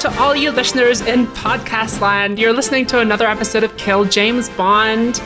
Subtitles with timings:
[0.00, 2.38] to all you listeners in podcast land.
[2.38, 5.22] You're listening to another episode of Kill James Bond.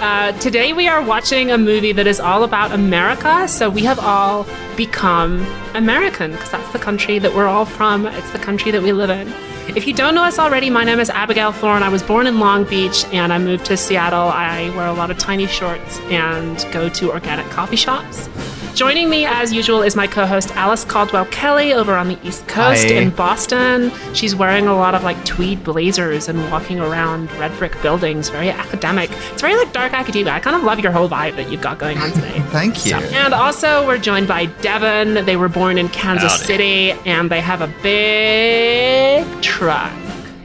[0.00, 3.46] Uh, today we are watching a movie that is all about America.
[3.48, 8.06] So we have all become American because that's the country that we're all from.
[8.06, 9.28] It's the country that we live in.
[9.76, 11.82] If you don't know us already, my name is Abigail Thorne.
[11.82, 14.28] I was born in Long Beach and I moved to Seattle.
[14.28, 18.28] I wear a lot of tiny shorts and go to organic coffee shops.
[18.74, 22.48] Joining me, as usual, is my co host Alice Caldwell Kelly over on the East
[22.48, 22.94] Coast Hi.
[22.94, 23.92] in Boston.
[24.14, 28.50] She's wearing a lot of like tweed blazers and walking around red brick buildings, very
[28.50, 29.10] academic.
[29.32, 30.32] It's very like dark academia.
[30.32, 32.40] I kind of love your whole vibe that you've got going on today.
[32.48, 32.96] Thank you.
[32.96, 35.24] And also, we're joined by Devin.
[35.24, 36.44] They were born in Kansas Howdy.
[36.44, 39.92] City and they have a big truck.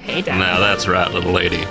[0.04, 0.40] Hey, Devin.
[0.40, 1.66] Now that's right, little lady.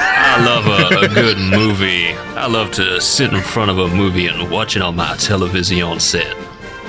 [0.00, 2.12] I love a, a good movie.
[2.36, 5.98] I love to sit in front of a movie and watch it on my television
[5.98, 6.36] set.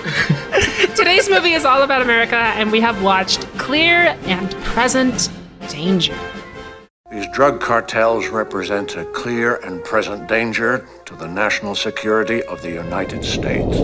[0.96, 5.30] Today's movie is all about America, and we have watched Clear and Present
[5.70, 6.18] Danger.
[7.12, 12.70] These drug cartels represent a clear and present danger to the national security of the
[12.70, 13.76] United States.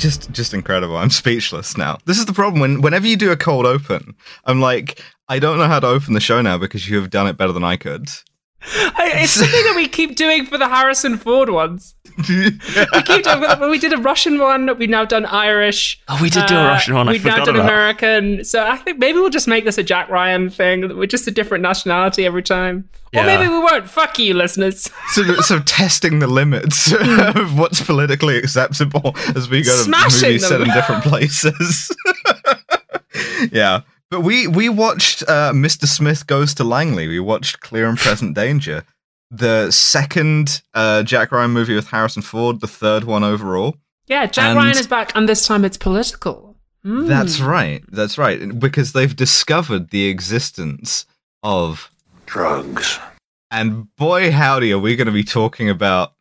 [0.00, 0.96] Just just incredible.
[0.96, 1.98] I'm speechless now.
[2.06, 4.14] This is the problem when whenever you do a cold open,
[4.46, 4.98] I'm like,
[5.28, 7.52] I don't know how to open the show now because you have done it better
[7.52, 8.08] than I could.
[8.62, 11.94] I- It's something that we keep doing for the Harrison Ford ones.
[12.28, 13.70] We keep doing.
[13.70, 14.76] We did a Russian one.
[14.78, 16.00] We've now done Irish.
[16.08, 17.08] Oh, we did do a Russian one.
[17.08, 17.64] I We've now done about.
[17.64, 18.44] American.
[18.44, 20.96] So I think maybe we'll just make this a Jack Ryan thing.
[20.96, 22.88] We're just a different nationality every time.
[23.16, 23.88] Or maybe we won't.
[23.88, 24.90] Fuck you, listeners.
[25.08, 27.38] so, so testing the limits hmm.
[27.38, 31.90] of what's politically acceptable as we go to Smashing movies set in different places.
[33.52, 33.80] yeah.
[34.10, 35.86] But we we watched uh, Mr.
[35.86, 37.06] Smith Goes to Langley.
[37.06, 38.82] We watched Clear and Present Danger,
[39.30, 43.76] the second uh, Jack Ryan movie with Harrison Ford, the third one overall.
[44.06, 46.56] Yeah, Jack And- Ryan is back, and this time it's political.
[46.84, 47.06] Mm.
[47.06, 47.84] That's right.
[47.92, 48.58] That's right.
[48.58, 51.06] Because they've discovered the existence
[51.44, 51.90] of,
[52.26, 52.98] Drugs.
[53.50, 56.14] and boy, howdy, are we going to be talking about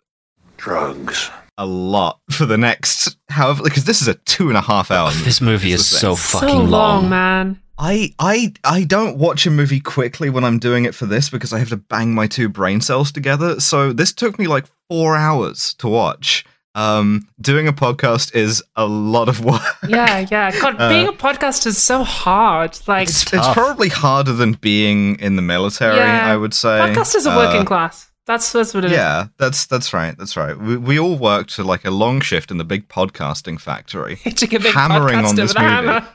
[0.58, 1.32] Drugs.
[1.58, 5.10] a lot for the next, however, because this is a two and a half hour.
[5.12, 5.24] movie.
[5.24, 6.42] This movie is the so thing.
[6.42, 6.70] fucking so long,
[7.04, 7.10] long.
[7.10, 7.62] man.
[7.82, 11.54] I, I, I don't watch a movie quickly when I'm doing it for this because
[11.54, 13.60] I have to bang my two brain cells together.
[13.62, 16.46] So this took me like four hours to watch.
[16.76, 19.62] Um, doing a podcast is a lot of work.
[19.88, 20.52] Yeah, yeah.
[20.62, 22.78] God, Uh, being a podcast is so hard.
[22.88, 25.96] Like, It's, it's probably harder than being in the military.
[25.98, 26.32] Yeah.
[26.32, 26.80] I would say.
[26.80, 28.08] podcast is a Uh, working class.
[28.28, 28.98] That's that's what it is.
[28.98, 30.16] Yeah, that's that's right.
[30.16, 30.56] That's right.
[30.56, 34.16] We, we all worked to like a long shift in the big podcasting factory.
[34.24, 35.66] Hitting a big Hammering on this movie.
[35.68, 36.08] hammer.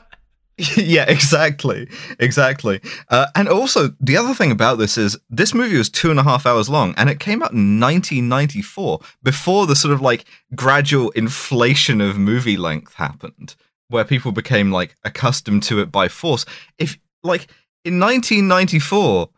[0.77, 2.79] yeah, exactly, exactly.
[3.09, 6.23] Uh, and also, the other thing about this is this movie was two and a
[6.23, 10.23] half hours long, and it came out in 1994, before the sort of like
[10.55, 13.55] gradual inflation of movie length happened,
[13.89, 16.45] where people became like accustomed to it by force.
[16.77, 17.47] If like
[17.83, 19.29] in 1994,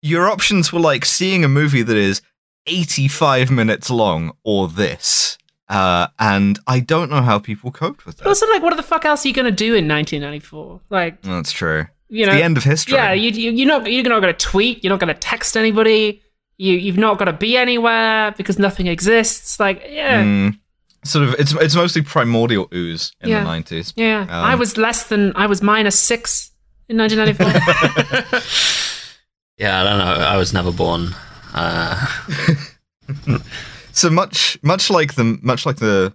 [0.00, 2.22] your options were like seeing a movie that is
[2.66, 5.36] 85 minutes long or this.
[5.68, 8.28] Uh, and I don't know how people coped with But that.
[8.28, 10.80] also, like, what the fuck else are you gonna do in 1994?
[10.90, 11.86] Like, That's true.
[12.08, 12.94] you know, the end of history.
[12.94, 14.82] Yeah, you, you you're not you're not gonna tweet.
[14.84, 16.20] You're not gonna text anybody.
[16.58, 19.58] You you've not got to be anywhere because nothing exists.
[19.58, 20.58] Like, yeah, Mm,
[21.04, 21.34] sort of.
[21.38, 23.38] It's it's mostly primordial ooze in Yeah.
[23.40, 23.92] the nineties.
[23.96, 24.20] yeah.
[24.22, 26.50] Um, I was less than I was minus six
[26.88, 28.40] in 1994.
[29.58, 30.24] Yeah, I don't know.
[30.24, 31.14] I was never born.
[31.54, 32.06] Uh,
[33.92, 36.14] So much much like the much like the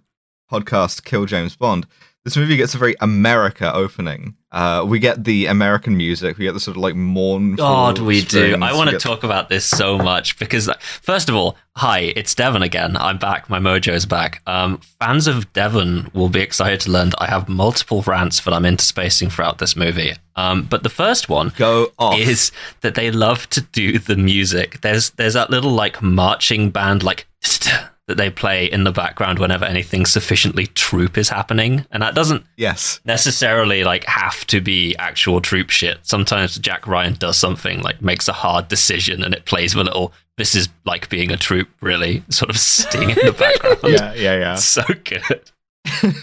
[0.51, 1.85] podcast Kill James Bond.
[2.27, 4.35] This movie gets a very America opening.
[4.51, 6.37] Uh, we get the American music.
[6.37, 7.55] We get the sort of like mournful.
[7.65, 8.57] God, we do.
[8.61, 10.69] I want to get- talk about this so much because,
[11.01, 12.97] first of all, hi, it's Devon again.
[12.97, 13.49] I'm back.
[13.49, 14.41] My mojo's back.
[14.45, 18.53] Um, fans of Devon will be excited to learn that I have multiple rants that
[18.53, 20.13] I'm interspacing throughout this movie.
[20.35, 22.19] Um, but the first one Go off.
[22.19, 22.51] is
[22.81, 24.81] that they love to do the music.
[24.81, 27.25] There's there's that little like marching band like
[28.07, 32.45] that they play in the background whenever anything sufficiently troop is happening, and that doesn't
[32.55, 32.99] yes.
[33.05, 35.99] necessarily like have to be actual troop shit.
[36.03, 39.89] Sometimes Jack Ryan does something like makes a hard decision and it plays with a
[39.89, 43.79] little this is like being a troop really sort of sting in the background.
[43.83, 44.55] Yeah, yeah, yeah.
[44.55, 45.51] So good.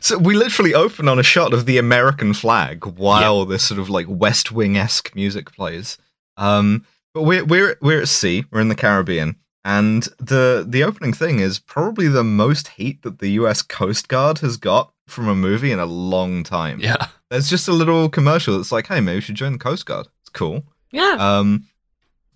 [0.00, 3.88] So we literally open on a shot of the American flag while this sort of
[3.88, 5.96] like West Wing esque music plays.
[6.36, 8.44] Um, but we're we're we're at sea.
[8.50, 13.18] We're in the Caribbean, and the the opening thing is probably the most heat that
[13.18, 13.62] the U.S.
[13.62, 16.78] Coast Guard has got from a movie in a long time.
[16.80, 17.08] Yeah.
[17.30, 20.06] there's just a little commercial that's like, hey, maybe we should join the Coast Guard.
[20.20, 20.64] It's cool.
[20.92, 21.66] Yeah, Um,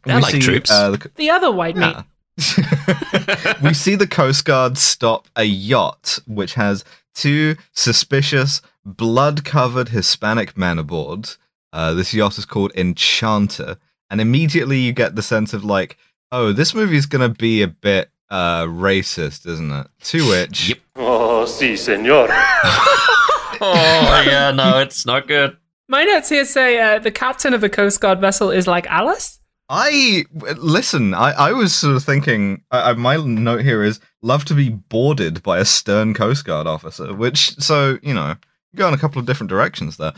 [0.05, 0.71] They're like troops.
[0.71, 1.97] Uh, the, the other white mate.
[1.97, 3.57] yeah.
[3.63, 6.85] we see the Coast Guard stop a yacht which has
[7.15, 11.31] two suspicious, blood covered Hispanic men aboard.
[11.73, 13.77] Uh, this yacht is called Enchanter.
[14.11, 15.97] And immediately you get the sense of, like,
[16.33, 19.87] oh, this movie is going to be a bit uh, racist, isn't it?
[20.05, 20.69] To which.
[20.71, 20.79] Yep.
[20.97, 22.29] Oh, sí, señor.
[23.61, 25.57] oh yeah, no, it's not good.
[25.89, 29.41] My notes here say uh, the captain of the Coast Guard vessel is like Alice.
[29.69, 30.25] I
[30.57, 31.15] listen.
[31.15, 32.63] I, I was sort of thinking.
[32.71, 36.67] I, I, my note here is love to be boarded by a stern Coast Guard
[36.67, 37.15] officer.
[37.15, 38.35] Which, so you know,
[38.75, 40.13] go in a couple of different directions there.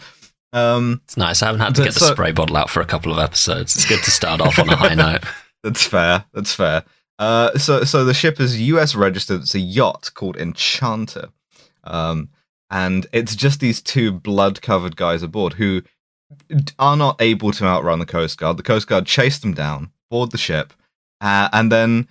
[0.53, 1.43] Um, It's nice.
[1.43, 3.75] I haven't had to get the so- spray bottle out for a couple of episodes.
[3.76, 5.25] It's good to start off on a high note.
[5.67, 6.25] That's fair.
[6.33, 6.85] That's fair.
[7.19, 8.95] Uh, so so the ship is U.S.
[8.95, 9.41] registered.
[9.41, 11.31] It's a yacht called Enchanter,
[11.83, 12.29] um,
[12.71, 15.83] and it's just these two blood-covered guys aboard who
[16.79, 18.59] are not able to outrun the Coast Guard.
[18.59, 20.73] The Coast Guard chase them down, board the ship,
[21.21, 22.07] uh, and then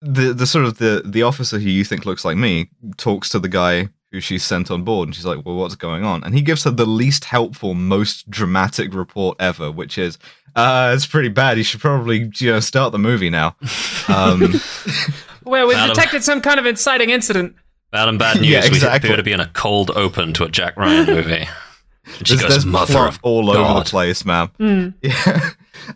[0.00, 3.38] the the sort of the the officer who you think looks like me talks to
[3.38, 6.34] the guy who she's sent on board, and she's like, "Well, what's going on?" And
[6.34, 10.18] he gives her the least helpful, most dramatic report ever, which is,
[10.56, 11.58] "Uh, it's pretty bad.
[11.58, 13.56] You should probably you know start the movie now."
[14.06, 14.52] Um,
[15.44, 15.94] Where we've Adam.
[15.94, 17.54] detected some kind of inciting incident.
[17.90, 18.50] Bad and bad news.
[18.50, 21.48] Yeah, We appear to be in a cold open to a Jack Ryan movie.
[22.18, 24.48] And she there's, goes, there's "Mother plot of all over the place, man.
[24.58, 24.88] Hmm.
[25.00, 25.50] Yeah.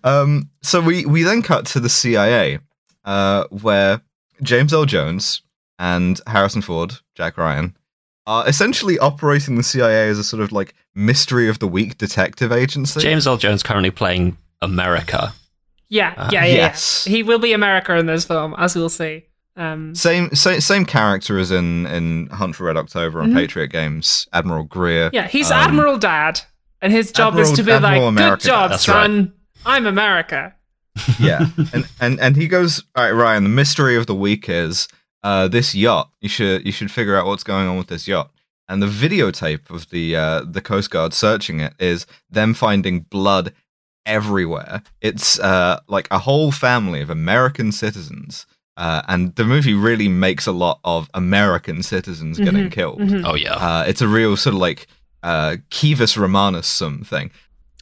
[0.05, 2.61] Um, so we we then cut to the CIA,
[3.05, 4.00] uh, where
[4.43, 5.43] James Earl Jones
[5.79, 7.76] and Harrison Ford, Jack Ryan,
[8.29, 12.53] are essentially operating the CIA as a sort of like mystery of the week detective
[12.53, 13.01] agency.
[13.01, 15.33] James Earl Jones currently playing America.
[15.89, 17.07] Yeah, Uh, yeah, yeah, yes.
[17.07, 17.17] yeah.
[17.17, 19.25] He will be America in this film, as we'll see.
[19.57, 23.37] Um, Same, same same character as in in Hunt for Red October and Mhm.
[23.37, 25.11] Patriot Games, Admiral Greer.
[25.13, 26.41] yeah, he's Um, Admiral Dad,
[26.83, 29.33] and his job is to be Admiral like, America "Good job, That's son.
[29.67, 30.55] I'm America."
[31.19, 34.89] yeah and and and he goes all right ryan the mystery of the week is
[35.23, 38.31] uh this yacht you should you should figure out what's going on with this yacht
[38.69, 43.53] and the videotape of the uh the coast guard searching it is them finding blood
[44.06, 50.06] everywhere it's uh like a whole family of american citizens uh, and the movie really
[50.06, 53.00] makes a lot of American citizens getting Mhm, killed.
[53.00, 53.25] mhm.
[53.26, 53.55] Oh yeah.
[53.55, 54.87] Uh, it's a real sort of like
[55.25, 57.32] uh, Civis Romanus sum thing.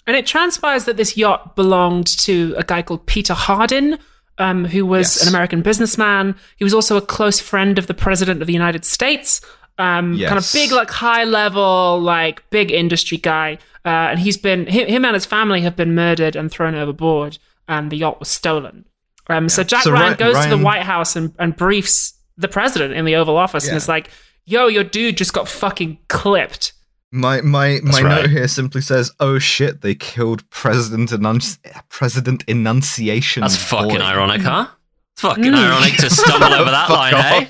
[0.06, 3.98] And it transpires that this yacht belonged to a guy called Peter Hardin,
[4.38, 5.22] um, who was Yes.
[5.22, 6.34] an American businessman.
[6.56, 9.40] He was also a close friend of the President of the United States.
[9.78, 13.58] Um, Kind of big, like high level, like big industry guy.
[13.84, 17.38] Uh, and he's been, him, him and his family have been murdered and thrown overboard,
[17.68, 18.84] and the yacht was stolen.
[19.28, 22.48] Um, So Jack So Ryan Ry- goes to the White House and, and briefs the
[22.48, 23.76] president in the Oval Office and Yeah.
[23.78, 24.10] is like,
[24.44, 26.72] yo, your dude just got fucking clipped.
[27.16, 31.58] My my my That's note here simply says, "Oh shit, they killed President Enunci-
[31.88, 34.66] President Enunciation." That's fucking Boy." ironic, huh?
[35.12, 35.64] It's fucking Mm.
[35.66, 37.46] ironic to stumble over that Fuck line, eh?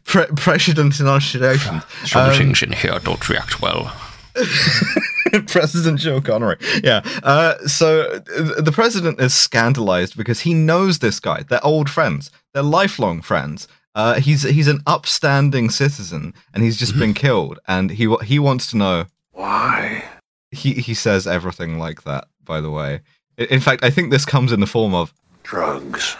[0.04, 1.82] Pre- President Enunciation.
[2.06, 3.92] Some Um, things here don't react well.
[5.46, 6.56] President Joe Connery.
[6.82, 7.02] Yeah.
[7.22, 8.18] Uh, so
[8.58, 11.42] the president is scandalized because he knows this guy.
[11.48, 12.30] They're old friends.
[12.54, 13.68] They're lifelong friends.
[13.94, 17.58] Uh, he's he's an upstanding citizen, and he's just been killed.
[17.66, 19.06] And he he wants to know.
[19.32, 20.04] Why?
[20.50, 22.26] He he says everything like that.
[22.44, 23.00] By the way,
[23.36, 26.16] in fact, I think this comes in the form of Drugs.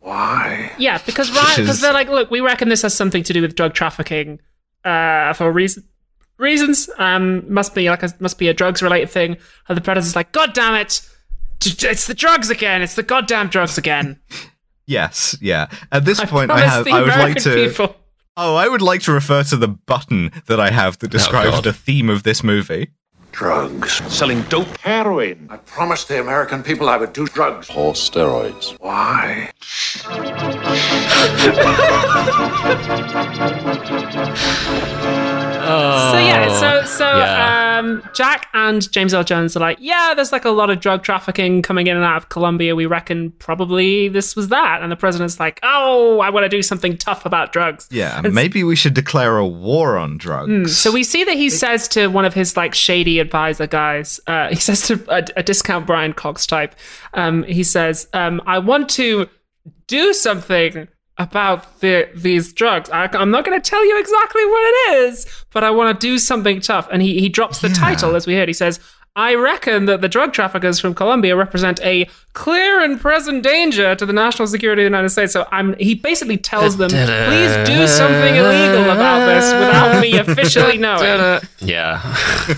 [0.00, 0.72] Why?
[0.78, 3.40] Yeah, because Ryan, Which because they're like, look, we reckon this has something to do
[3.40, 4.40] with drug trafficking,
[4.84, 5.84] uh, for reason
[6.36, 6.90] reasons.
[6.98, 9.36] Um, must be like a must be a drugs related thing.
[9.68, 11.00] And the predator's like, God damn it,
[11.64, 12.82] it's the drugs again.
[12.82, 14.20] It's the goddamn drugs again.
[14.86, 15.68] yes, yeah.
[15.92, 17.54] At this I point, I have the I would like to.
[17.68, 17.96] people.
[18.36, 21.50] Oh, I would like to refer to the button that I have that oh, describes
[21.52, 21.64] God.
[21.64, 22.90] the theme of this movie.
[23.30, 23.94] Drugs.
[24.12, 24.76] Selling dope.
[24.78, 25.48] Heroin.
[25.50, 27.68] I promised the American people I would do drugs.
[27.74, 28.76] Or steroids.
[28.78, 29.50] Why?
[34.84, 37.60] So yeah, so so Oh, yeah.
[37.60, 40.80] Uh, um, Jack and James Earl Jones are like, yeah, there's like a lot of
[40.80, 42.74] drug trafficking coming in and out of Colombia.
[42.74, 44.82] We reckon probably this was that.
[44.82, 47.88] And the president's like, oh, I want to do something tough about drugs.
[47.90, 50.48] Yeah, It's- maybe we should declare a war on drugs.
[50.50, 54.20] Hmm, So we see that he says to one of his like shady advisor guys,
[54.26, 56.74] uh, he says to a, a discount Brian Cox type,
[57.14, 59.28] um, he says, um, "I want to
[59.86, 62.90] do something about the, these drugs.
[62.90, 66.06] I, I'm not going to tell you exactly what it is, but I want to
[66.06, 67.74] do something tough." And he he drops the Yeah.
[67.74, 68.48] title as we heard.
[68.48, 68.80] He says.
[69.16, 74.04] I reckon that the drug traffickers from Colombia represent a clear and present danger to
[74.04, 75.32] the national security of the United States.
[75.32, 80.78] So I'm he basically tells them, please do something illegal about this without me officially
[80.78, 81.40] knowing.
[81.60, 82.00] Yeah.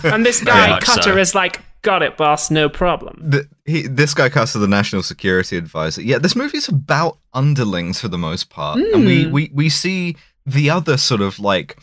[0.04, 1.16] And this guy Cutter so.
[1.18, 3.20] is like, got it, boss, no problem.
[3.22, 6.00] the, he, this guy Custer, the national security advisor.
[6.02, 9.30] Yeah, this movie is about underlings for the most part, and we, Hmm.
[9.32, 11.76] we we see the other sort of like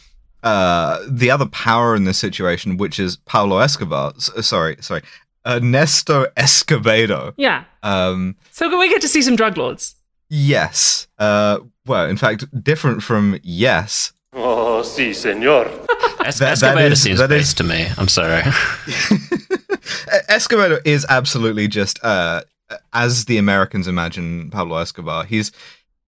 [0.44, 4.14] uh the other power in this situation, which is Paulo Escobar.
[4.18, 5.02] S- sorry, sorry,
[5.46, 7.34] Ernesto Escobedo.
[7.38, 7.64] Yeah.
[7.82, 9.96] Um, So can we get to see some drug lords.
[10.30, 11.08] yes.
[11.20, 14.14] Uh, well, in fact, different from yes.
[14.36, 15.68] Oh, sí, señor.
[16.26, 17.88] Es- That- that Escobedo is- seems that is- based to me.
[17.98, 18.42] I'm sorry.
[20.30, 22.42] Escobedo is absolutely just uh,
[22.94, 25.26] as the Americans imagine Pablo Escobar.
[25.26, 25.52] He's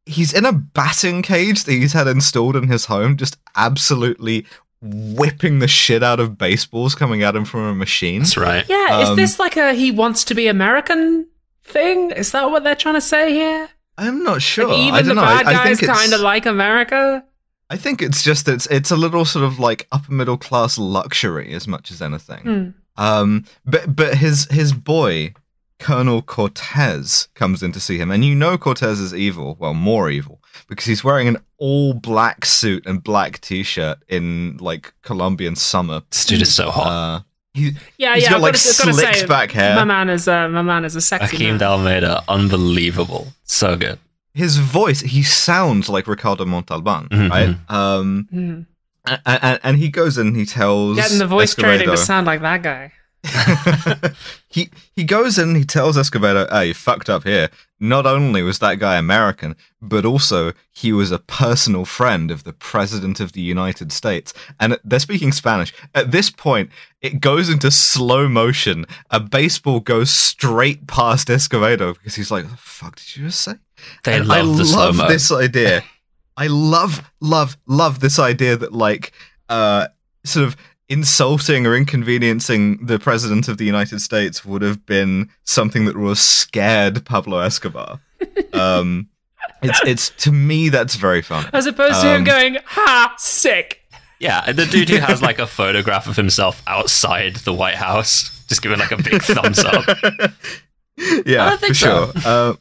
[0.06, 4.46] he's in a batting cage that he's had installed in his home, just absolutely
[4.82, 8.20] whipping the shit out of baseballs coming at him from a machine.
[8.22, 8.66] That's right.
[8.70, 11.28] Yeah, is Um, this like a he wants to be American
[11.64, 12.12] thing?
[12.12, 13.70] Is that what they're trying to say here?
[13.98, 14.68] I'm not sure.
[14.68, 15.22] Like even the don't know.
[15.22, 17.24] bad I, I guys kind of like America.
[17.70, 21.54] I think it's just it's it's a little sort of like upper middle class luxury
[21.54, 22.42] as much as anything.
[22.44, 22.70] Hmm.
[23.04, 25.34] Um, but but his his boy
[25.80, 29.56] Colonel Cortez comes in to see him, and you know Cortez is evil.
[29.60, 34.94] Well, more evil because he's wearing an all black suit and black t-shirt in like
[35.02, 36.02] Colombian summer.
[36.12, 36.88] This dude is so hot.
[36.88, 37.22] Uh,
[37.54, 38.30] he, Yeah, He's yeah.
[38.32, 38.58] got, I've like, gotta,
[38.94, 39.76] slicked say, back hair.
[39.76, 41.58] My man is uh, my man is a sexy Hakeem man.
[41.60, 43.28] de Almeida, unbelievable.
[43.44, 44.00] So good.
[44.34, 47.56] his voice, he sounds like Ricardo Montalban, Mhm, right?
[47.70, 48.62] Um, Hmm.
[49.06, 52.42] and, and, and he goes in, he tells Getting the voice training to sound like
[52.42, 52.92] that guy.
[54.50, 57.50] he he goes in, he tells Escobedo, "Hey, you fucked up here.
[57.80, 62.54] Not only was that guy American, but also he was a personal friend of the
[62.54, 65.74] President of the United States." And they're speaking Spanish.
[65.94, 66.70] At this point,
[67.02, 68.86] it goes into slow motion.
[69.12, 73.54] A baseball goes straight past Escobedo because he's like, "The fuck did you just say?"
[74.04, 75.08] They And love I the love slow mo.
[75.08, 75.84] this idea.
[76.38, 79.14] I love, love, love this idea that like
[79.48, 79.88] uh
[80.26, 80.58] sort of
[80.90, 86.10] insulting or inconveniencing the president of the United States would have been something that would
[86.10, 88.00] have scared Pablo Escobar.
[88.54, 89.10] Um
[89.62, 91.48] it's it's to me that's very funny.
[91.54, 93.82] As opposed to him Um, going, ha, sick.
[94.20, 98.62] Yeah, the dude who has like a photograph of himself outside the White House, just
[98.62, 99.86] giving like a big thumbs up.
[101.26, 102.12] yeah, I don't think for so.
[102.12, 102.22] sure.
[102.26, 102.54] Uh,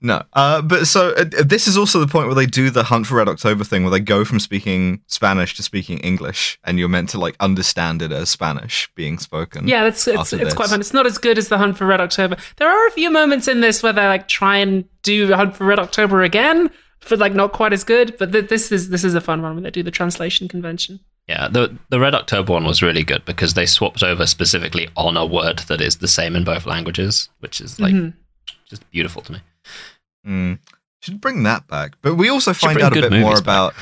[0.00, 3.06] no, uh, but so uh, this is also the point where they do the Hunt
[3.06, 6.88] for Red October thing, where they go from speaking Spanish to speaking English, and you're
[6.88, 9.66] meant to like understand it as Spanish being spoken.
[9.68, 10.80] Yeah, that's it's, it's quite fun.
[10.80, 12.36] It's not as good as the Hunt for Red October.
[12.56, 15.64] There are a few moments in this where they like try and do Hunt for
[15.64, 18.16] Red October again, for like not quite as good.
[18.18, 21.00] But th- this is this is a fun one when they do the translation convention.
[21.26, 25.16] Yeah, the the Red October one was really good because they swapped over specifically on
[25.16, 28.12] a word that is the same in both languages, which is like Mhm.
[28.68, 29.40] just beautiful to me.
[30.26, 30.58] Mm.
[31.02, 31.96] Should bring that back.
[32.02, 33.44] But we also find out a bit more movies back.
[33.44, 33.74] about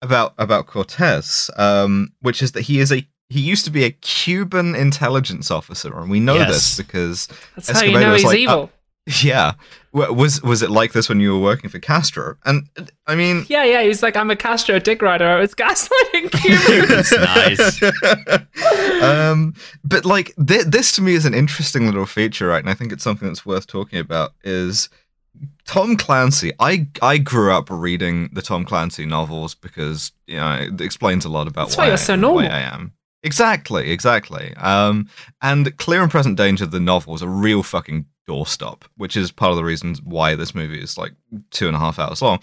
[0.00, 3.90] about about Cortez, um, which is that he is a he used to be a
[3.90, 6.48] Cuban intelligence officer, and we know Yes.
[6.48, 8.70] this because That's how you know was he's like, evil.
[9.22, 9.52] yeah,
[9.92, 12.36] was was it like this when you were working for Castro?
[12.44, 13.82] And uh, I mean, yeah, yeah.
[13.82, 15.26] He's like, I'm a Castro dick rider.
[15.26, 17.12] I was gaslighting Cubans.
[17.12, 19.02] nice.
[19.02, 22.60] um, but like th- this to me is an interesting little feature, right?
[22.62, 24.34] And I think it's something that's worth talking about.
[24.44, 24.88] Is
[25.66, 26.52] Tom Clancy?
[26.58, 31.28] I I grew up reading the Tom Clancy novels because you know it explains a
[31.28, 32.50] lot about That's why, why you're I- so normal.
[32.50, 32.92] I am.
[33.24, 34.52] Exactly, exactly.
[34.56, 35.08] Um,
[35.40, 39.50] and Clear and Present Danger, the novel, is a real fucking doorstop, which is part
[39.52, 41.12] of the reasons why this movie is like
[41.52, 42.42] two and a half hours long.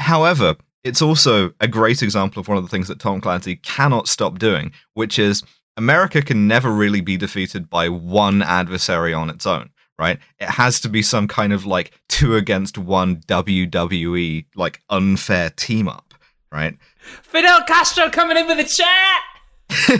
[0.00, 4.06] However, it's also a great example of one of the things that Tom Clancy cannot
[4.06, 5.42] stop doing, which is
[5.78, 10.18] America can never really be defeated by one adversary on its own, right?
[10.40, 15.88] It has to be some kind of like two against one WWE like unfair team
[15.88, 16.14] up,
[16.50, 16.76] right?
[17.22, 19.22] Fidel Castro coming in with a chat.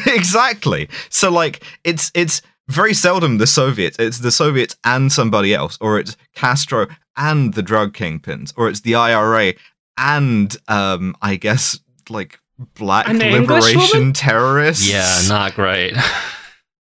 [0.14, 0.88] exactly.
[1.11, 3.96] So like it's it's very seldom the Soviets.
[3.99, 8.80] It's the Soviets and somebody else, or it's Castro and the drug kingpins, or it's
[8.80, 9.54] the IRA
[9.99, 12.38] and um I guess like
[12.75, 14.90] black liberation terrorists.
[14.90, 15.94] yeah, not great.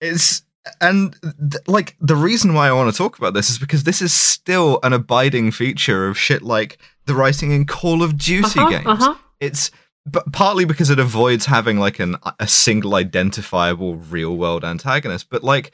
[0.05, 0.43] It's
[0.81, 4.01] and th- like the reason why I want to talk about this is because this
[4.03, 8.71] is still an abiding feature of shit like the writing in Call of Duty Uh-huh,
[8.71, 8.87] games.
[8.87, 9.15] uh-huh.
[9.41, 9.71] It's
[10.07, 15.43] but partly because it avoids having like an a single identifiable real world antagonist, but
[15.45, 15.73] like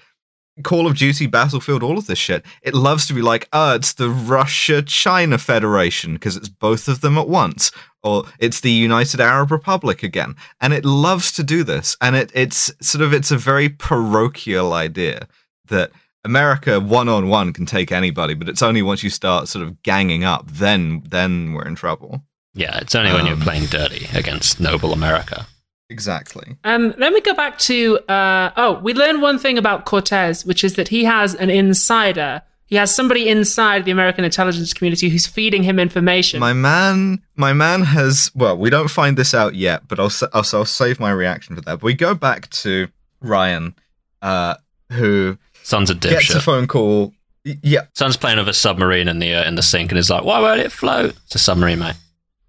[0.62, 3.92] Call of Duty, Battlefield, all of this shit, it loves to be like, oh, it's
[3.94, 7.70] the Russia China Federation because it's both of them at once,
[8.02, 12.30] or it's the United Arab Republic again, and it loves to do this, and it
[12.34, 15.26] it's sort of it's a very parochial idea
[15.66, 15.90] that
[16.24, 19.82] America one on one can take anybody, but it's only once you start sort of
[19.82, 22.22] ganging up then then we're in trouble.
[22.54, 25.46] Yeah, it's only when you're Um, playing dirty against noble America.
[25.90, 26.56] Exactly.
[26.64, 30.62] Um, then we go back to uh, oh, we learn one thing about Cortez, which
[30.62, 32.42] is that he has an insider.
[32.66, 36.40] He has somebody inside the American intelligence community who's feeding him information.
[36.40, 38.30] My man, my man has.
[38.34, 41.62] Well, we don't find this out yet, but I'll I'll, I'll save my reaction for
[41.62, 41.76] that.
[41.76, 42.88] But we go back to
[43.22, 43.74] Ryan,
[44.20, 44.56] uh,
[44.92, 47.14] who Son's a gets a phone call.
[47.44, 50.24] Yeah, Son's playing with a submarine in the uh, in the sink and is like,
[50.24, 51.96] "Why won't it float?" It's a submarine, mate.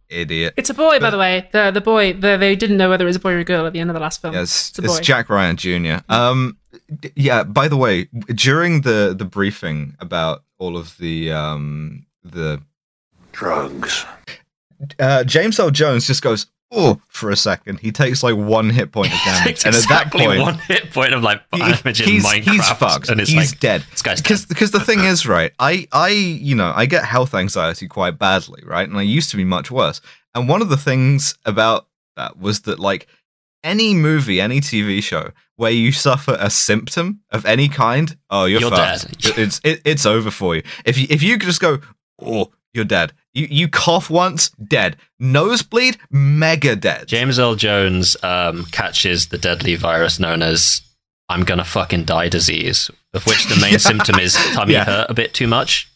[0.10, 0.56] Idiot.
[0.58, 1.48] it's a boy, by the way.
[1.52, 2.14] The the boy.
[2.14, 3.90] The, they didn't know whether it was a boy or a girl at the end
[3.90, 4.34] of the last film.
[4.34, 5.00] Yes, it's a it's.
[5.00, 5.98] Jack Ryan Jr.
[6.10, 6.58] Um,
[7.00, 7.44] d- yeah.
[7.44, 12.62] By the way, during the the briefing about all of the um the
[13.32, 14.06] Drugs.
[15.00, 17.80] uh, James Earl Jones just goes oh for a second.
[17.80, 21.14] He takes like one hit point of damage, and at that point, one hit point
[21.14, 23.10] of like he- damage in he's, Minecraft, he's fucked.
[23.10, 23.84] and it's he's like, dead.
[23.92, 27.34] This guy's because because the thing is right i i you know i get health
[27.34, 30.02] anxiety quite badly right and i used to be much worse
[30.36, 33.08] and one of the things about that was that like
[33.64, 38.62] any movie any tv show where you suffer a symptom of any kind oh you're,
[38.62, 39.22] You're fucked.
[39.22, 39.38] dead.
[39.38, 41.80] it's it, it's over for you if you if you just go
[42.22, 48.66] oh you're dead you you cough once dead nosebleed mega dead James Earl Jones um,
[48.72, 50.82] catches the deadly virus known as
[51.30, 53.78] "I'm gonna fucking die" disease, of which the main Yeah.
[53.78, 54.86] symptom is tummy Yeah.
[54.86, 55.92] hurt a bit too much.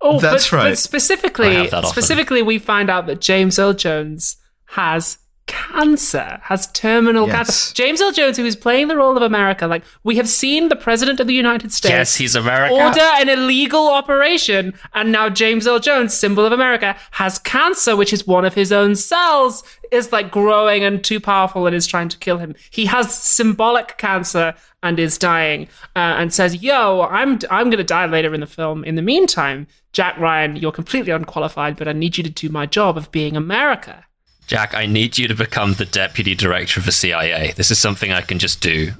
[0.00, 0.68] Oh, That's but, right.
[0.70, 1.90] But specifically, have that often.
[1.90, 4.36] specifically, we find out that James Earl Jones
[4.70, 7.36] has cancer, has terminal Yes.
[7.36, 7.74] cancer.
[7.74, 10.76] James Earl Jones, who is playing the role of America, like we have seen the
[10.76, 11.92] president of the United States.
[11.92, 12.74] Yes, he's America.
[12.74, 18.12] Order an illegal operation, and now James Earl Jones, symbol of America, has cancer, which
[18.12, 19.62] is one of his own cells,
[19.92, 22.54] is like growing and too powerful and is trying to kill him.
[22.70, 28.06] He has symbolic cancer and is dying, uh, and says, "Yo, I'm I'm gonna die
[28.06, 28.82] later in the film.
[28.84, 32.66] In the meantime, Jack Ryan, you're completely unqualified, but I need you to do my
[32.66, 34.04] job of being America."
[34.46, 37.52] Jack, I need you to become the deputy director of the CIA.
[37.56, 38.92] This is something I can just do.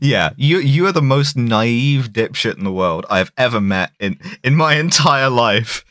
[0.00, 4.18] Yeah, you you are the most naive dipshit in the world I've ever met in
[4.44, 5.84] in my entire life.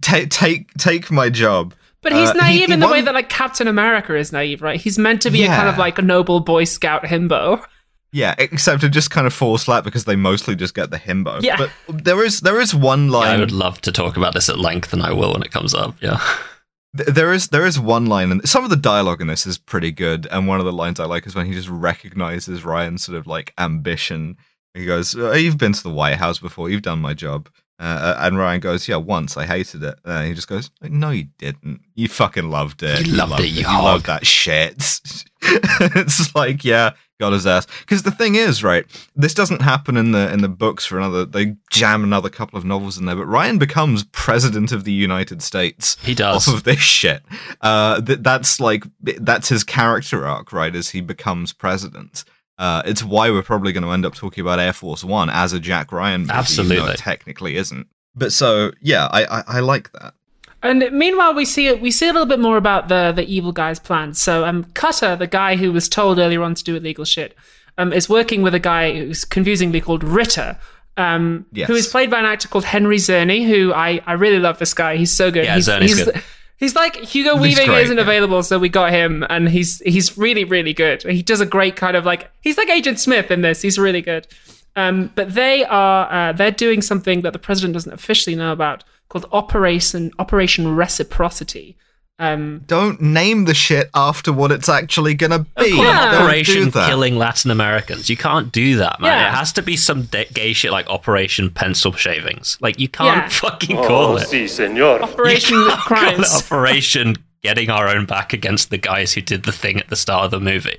[0.00, 1.74] Take take take my job.
[2.02, 4.80] But he's Uh, naive he in the way that like Captain America is naive, right?
[4.80, 7.64] He's meant to be a kind of like a noble Boy Scout himbo.
[8.12, 11.40] Yeah, except it just kind of falls flat because they mostly just get the himbo.
[11.42, 11.56] Yeah.
[11.56, 14.58] But there is there is one Yeah, I would love to talk about this at
[14.58, 15.96] length, and I will when it comes up.
[16.00, 16.20] Yeah.
[16.96, 19.58] th- there is there is one line, and some of the dialogue in this is
[19.58, 20.26] pretty good.
[20.30, 23.26] And one of the lines I like is when he just recognizes Ryan's sort of
[23.26, 24.36] like ambition.
[24.74, 26.70] He goes, "Uh, "You've been to the White House before.
[26.70, 30.34] You've done my job." Uh, and Ryan goes, "Yeah, once I hated it." And he
[30.34, 31.80] just goes, "No, you didn't.
[31.94, 33.06] You fucking loved it.
[33.06, 35.00] You loved it, you You loved that shit."
[35.42, 37.66] it's like, yeah, got his ass.
[37.80, 38.84] Because the thing is, right?
[39.16, 41.24] This doesn't happen in the in the books for another.
[41.24, 45.40] They jam another couple of novels in there, but Ryan becomes president of the United
[45.42, 46.48] States He does.
[46.48, 47.22] off of this shit.
[47.60, 50.74] Uh, th- that's like that's his character arc, right?
[50.74, 52.24] As he becomes president.
[52.58, 55.52] Uh, it's why we're probably going to end up talking about Air Force One as
[55.52, 56.92] a Jack Ryan movie, Absolutely.
[56.92, 57.86] it technically isn't.
[58.14, 60.14] But so yeah, I, I I like that.
[60.62, 63.80] And meanwhile, we see we see a little bit more about the the evil guy's
[63.80, 64.22] plans.
[64.22, 67.36] So, um, Cutter, the guy who was told earlier on to do illegal shit,
[67.78, 70.58] um, is working with a guy who's confusingly called Ritter,
[70.96, 71.68] um, Yes.
[71.68, 74.72] who is played by an actor called Henry Czerny, who I I really love this
[74.74, 74.96] guy.
[74.96, 75.44] He's so good.
[75.44, 76.22] Yeah, he's, Czerny's he's, good.
[76.58, 78.02] He's like Hugo He's Weaving great, isn't yeah.
[78.04, 81.02] available, so we got him, and he's he's really really good.
[81.02, 83.62] He does a great kind of like he's like Agent Smith in this.
[83.62, 84.28] He's really good.
[84.76, 88.84] Um, but they are uh, they're doing something that the president doesn't officially know about
[89.12, 91.76] called Operation Operation Reciprocity.
[92.18, 95.70] Um, Don't name the shit after what it's actually gonna be.
[95.70, 96.10] Yeah.
[96.10, 98.08] Don't do Operation killing Latin Americans.
[98.08, 99.10] You can't do that, man.
[99.10, 99.28] Yeah.
[99.28, 102.58] It has to be some de- gay shit like Operation Pencil Shavings.
[102.60, 103.28] Like you can't Yeah.
[103.28, 104.28] fucking call Oh, it.
[104.28, 105.02] si, senor.
[105.02, 106.42] Operation You can't call it Crimes.
[106.44, 110.24] Operation getting our own back against the guys who did the thing at the start
[110.26, 110.78] of the movie.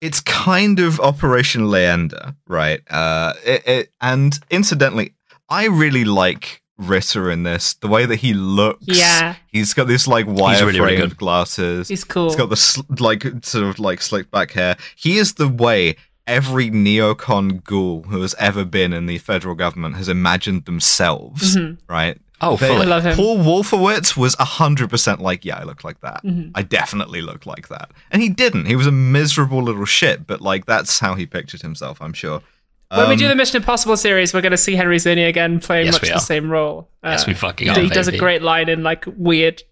[0.00, 2.80] it's kind of Operation Leander, right?
[2.90, 5.14] Uh, it, it, and incidentally,
[5.48, 7.74] I really like Ritter in this.
[7.74, 8.84] The way that he looks.
[8.86, 9.36] Yeah.
[9.46, 11.18] He's got this like wire really, really framed good.
[11.18, 11.88] glasses.
[11.88, 12.26] He's cool.
[12.26, 14.76] He's got the sl- like sort of like slicked back hair.
[14.96, 19.96] He is the way every neocon ghoul who has ever been in the federal government
[19.96, 21.56] has imagined themselves,
[21.88, 22.18] right?
[22.40, 22.82] Oh, They- fully.
[22.82, 23.14] I love him.
[23.16, 26.22] Paul Wolfowitz was 100% like, yeah, I look like that.
[26.24, 26.50] Mm-hmm.
[26.54, 27.90] I definitely look like that.
[28.10, 28.66] And he didn't.
[28.66, 32.42] He was a miserable little shit, but like that's how he pictured himself, I'm sure.
[32.90, 35.58] When we Um, do the Mission Impossible series, we're going to see Henry Czerny again
[35.60, 36.88] playing Yes, much the same role.
[37.02, 39.62] Uh, Yes, we fucking he, are, he does a great line in like weird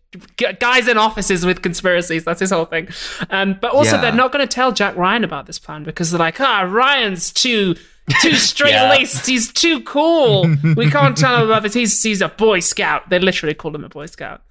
[0.58, 2.24] guys in offices with conspiracies.
[2.24, 2.88] That's his whole thing.
[3.30, 4.02] Um, but also, Yeah.
[4.02, 7.32] they're not going to tell Jack Ryan about this plan because they're like, ah, Ryan's
[7.32, 7.76] too.
[8.20, 9.26] Too straight laced.
[9.26, 10.52] He's too cool.
[10.76, 11.72] We can't tell him about this.
[11.74, 13.08] He's he's a boy scout.
[13.10, 14.42] They literally called him a boy scout.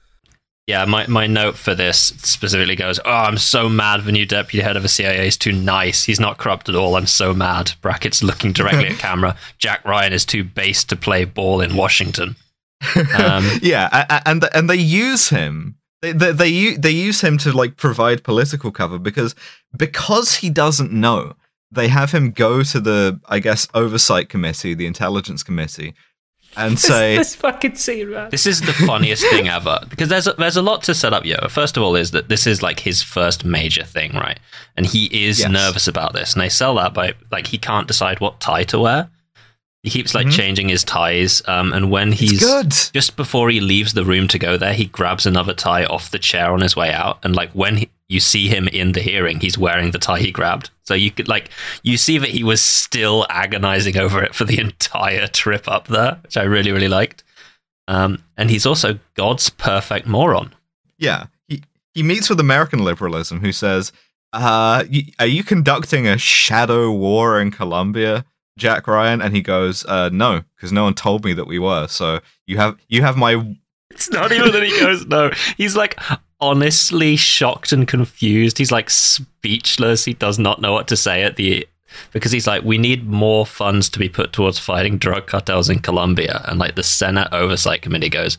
[0.72, 4.64] Yeah, my, my note for this specifically goes, Oh, I'm so mad the new deputy
[4.64, 6.06] head of the CIA is too nice.
[6.06, 6.96] He's not corrupt at all.
[6.96, 7.74] I'm so mad.
[7.82, 9.36] Brackets looking directly at camera.
[9.58, 12.38] Jack Ryan is too base to play ball in Washington.
[12.96, 15.76] Um, yeah, and and they use him.
[16.02, 19.36] They, they they they use him to like provide political cover because
[19.78, 21.36] because he doesn't know.
[21.70, 25.94] They have him go to the I guess oversight committee, the intelligence committee,
[26.58, 28.30] and say this fucking scene, man.
[28.30, 31.26] This is the funniest thing ever because there's a, there's a lot to set up.
[31.26, 34.40] Yo, first of all, is that this is like his first major thing, right?
[34.76, 35.50] And he is Yes.
[35.52, 38.80] nervous about this, and they sell that by like he can't decide what tie to
[38.80, 39.10] wear.
[39.84, 40.34] He keeps like Mhm.
[40.34, 42.70] changing his ties, um, and when he's good.
[42.94, 46.20] just before he leaves the room to go there, he grabs another tie off the
[46.20, 49.39] chair on his way out, and like when he, you see him in the hearing,
[49.39, 50.69] he's wearing the tie he grabbed.
[50.84, 51.50] So you could like
[51.82, 56.19] you see that he was still agonizing over it for the entire trip up there,
[56.24, 57.24] which I really really liked.
[57.88, 60.54] Um, and he's also God's perfect moron.
[60.97, 63.93] Yeah, he he meets with American liberalism, who says,
[64.34, 64.84] uh,
[65.19, 68.26] "Are you conducting a shadow war in Colombia,
[68.58, 71.88] Jack Ryan?" And he goes, uh, "No, because no one told me that we were.
[71.88, 73.56] So you have you have my
[73.89, 75.32] It's not even that he goes no.
[75.56, 75.97] He's like
[76.42, 78.58] honestly shocked and confused.
[78.58, 80.06] He's like speechless.
[80.06, 81.68] He does not know what to say at the
[82.12, 85.80] because he's like, we need more funds to be put towards fighting drug cartels in
[85.80, 86.42] Colombia.
[86.48, 88.38] And like the Senate Oversight Committee goes,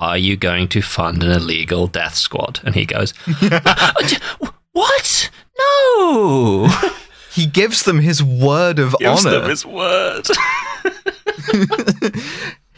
[0.00, 2.60] Are you going to fund an illegal death squad?
[2.64, 5.30] And he goes, uh, uh, What?
[5.58, 6.68] No.
[7.32, 9.40] he gives them his word of Gives honor.
[9.40, 10.26] them his word.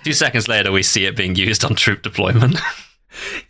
[0.05, 2.59] Two seconds later, we see it being used on troop deployment.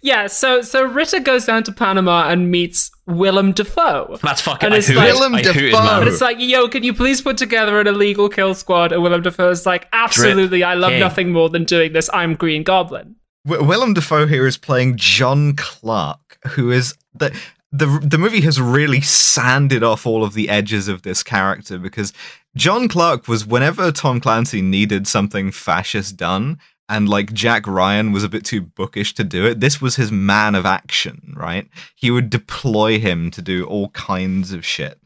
[0.03, 4.18] Yeah, so so Ritter goes down to Panama and meets Willem Dafoe.
[4.22, 4.66] That's fucking.
[4.66, 6.00] And I it's hooted, like- Willem I Dafoe.
[6.00, 8.92] And it's like, yo, can you please put together an illegal kill squad?
[8.92, 11.00] And Willem Dafoe's like, absolutely, I love King.
[11.00, 12.09] nothing more than doing this.
[12.12, 13.16] I'm Green Goblin.
[13.46, 17.35] W- Willem Dafoe here is playing John Clark, who is the
[17.72, 22.12] the the movie has really sanded off all of the edges of this character because
[22.57, 28.25] John Clark was whenever Tom Clancy needed something fascist done and like Jack Ryan was
[28.25, 31.68] a bit too bookish to do it, this was his man of action, right?
[31.94, 35.01] He would deploy him to do all kinds of shit.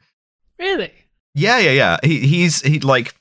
[0.59, 0.93] Really?
[1.35, 1.97] Yeah, yeah, yeah.
[2.03, 3.14] He he's he like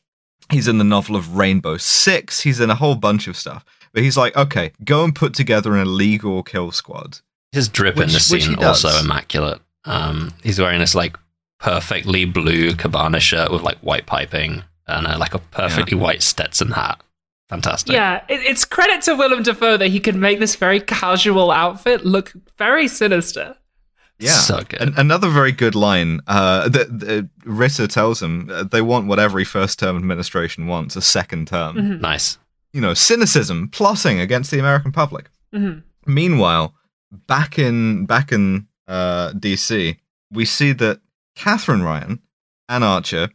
[0.51, 2.41] he's in the novel of Rainbow Six.
[2.41, 3.63] He's in a whole bunch of stuff.
[3.93, 7.19] But he's like, okay, go and put together an illegal kill squad.
[7.51, 9.61] His drip in Which- this which he scene also immaculate.
[9.85, 11.17] Um, he's wearing this like
[11.59, 16.71] perfectly blue cabana shirt with like white piping and uh, like a perfectly white Stetson
[16.71, 17.01] hat.
[17.49, 17.93] Fantastic.
[17.93, 22.05] Yeah, it, it's credit to Willem Dafoe that he can make this very casual outfit
[22.05, 23.55] look very sinister.
[24.19, 24.81] Yeah, So good.
[24.81, 26.21] An- another very good line.
[26.27, 30.95] Uh, that that Ritter tells him uh, they want what every first term administration wants:
[30.95, 31.75] a second term.
[31.77, 32.01] Mhm.
[32.01, 32.37] Nice.
[32.73, 35.29] You know, cynicism, plotting against the American public.
[35.53, 35.83] Mhm.
[36.07, 36.73] Meanwhile,
[37.27, 39.97] back in back in uh, DC,
[40.31, 40.99] we see that
[41.35, 42.19] Catherine Ryan,
[42.67, 43.29] Anne Archer,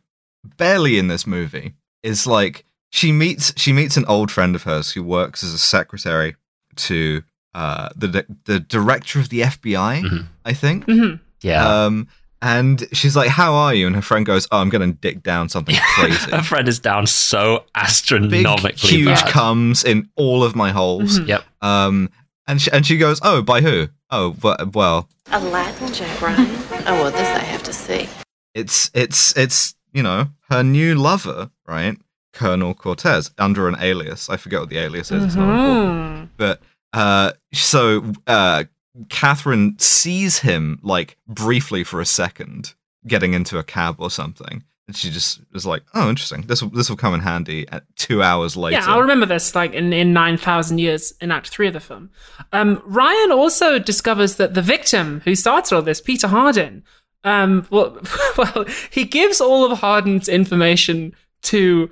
[0.57, 4.93] barely in this movie, is like she meets she meets an old friend of hers
[4.93, 6.37] who works as a secretary
[6.77, 7.23] to
[7.55, 10.27] uh, the the director of the FBI, Mhm.
[10.45, 10.87] I think.
[10.87, 11.19] Mhm.
[11.43, 11.67] Yeah.
[11.87, 12.07] Um,
[12.41, 15.23] and she's like, "How are you?" And her friend goes, "Oh, I'm going to dig
[15.23, 19.29] down something crazy." Her friend is down so Big, astronomically huge bad.
[19.31, 21.19] comes in all of my holes.
[21.21, 21.29] Mhm.
[21.29, 21.45] Yep.
[21.63, 22.11] Um,
[22.47, 23.89] and she, and she goes, "Oh, by who?
[24.11, 26.47] Oh, w- well, Aladdin, Jack Ryan?
[26.87, 28.09] Oh, well, this I have to see.
[28.55, 31.97] it's it's it's you know her new lover, right?
[32.33, 34.29] Colonel Cortez under an alias.
[34.31, 35.25] I forget what the alias is.
[35.25, 35.93] It's not important.
[36.25, 36.29] Mhm.
[36.37, 36.61] But
[36.93, 38.65] uh, so uh,
[39.09, 42.75] Catherine sees him like briefly for a second,
[43.07, 46.43] getting into a cab or something, and she just is like, "Oh, interesting.
[46.43, 49.55] This will this will come in handy." At two hours later, Yeah, I'll remember this
[49.55, 52.11] like in, in 9,000 years in Act 3 of the film.
[52.53, 56.83] Um, Ryan also discovers that the victim who started all this, Peter Hardin,
[57.25, 57.99] um, well,
[58.37, 61.91] well, he gives all of Hardin's information to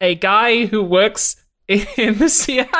[0.00, 1.36] a guy who works
[1.68, 2.76] in the CIA.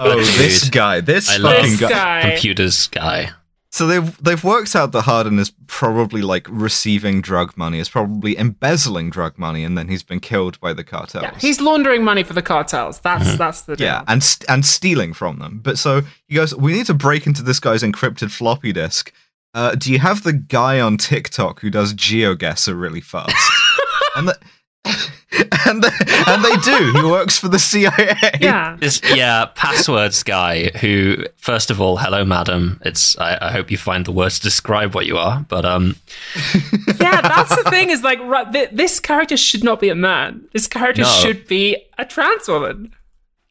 [0.00, 1.88] Oh, this guy, this I fucking This guy.
[2.22, 2.30] guy.
[2.30, 3.30] computers guy.
[3.70, 8.38] So they've they've worked out that Hardin is probably like receiving drug money, is probably
[8.38, 11.24] embezzling drug money, and then he's been killed by the cartels.
[11.24, 13.00] Yeah, he's laundering money for the cartels.
[13.00, 13.86] That's that's the deal.
[13.86, 15.60] yeah, and st- and stealing from them.
[15.62, 19.12] But so he goes, we need to break into this guy's encrypted floppy disk.
[19.52, 23.34] Uh, do you have the guy on TikTok who does GeoGuessr really fast?
[24.16, 24.38] and the,
[25.66, 26.92] and the, and they do.
[27.00, 28.16] He works for the CIA.
[28.40, 28.76] yeah.
[28.78, 32.80] This yeah, passwords guy who first of all, hello madam.
[32.84, 35.96] It's I, I hope you find the words to describe what you are, but um
[37.00, 37.90] yeah, that's the thing.
[37.90, 40.46] Is like right, th- this character should not be a man.
[40.52, 41.08] This character No.
[41.08, 42.92] should be a trans woman.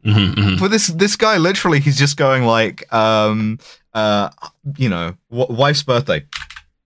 [0.05, 0.59] mhm, mhm.
[0.59, 3.59] But this this guy literally, he's just going like, um,
[3.93, 4.29] uh,
[4.77, 6.23] you know, w- wife's birthday,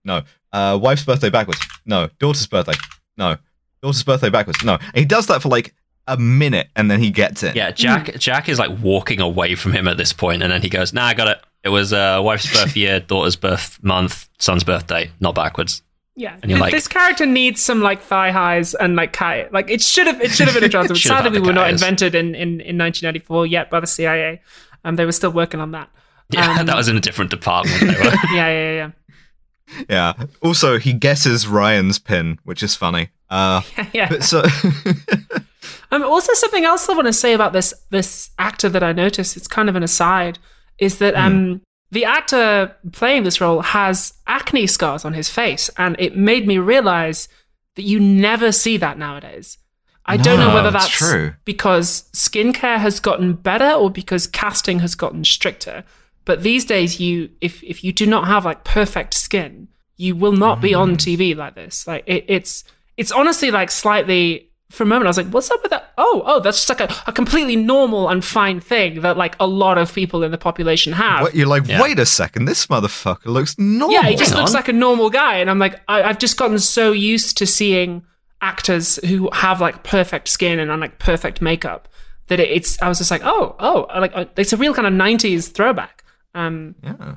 [0.04, 2.74] no, uh, wife's birthday backwards, no, daughter's birthday,
[3.16, 3.36] no,
[3.82, 4.74] daughter's birthday backwards, no.
[4.74, 5.74] And he does that for like
[6.06, 7.54] a minute, and then he gets it.
[7.56, 10.68] Yeah, Jack Jack is like walking away from him at this point, and then he
[10.68, 11.40] goes, "Nah, I got it.
[11.62, 15.82] It was uh, wife's birth year, daughter's birth month, son's birthday, not backwards."
[16.16, 19.52] Yeah, And you're like- this character needs some like thigh highs and like cat.
[19.54, 20.96] Like it should have, it should have been a Johnson.
[20.96, 24.42] Should have Sadly, we were not invented in, in, in 1994 yet by the CIA.
[24.84, 25.88] Um, they were still working on that.
[26.30, 27.80] Yeah, Um, that was in a different department.
[27.80, 28.14] They were.
[28.34, 28.90] Yeah, yeah, yeah,
[29.88, 30.12] yeah.
[30.42, 33.10] Also, he guesses Ryan's pin, which is funny.
[33.28, 34.20] Uh, yeah.
[34.20, 34.42] so
[35.92, 39.36] Um, also, something else I want to say about this this actor that I noticed,
[39.36, 40.38] it's kind of an aside,
[40.78, 45.96] is that um, the actor playing this role has acne scars on his face, and
[45.98, 47.28] it made me realize
[47.74, 49.58] that you never see that nowadays.
[50.06, 51.34] I don't know whether that's true.
[51.44, 55.84] because skincare has gotten better or because casting has gotten stricter.
[56.30, 59.66] But these days, you if if you do not have like perfect skin,
[59.96, 60.78] you will not be Mm.
[60.82, 61.86] on TV like this.
[61.90, 62.62] Like it, it's
[62.96, 64.46] it's honestly like slightly.
[64.76, 66.80] For a moment, I was like, "What's up with that?" Oh, oh, that's just like
[66.88, 70.38] a, a completely normal and fine thing that like a lot of people in the
[70.38, 71.22] population have.
[71.22, 71.82] what, you're like, Yeah.
[71.82, 73.92] wait a second, this motherfucker looks normal.
[73.96, 76.60] Yeah, he just looks like a normal guy, and I'm like, I, I've just gotten
[76.60, 78.04] so used to seeing
[78.40, 81.88] actors who have like perfect skin and like perfect makeup
[82.28, 82.80] that it, it's.
[82.80, 85.99] I was just like, oh, oh, like uh, it's a real kind of '90s throwback.
[86.34, 87.16] Um, Yeah.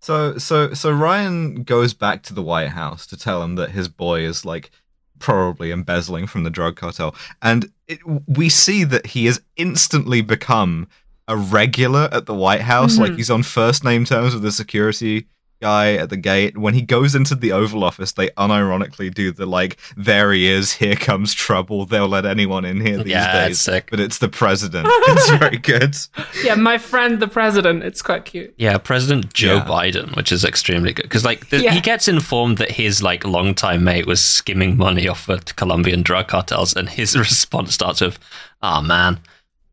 [0.00, 3.88] So so so Ryan goes back to the White House to tell him that his
[3.88, 4.72] boy is like
[5.20, 10.88] probably embezzling from the drug cartel, and it, we see that he has instantly become
[11.28, 12.98] a regular at the White House.
[12.98, 15.28] Like he's on first name terms with the security
[15.62, 16.58] guy at the gate.
[16.58, 20.72] When he goes into the Oval Office, they unironically do the like, "There he is,
[20.74, 23.88] here comes trouble." They'll let anyone in here these Yeah, days, it's sick.
[23.90, 24.86] but it's the president.
[24.90, 25.96] it's very good.
[26.44, 27.82] yeah, my friend the president.
[27.84, 28.52] It's quite cute.
[28.58, 29.64] Yeah, President Joe Yeah.
[29.64, 31.72] Biden, which is extremely good because like the, Yeah.
[31.72, 36.26] he gets informed that his like longtime mate was skimming money off of Colombian drug
[36.28, 38.18] cartels, and his response starts with,
[38.62, 39.20] "Oh man,"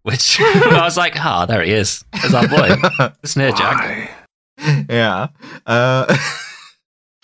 [0.03, 2.05] which I was like, "Ah, there he is.
[2.21, 2.75] There's our boy.
[3.23, 4.11] Listen here, Jack."
[4.89, 5.27] yeah.
[5.65, 6.05] Uh,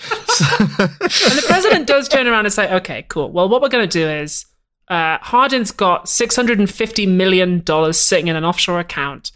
[0.04, 3.32] and the president does turn around and say, okay, cool.
[3.32, 4.46] Well, what we're going to do is
[4.88, 9.32] uh, Hardin's got $650 million sitting in an offshore account.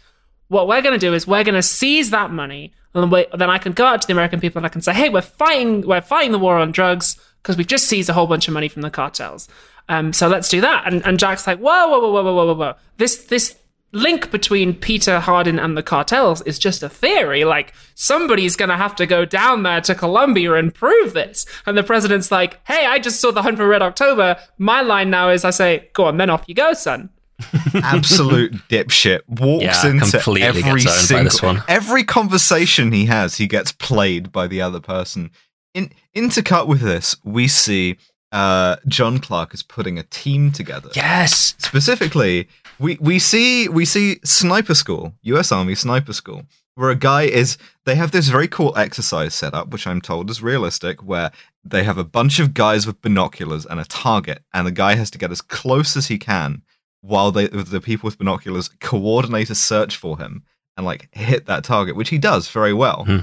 [0.48, 2.72] What we're going to do is we're going to seize that money.
[2.92, 5.08] And then, I can go out to the American people and I can say, hey,
[5.10, 8.48] we're fighting, we're fighting the war on drugs because we've just seized a whole bunch
[8.48, 9.48] of money from the cartels.
[9.88, 10.86] Um, so let's do that.
[10.86, 12.74] And, and Jack's like, whoa, whoa, whoa, whoa, whoa, whoa, whoa.
[12.96, 13.56] This, this,
[13.92, 17.44] link between Peter Hardin and the cartels is just a theory.
[17.44, 21.44] Like, somebody's going to have to go down there to Colombia and prove this.
[21.66, 24.36] And the president's like, hey, I just saw the Hunt for Red October.
[24.58, 27.10] My line now is I say, go on, then off you go, son.
[27.82, 31.62] absolute dipshit walks Yeah, into completely every gets owned by single one.
[31.68, 35.30] every conversation he has he gets played by the other person
[35.72, 37.96] in intercut with this we see
[38.32, 41.54] uh john clark is putting a team together Yes.
[41.58, 42.46] specifically
[42.80, 46.42] we we see we see sniper school us army sniper school
[46.74, 50.30] where a guy is they have this very cool exercise set up which i'm told
[50.30, 51.30] is realistic where
[51.62, 55.10] they have a bunch of guys with binoculars and a target and the guy has
[55.10, 56.62] to get as close as he can
[57.02, 60.42] while they the people with binoculars coordinate a search for him
[60.76, 63.18] and like hit that target which he does very well Hmm.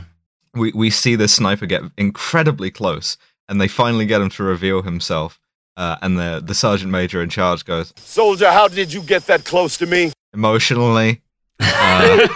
[0.54, 3.18] we we see this sniper get incredibly close
[3.50, 5.40] and they finally get him to reveal himself
[5.78, 9.46] uh, and the the sergeant major in charge goes Soldier, how did you get that
[9.46, 10.12] close to me?
[10.34, 11.22] emotionally.
[11.60, 12.28] Uh,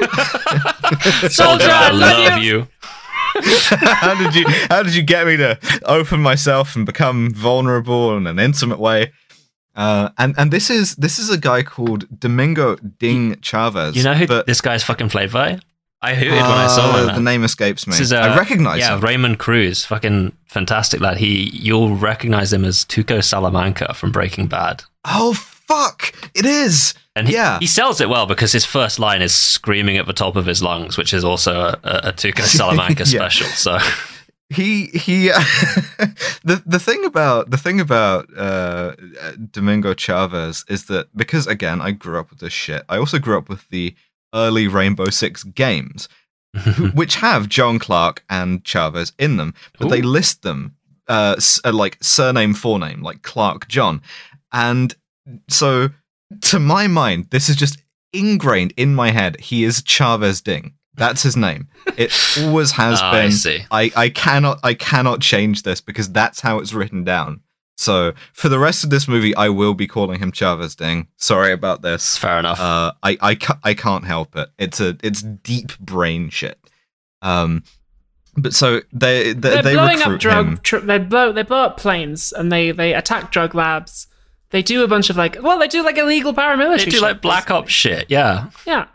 [1.30, 2.68] Soldier, I love you.
[4.02, 8.28] how did you how did you get me to open myself and become vulnerable in
[8.28, 9.12] an intimate way?
[9.76, 13.96] Uh, and and this is this is a guy called Domingo Ding Chavez.
[13.96, 15.60] You know who but, this guy's fucking played by?
[16.04, 17.16] I hooted when I saw uh, him.
[17.16, 17.92] The name escapes me.
[17.92, 19.02] This is, uh, I recognize yeah, him.
[19.02, 21.18] Raymond Cruz, fucking fantastic lad.
[21.18, 24.84] He, you'll recognize him as Tuco Salamanca from Breaking Bad.
[25.06, 26.14] Oh fuck!
[26.34, 26.96] It is.
[27.16, 27.60] And he, yeah.
[27.60, 30.64] he sells it well because his first line is screaming at the top of his
[30.64, 33.06] lungs, which is also a, a, Tuco Salamanca Yeah.
[33.06, 33.48] special.
[33.48, 33.78] So
[34.50, 35.28] he he
[36.44, 38.96] the the thing about the thing about uh,
[39.52, 42.84] Domingo Chavez is that because again I grew up with this shit.
[42.90, 43.96] I also grew up with the
[44.34, 46.08] early Rainbow Six games,
[46.94, 50.76] which have John Clark and Chavez in them, but they list them
[51.08, 54.02] uh, uh, like surname forename, like Clark John,
[54.52, 54.96] and
[55.50, 55.90] so
[56.42, 57.82] to my mind, this is just
[58.14, 59.40] ingrained in my head.
[59.40, 60.74] He is Chavez Ding.
[60.96, 61.68] That's his name.
[61.98, 63.32] It always has I been.
[63.32, 63.64] see.
[63.72, 67.42] I, I cannot I cannot change this because that's how it's written down.
[67.78, 71.08] So for the rest of this movie, I will be calling him Chavez Ding.
[71.18, 72.18] Sorry about this.
[72.18, 72.60] fair enough.
[72.60, 74.50] Uh, I I ca- I can't help it.
[74.60, 76.60] It's a it's deep brain shit.
[77.24, 77.64] Um,
[78.38, 80.62] but so they they, They're they blowing up drug.
[80.64, 81.32] Tr- they blow.
[81.32, 84.08] They blow up planes and they they attack drug labs.
[84.52, 85.38] They do a bunch of like.
[85.42, 86.78] Well, they do like illegal paramilitary.
[86.80, 88.06] They do shit, like black ops shit.
[88.10, 88.88] Yeah, Yeah.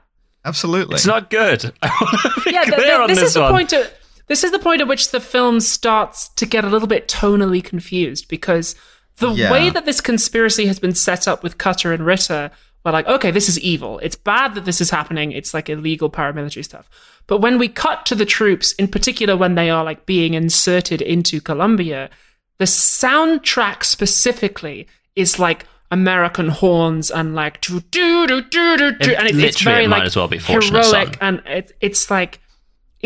[0.45, 0.95] Absolutely.
[0.95, 1.73] it's not good.
[1.83, 3.53] I be yeah, th- clear th- on this, this, is the one.
[3.53, 3.73] point.
[3.73, 3.95] At,
[4.29, 7.63] this is the point at which the film starts to get a little bit tonally
[7.63, 8.75] confused because
[9.19, 9.51] the Yeah.
[9.51, 12.51] way that this conspiracy has been set up with Cutter and Ritter,
[12.85, 13.99] we're like, okay, this is evil.
[14.01, 15.33] It's bad that this is happening.
[15.33, 16.89] It's like illegal paramilitary stuff.
[17.27, 21.01] But when we cut to the troops, in particular when they are like being inserted
[21.03, 22.11] into Colombia,
[22.59, 29.15] the soundtrack specifically is like American horns and like do do do do do do,
[29.15, 32.41] and it, it's very it might like as well be heroic and it, it's like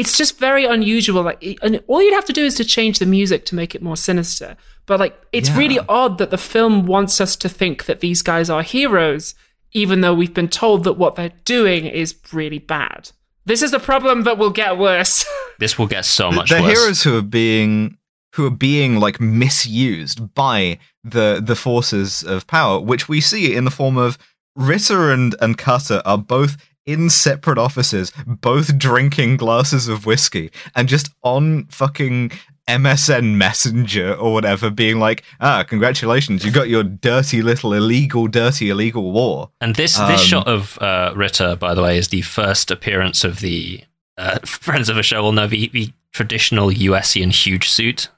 [0.01, 3.07] it's just very unusual like and all you'd have to do is to change the
[3.07, 5.59] music to make it more sinister but like it's Yeah.
[5.59, 9.35] really odd that the film wants us to think that these guys are heroes
[9.73, 13.11] even though we've been told that what they're doing is really bad
[13.47, 15.25] this is the problem that will get worse
[15.61, 16.73] This will get so The- much the worse.
[16.79, 17.97] heroes who are being
[18.35, 23.65] who are being like misused by the the forces of power, which we see in
[23.65, 24.17] the form of
[24.57, 26.57] Ritter and and Cutter are both
[26.93, 32.33] in separate offices, both drinking glasses of whiskey, and just on fucking
[32.69, 38.71] MSN Messenger or whatever, being like, "Ah, congratulations, you got your dirty little illegal, dirty
[38.71, 42.23] illegal war." And this Um, this shot of uh, Ritter, by the way, is the
[42.23, 43.83] first appearance of the
[44.17, 48.09] uh, friends of a show will know the, the traditional USian huge suit.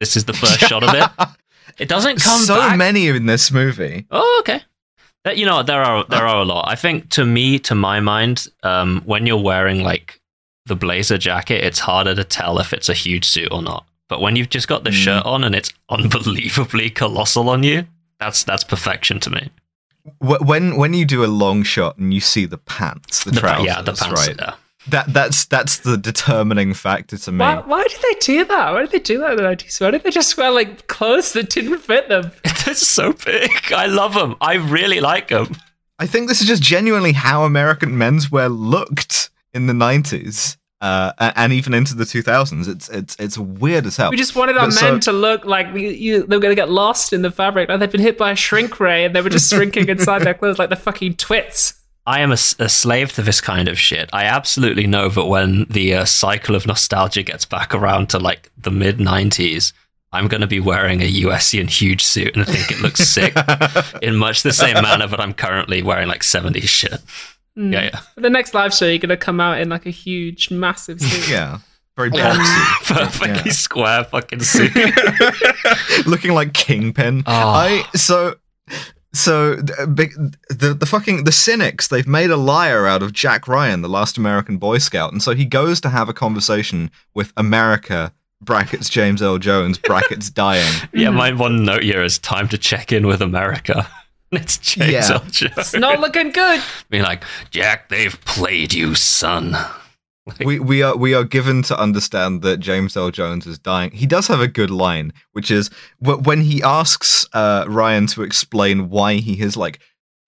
[0.00, 1.28] This is the first shot of it.
[1.78, 2.76] It doesn't come so back.
[2.76, 4.04] many in this movie.
[4.10, 4.60] Oh, okay.
[5.24, 6.66] That- You know, there are there are a lot.
[6.68, 10.20] I think to me, to my mind, um, when you're wearing like
[10.66, 13.84] the blazer jacket, it's harder to tell if it's a huge suit or not.
[14.08, 15.04] But when you've just got the Mm.
[15.04, 17.86] shirt on and it's unbelievably colossal on you,
[18.18, 19.50] that's that's perfection to me.
[20.18, 23.46] When when you do a long shot and you see the pants, the, The pa-
[23.56, 24.26] trousers, yeah, the pants.
[24.28, 24.54] right?
[24.90, 25.04] Yeah.
[25.04, 27.38] That that's that's the determining factor to me.
[27.38, 29.90] why, why did they do that why did they do that in the 90s why
[29.90, 32.30] did they just wear like clothes that didn't fit them
[32.64, 33.50] They're so big.
[33.72, 34.36] I love them.
[34.40, 35.56] I really like them.
[35.98, 41.52] I think this is just genuinely how American menswear looked in the nineties, uh, and
[41.52, 42.68] even into the two thousands.
[42.68, 44.10] It's it's it's weird as hell.
[44.10, 46.52] We just wanted our But men so- to look like you, you, they were going
[46.54, 47.68] to get lost in the fabric.
[47.68, 50.34] Like they've been hit by a shrink ray and they were just shrinking inside their
[50.34, 51.79] clothes like the fucking twits.
[52.10, 54.10] I am a slave to this kind of shit.
[54.12, 58.50] I absolutely know that when the uh, cycle of nostalgia gets back around to like
[58.58, 59.72] the mid 90s,
[60.10, 63.08] I'm going to be wearing a USC USian huge suit and I think it looks
[63.08, 63.36] sick
[64.02, 67.00] in much the same manner that I'm currently wearing like 70s shit.
[67.54, 67.72] Hmm.
[67.72, 68.00] Yeah, yeah.
[68.16, 71.00] For the next live show, you're going to come out in like a huge, massive
[71.00, 71.30] suit.
[71.30, 71.58] yeah,
[71.96, 74.72] very boxy, Perfectly square fucking suit.
[76.06, 77.22] looking like Kingpin.
[77.24, 77.32] Oh.
[77.32, 78.34] I so.
[79.12, 83.48] So the, uh, the the fucking the cynics they've made a liar out of Jack
[83.48, 87.32] Ryan, the last American Boy Scout, and so he goes to have a conversation with
[87.36, 90.72] America brackets James Earl Jones brackets dying.
[90.92, 93.88] yeah, my one note here is time to check in with America.
[94.32, 95.08] It's James Yeah.
[95.14, 95.24] L.
[95.28, 95.54] Jones.
[95.56, 96.62] It's not looking good.
[96.88, 99.56] Being like, Jack, they've played you, son.
[100.44, 103.90] We we are we are given to understand that James Earl Jones is dying.
[103.90, 108.90] He does have a good line, which is when he asks uh, Ryan to explain
[108.90, 109.80] why he has like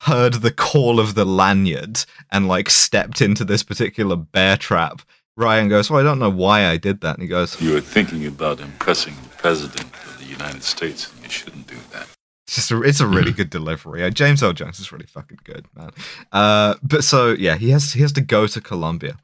[0.03, 5.03] heard the call of the lanyard and like stepped into this particular bear trap.
[5.37, 7.81] Ryan goes, "Well, I don't know why I did that." And he goes, You were
[7.81, 12.09] thinking about impressing the President of the United States, and you shouldn't do that.
[12.47, 14.03] It's just a, it's a really good delivery.
[14.03, 15.91] Uh, James Earl Jones is really fucking good, man.
[16.33, 19.17] Uh, but so yeah, he has he has to go to Colombia,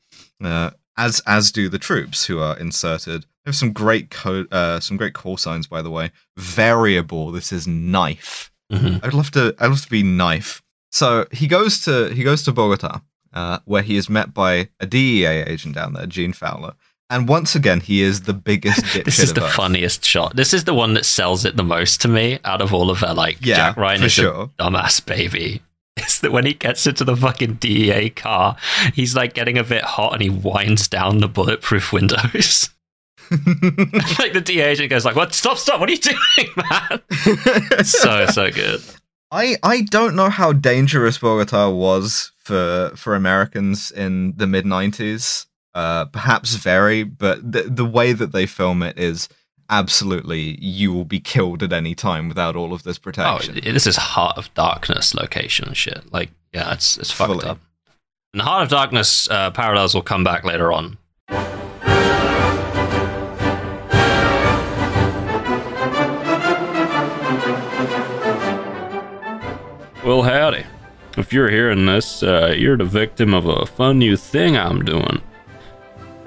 [0.42, 3.22] uh, as as do the troops who are inserted.
[3.44, 6.10] They have some great code, uh, some great call signs, by the way.
[6.36, 7.30] Variable.
[7.32, 8.50] This is knife.
[8.72, 9.02] Mhm.
[9.04, 9.54] I'd love to.
[9.58, 10.62] I'd love to be knife.
[10.90, 13.00] So he goes to he goes to Bogota,
[13.32, 16.74] uh, where he is met by a DEA agent down there, Gene Fowler.
[17.10, 18.84] And once again, he is the biggest.
[19.04, 19.52] This is the Earth.
[19.54, 20.36] funniest shot.
[20.36, 23.00] This is the one that sells it the most to me out of all of
[23.00, 24.42] their like Yeah, Jack Ryan is sure.
[24.42, 25.62] a dumbass baby.
[25.98, 28.56] It's that when he gets into the fucking DEA car,
[28.94, 32.70] he's like getting a bit hot and he winds down the bulletproof windows.
[33.30, 35.34] like the DEA agent goes like, "What?
[35.34, 35.58] Stop!
[35.58, 35.80] Stop!
[35.80, 38.82] What are you doing, man?" so so good.
[39.30, 45.46] I I don't know how dangerous Bogota was for for Americans in the mid '90s.
[45.74, 49.28] Uh, perhaps very, but the the way that they film it is
[49.70, 53.60] absolutely you will be killed at any time without all of this Oh, protection.
[53.62, 56.12] this is Heart of Darkness location shit.
[56.12, 57.46] Like, yeah, it's it's fucked Fully.
[57.46, 57.58] up.
[58.32, 60.98] And the Heart of Darkness uh, parallels will come back later on.
[70.04, 70.64] Well, howdy.
[71.18, 75.20] If you're hearing this, uh, you're the victim of a fun new thing I'm doing.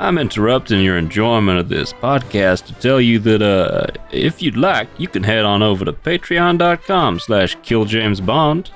[0.01, 4.89] I'm interrupting your enjoyment of this podcast to tell you that uh, if you'd like,
[4.97, 8.71] you can head on over to patreon.com slash killjamesbond.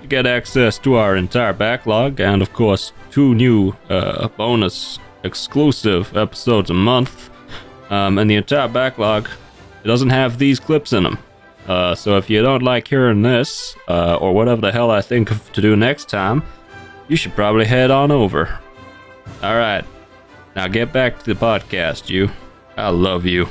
[0.00, 6.16] You get access to our entire backlog and, of course, two new uh, bonus exclusive
[6.16, 7.30] episodes a month.
[7.90, 9.28] Um, and the entire backlog
[9.82, 11.18] it doesn't have these clips in them.
[11.66, 15.32] Uh, so if you don't like hearing this, uh, or whatever the hell I think
[15.32, 16.44] of to do next time,
[17.08, 18.56] you should probably head on over.
[19.42, 19.84] All right,
[20.56, 22.30] now get back to the podcast, you.
[22.76, 23.48] I love you.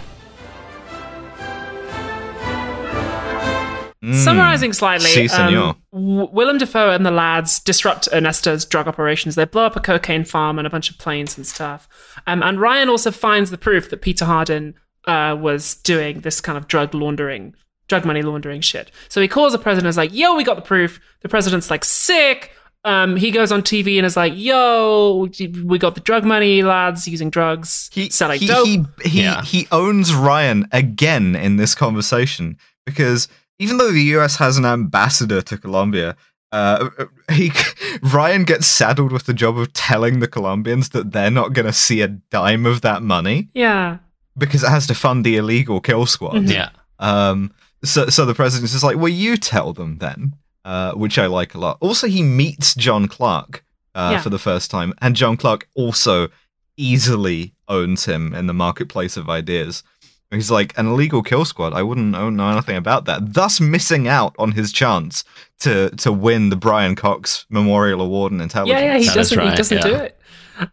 [4.14, 5.76] Summarizing slightly, Si, senor.
[5.94, 9.36] um, Willem Dafoe and the lads disrupt Ernesto's drug operations.
[9.36, 11.88] They blow up a cocaine farm and a bunch of planes and stuff.
[12.26, 14.74] Um, and Ryan also finds the proof that Peter Hardin
[15.06, 17.54] uh, was doing this kind of drug laundering,
[17.90, 18.90] drug money laundering shit.
[19.10, 21.02] So he calls the president and is like, yo, we got the proof.
[21.22, 22.54] The president's like, sick.
[22.86, 25.28] Um, he goes on TV and is like, yo,
[25.66, 28.66] we got the drug money, lads, using drugs, he selling he, dope.
[28.68, 29.44] he he, Yeah.
[29.44, 33.28] he owns Ryan again in this conversation because
[33.60, 36.16] even though the US has an ambassador to Colombia,
[36.54, 36.90] uh,
[37.32, 37.52] he
[38.02, 41.74] Ryan gets saddled with the job of telling the Colombians that they're not going to
[41.74, 43.98] see a dime of that money yeah.
[44.38, 46.44] because it has to fund the illegal kill squad.
[46.50, 46.70] Yeah.
[47.00, 47.52] Um,
[47.84, 50.34] so, so the president's just like, well, you tell them then,
[50.66, 51.78] uh, which I like a lot.
[51.80, 53.64] Also, he meets John Clark
[53.96, 54.22] uh, Yeah.
[54.22, 56.30] for the first time, and John Clark also
[56.78, 59.84] easily owns him in the marketplace of ideas.
[60.32, 61.74] He's like an illegal kill squad.
[61.74, 65.24] I wouldn't know know anything about that, thus missing out on his chance
[65.62, 68.80] to to win the Brian Cox Memorial Award in intelligence.
[68.80, 69.50] Yeah, yeah, he That is doesn't.
[69.50, 70.16] he doesn't do it.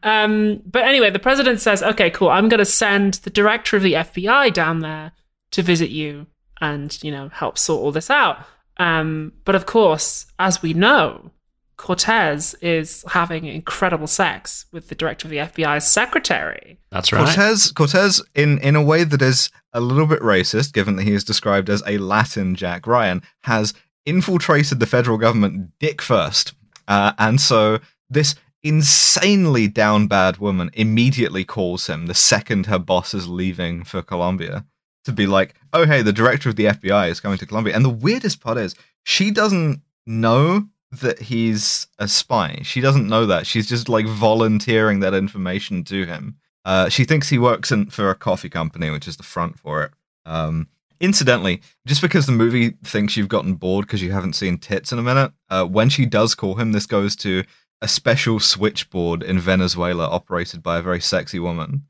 [0.03, 2.29] Um, but anyway, the president says, "Okay, cool.
[2.29, 5.13] I'm going to send the director of the FBI down there
[5.53, 6.27] to visit you
[6.61, 8.39] and you know help sort all this out."
[8.79, 11.31] Um, but of course, as we know,
[11.77, 16.79] Cortez is having incredible sex with the director of the FBI's secretary.
[16.91, 17.25] That's right.
[17.25, 21.13] Cortez, Cortez, in in a way that is a little bit racist, given that he
[21.13, 23.75] is described as a Latin Jack Ryan, has
[24.07, 26.55] infiltrated the federal government dick first,
[26.89, 33.15] uh, and so this insanely down bad woman immediately calls him the second her boss
[33.15, 34.65] is leaving for Colombia
[35.07, 37.85] to be like, "Oh hey, the director of the FBI is coming to Colombia," and
[37.85, 42.61] the weirdest part is she doesn't know that he's a spy.
[42.63, 43.47] She doesn't know that.
[43.47, 46.37] She's just like volunteering that information to him.
[46.65, 49.85] Uh, she thinks he works in, for a coffee company, which is the front for
[49.85, 49.93] it.
[50.25, 50.69] Um,
[51.01, 54.99] incidentally, just because the movie thinks you've gotten bored because you haven't seen tits in
[54.99, 57.45] a minute, uh, when she does call him, this goes to
[57.81, 61.85] a special switchboard in Venezuela operated by a very sexy woman.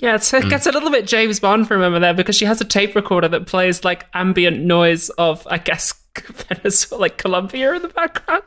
[0.00, 2.46] Yeah, it's, it gets a little bit James Bond from a moment there because she
[2.46, 5.92] has a tape recorder that plays like ambient noise of, I guess,
[6.48, 8.44] Venezuela, like Colombia in the background.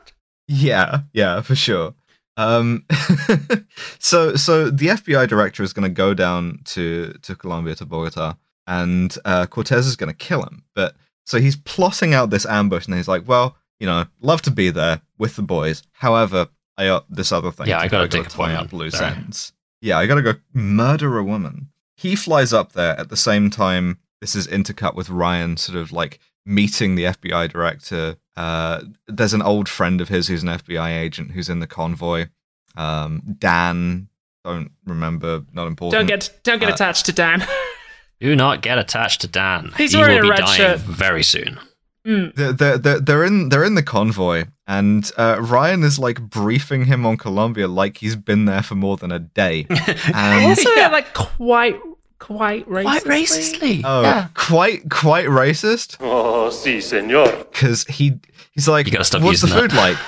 [0.48, 1.94] Yeah, yeah, for sure.
[2.36, 2.84] Um,
[4.00, 8.34] so so the FBI director is going to go down to to Colombia to Bogota,
[8.66, 10.64] and uh, Cortez is going to kill him.
[10.74, 14.50] But so he's plotting out this ambush, and he's like, "Well, you know, love to
[14.50, 15.84] be there with the boys.
[15.92, 17.68] However, I got this other thing.
[17.68, 18.18] Yeah, to I gotta do.
[18.18, 19.14] take a point up loose sorry.
[19.14, 19.52] ends.
[19.84, 21.68] Yeah, I gotta go murder a woman.
[21.96, 23.98] He flies up there at the same time.
[24.20, 28.16] This is intercut with Ryan, sort of like meeting the FBI director.
[28.36, 32.26] Uh, there's an old friend of his who's an FBI agent who's in the convoy.
[32.76, 34.08] Um, Dan,
[34.44, 35.92] don't remember, not important.
[36.00, 37.46] Don't get don't get Uh, attached to Dan.
[38.20, 39.72] Do not get attached to Dan.
[39.76, 40.80] He's he wearing will a be red dying shirt.
[40.80, 41.58] very soon.
[42.04, 46.84] They're, they're, they're, they're in they're in the convoy, and uh, Ryan is like briefing
[46.86, 49.66] him on Colombia like he's been there for more than a day.
[50.14, 51.78] And also, like quite
[52.18, 52.82] quite racist.
[52.84, 53.82] Quite racistly.
[53.84, 57.26] oh, quite quite racist Oh, si, senor.
[57.52, 58.18] because he
[58.52, 59.98] he's like, You gotta stop "What's the food that." like?"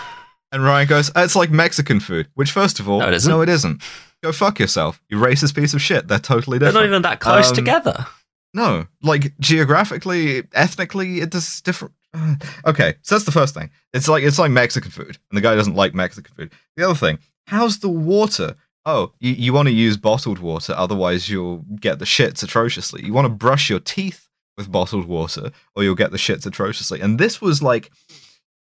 [0.53, 3.31] And Ryan goes, "Uh, "It's like Mexican food." Which, first of all, No, it isn't.
[3.31, 3.83] No, it isn't.
[4.23, 6.09] Go fuck yourself, you racist piece of shit.
[6.09, 6.75] They're totally different.
[6.75, 8.07] They're not even that close Um, together.
[8.55, 11.93] No, like geographically, ethnically, it is different.
[12.67, 13.71] Okay, so that's the first thing.
[13.93, 16.53] It's like it's like Mexican food, and the guy doesn't like Mexican food.
[16.77, 18.57] The other thing, how's the water?
[18.85, 23.05] Oh, you, you want to use bottled water, otherwise you'll get the shits atrociously.
[23.05, 27.01] You want to brush your teeth with bottled water, or you'll get the shits atrociously.
[27.01, 27.91] And this was like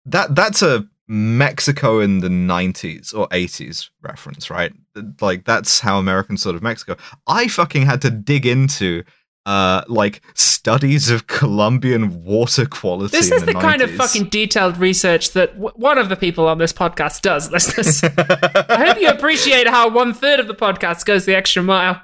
[0.06, 0.36] that.
[0.36, 4.74] That's a Mexico in the '90s or '80s reference, right?
[5.22, 6.98] Like that's how Americans sort of Mexico.
[7.28, 9.04] I fucking had to dig into
[9.46, 13.16] uh like studies of Colombian water quality.
[13.18, 16.48] This in is the kind of fucking detailed research that w- one of the people
[16.48, 18.02] on this podcast does, listeners.
[18.04, 22.02] I hope you appreciate how one third of the podcast goes the extra mile.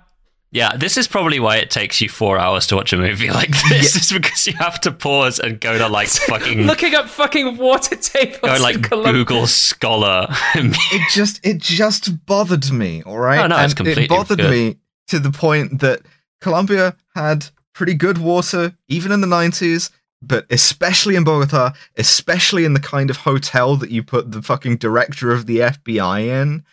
[0.52, 3.52] Yeah, this is probably why it takes you four hours to watch a movie like
[3.70, 3.96] this.
[3.96, 7.96] Is because you have to pause and go to like fucking Looking up fucking water
[7.96, 10.28] tables go like Google Scholar.
[10.56, 14.40] it just it just bothered me all right Oh, no, it's And completely it bothered
[14.40, 14.50] good.
[14.52, 14.78] me
[15.08, 16.02] to the point that
[16.42, 19.90] Colombia had pretty good water even in the 90s,
[20.22, 24.78] but especially in Bogota, especially in the kind of hotel that you put the fucking
[24.78, 26.64] director of the FBI in.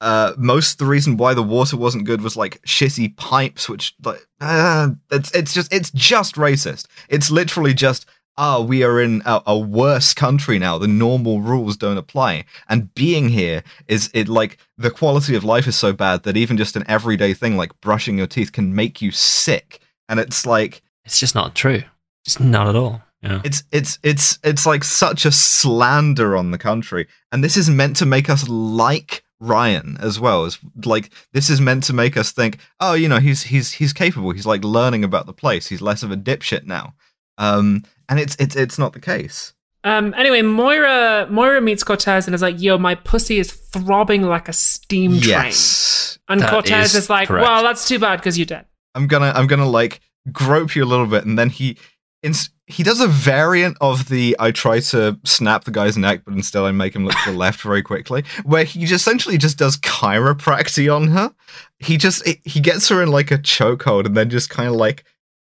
[0.00, 3.94] Uh, most of the reason why the water wasn't good was like shitty pipes, which
[4.04, 6.86] like uh, it's it's just it's just racist.
[7.08, 8.04] It's literally just
[8.36, 10.78] ah, we are in a, a worse country now.
[10.78, 15.66] The normal rules don't apply, and being here is it like the quality of life
[15.66, 19.00] is so bad that even just an everyday thing like brushing your teeth can make
[19.00, 21.82] you sick, and it's like It's just not true.
[22.26, 23.02] It's not at all.
[23.22, 23.40] Yeah.
[23.42, 27.96] it's it's it's it's like such a slander on the country, and this is meant
[27.96, 32.32] to make us like Ryan as well as like this is meant to make us
[32.32, 34.32] think, oh, you know, he's he's he's capable.
[34.32, 35.68] He's like learning about the place.
[35.68, 36.94] He's less of a dipshit now.
[37.38, 39.52] Um, and it's it's it's not the case.
[39.84, 44.48] Um, anyway, Moira Moira meets Cortez and is like, "Yo, my pussy is throbbing like
[44.48, 47.46] a steam train." Yes, And Cortez is is, like, correct.
[47.46, 50.00] "Well, that's too bad because you're dead." I'm gonna I'm gonna like
[50.32, 51.76] grope you a little bit, and then he
[52.22, 56.32] ins- he does a variant of the I try to snap the guy's neck, but
[56.32, 59.58] instead I make him look to the left very quickly, where he just essentially just
[59.58, 61.34] does chiropractic on her.
[61.78, 65.04] He just he gets her in like a chokehold, and then just kind of like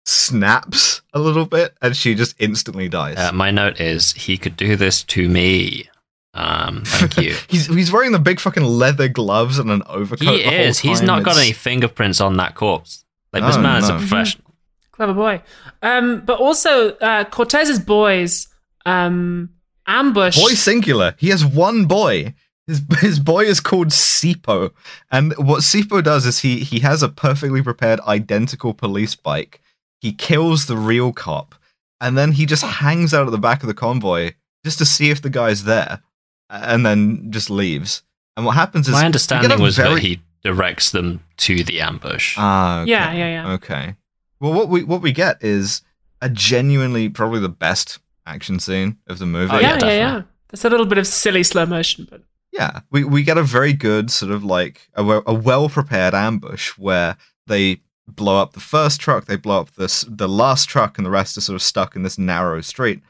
[0.05, 3.17] snaps a little bit, and she just instantly dies.
[3.19, 5.89] Uh, my note is he could do this to me.
[6.35, 7.35] Um, thank you.
[7.49, 10.29] he's he's wearing the big fucking leather gloves and an overcoat.
[10.29, 10.79] he the whole is.
[10.79, 11.07] He's time.
[11.07, 13.05] not got any fingerprints on that corpse.
[13.33, 13.99] Like this Oh, man is a no.
[13.99, 14.55] professional.
[14.93, 15.43] Clever boy.
[15.83, 18.49] Um, but also uh, Cortez's boys
[18.87, 19.51] um,
[19.87, 20.37] ambush.
[20.39, 21.15] Boy singular.
[21.19, 22.35] He has one boy.
[22.67, 24.71] His his boy is called Sipo,
[25.11, 29.61] and what Sipo does is he he has a perfectly prepared identical police bike.
[30.01, 31.55] He kills the real cop,
[32.01, 34.33] and then he just hangs out at the back of the convoy
[34.65, 36.01] just to see if the guy's there,
[36.49, 38.03] and then just leaves.
[38.37, 42.35] And what happens is My understanding was very- that he directs them to the ambush.
[42.39, 42.91] Ah, okay.
[42.91, 43.53] Yeah, yeah, yeah.
[43.53, 43.97] Okay.
[44.41, 45.83] Well, what we what we get is
[46.23, 49.53] a genuinely probably the best action scene of the movie.
[49.55, 50.23] Oh, yeah, yeah, yeah, yeah.
[50.49, 52.23] There's a little bit of silly slow motion, but
[52.53, 56.71] Yeah, we, we get a very good sort of like a, a well prepared ambush
[56.79, 57.81] where they
[58.17, 61.37] blow up the first truck, they blow up this the last truck, and the rest
[61.37, 63.01] are sort of stuck in this narrow street,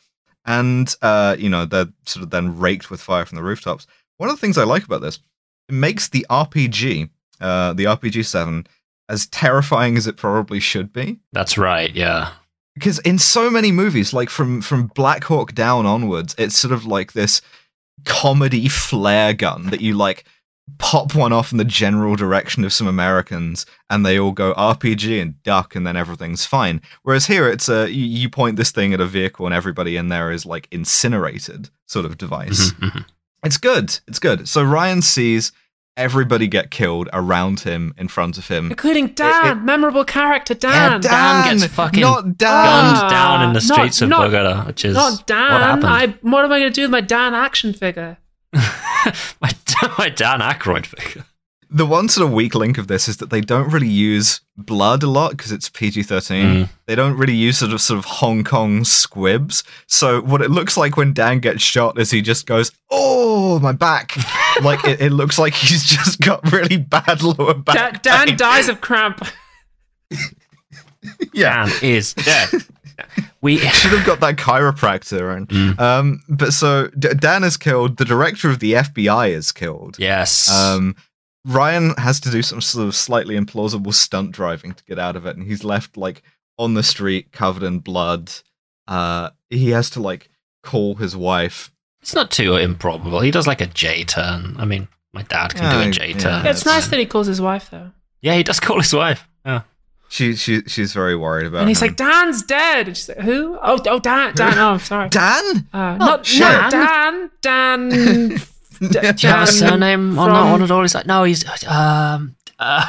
[0.45, 3.87] and uh, you know they're sort of then raked with fire from the rooftops.
[4.19, 5.19] One of the things I like about this,
[5.69, 7.09] it makes the RPG,
[7.41, 8.67] uh, the RPG Seven,
[9.09, 11.93] as terrifying as it probably should be That's right.
[11.95, 12.33] Yeah.
[12.75, 16.87] because in so many movies like from from black hawk down onwards it's sort of
[16.87, 17.43] like this
[18.05, 20.25] comedy flare gun that you like
[20.79, 25.21] pop one off in the general direction of some americans and they all go rpg
[25.23, 28.93] and duck and then everything's fine whereas here it's a you, you point this thing
[28.95, 33.05] at a vehicle and everybody in there is like incinerated sort of device Mhm, mhm.
[33.45, 35.53] it's good it's good so ryan sees
[35.97, 40.99] everybody get killed around him in front of him including Dan, it- memorable character Yeah,
[40.99, 41.01] Dan.
[41.01, 42.49] Dan gets fucking not Dan.
[42.65, 45.53] Gunned Ah, down in the not- streets of not- Bogota, which is Not Dan.
[45.53, 45.87] what happened.
[45.87, 48.17] I, what am I going to do with my Dan action figure?
[49.41, 49.51] my,
[49.99, 51.25] my Dan Aykroyd figure.
[51.73, 55.05] The one sort of weak link of this is that they don't really use blood
[55.05, 56.47] a lot because it's PG thirteen.
[56.47, 56.69] Mm.
[56.87, 59.63] They don't really use sort of sort of Hong Kong squibs.
[59.87, 63.71] So what it looks like when Dan gets shot is he just goes, "Oh, my
[63.71, 64.17] back!"
[64.63, 68.03] like it, it looks like he's just got really bad lower Da- back.
[68.03, 68.37] Dan pain.
[68.37, 69.25] dies of cramp.
[71.33, 71.67] Yeah.
[71.67, 72.51] Dan is dead.
[73.43, 75.81] We should have got that chiropractor and Mm.
[75.81, 80.51] um but so D- Dan is killed the director of the FBI is killed yes.
[80.51, 80.95] Um,
[81.47, 85.25] Ryan has to do some sort of slightly implausible stunt driving to get out of
[85.25, 86.23] it, and he's left like
[86.59, 88.31] on the street covered in blood.
[88.87, 90.29] Uh, he has to like
[90.63, 91.71] call his wife.
[92.03, 93.21] it's not too improbable.
[93.21, 94.55] He does like a J turn.
[94.59, 96.19] I mean, my dad can do Yeah, a J yeah.
[96.19, 96.47] turn.
[96.47, 99.27] it's nice that he calls his wife though, Yeah, he does call his wife.
[99.47, 99.63] Yeah.
[100.13, 101.61] She she she's very worried about.
[101.61, 101.89] and he's him.
[101.89, 103.57] like, "Dan's dead." And she's like, "Who?
[103.63, 104.59] Oh, oh, Dan, Dan.
[104.59, 105.09] Oh, sorry.
[105.09, 105.69] Dan.
[105.73, 106.41] Uh, not, shit.
[106.41, 107.31] not Dan.
[107.41, 107.89] Dan.
[107.91, 108.37] D-
[108.81, 110.83] Do you have a Dan surname on that from- one at all?
[110.83, 112.35] He's like, no, he's um.
[112.59, 112.85] Uh,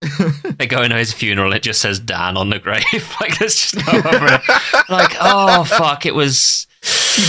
[0.58, 1.52] they go into his funeral.
[1.52, 2.82] It just says Dan on the grave.
[3.20, 4.40] like there's just no other.
[4.88, 6.66] like oh fuck, it was.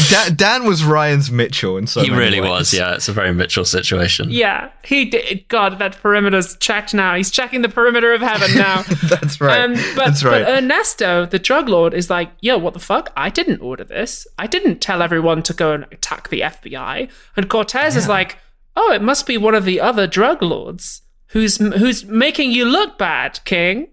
[0.09, 2.73] Dan, Dan was Ryan's Mitchell, and so he really was.
[2.73, 4.29] Yeah, it's a very Mitchell situation.
[4.29, 5.47] Yeah, he did.
[5.49, 7.15] God, that perimeter's checked now.
[7.15, 8.83] He's checking the perimeter of heaven now.
[9.09, 9.61] that's right.
[9.61, 10.45] Um, but, that's right.
[10.45, 13.11] but Ernesto, the drug lord, is like, yo, what the fuck?
[13.17, 14.25] I didn't order this.
[14.39, 17.09] I didn't tell everyone to go and attack the FBI.
[17.35, 18.37] And Cortez is like,
[18.77, 22.97] oh, it must be one of the other drug lords who's who's making you look
[22.97, 23.89] bad, King.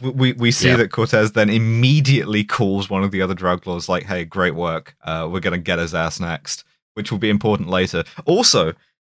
[0.00, 0.76] We we, see Yeah.
[0.76, 4.94] that Cortez then immediately calls one of the other drug lords, like, "Hey, great work.
[5.02, 8.04] Uh, we're gonna get his ass next," which will be important later.
[8.24, 8.72] Also,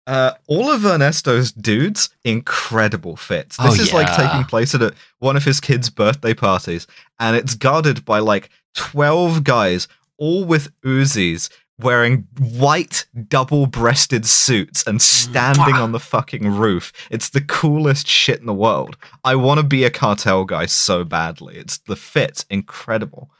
[0.06, 3.58] Uh, all of Ernesto's dudes, incredible fits.
[3.58, 6.86] This Oh, is like taking place at a, one of his kids' birthday parties,
[7.20, 9.86] and it's guarded by like 12 guys,
[10.16, 11.48] all with Uzis,
[11.82, 16.92] wearing white double breasted suits and standing on the fucking roof.
[17.10, 18.96] It's the coolest shit in the world.
[19.24, 21.56] I want to be a cartel guy so badly.
[21.56, 23.30] It's the fit, incredible.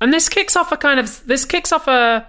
[0.00, 2.26] And this kicks off a kind of this kicks off a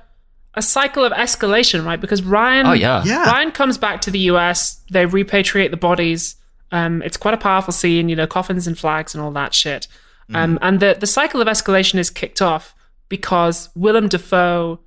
[0.55, 2.01] a cycle of escalation, right?
[2.01, 3.03] Because Ryan, Oh, yeah.
[3.05, 3.23] Yeah.
[3.25, 4.81] Ryan comes back to the U.S.
[4.91, 6.35] They repatriate the bodies.
[6.71, 9.87] Um, it's quite a powerful scene, you know, coffins and flags and all that shit.
[10.33, 12.75] Um, and the the cycle of escalation is kicked off
[13.09, 14.79] because Willem Dafoe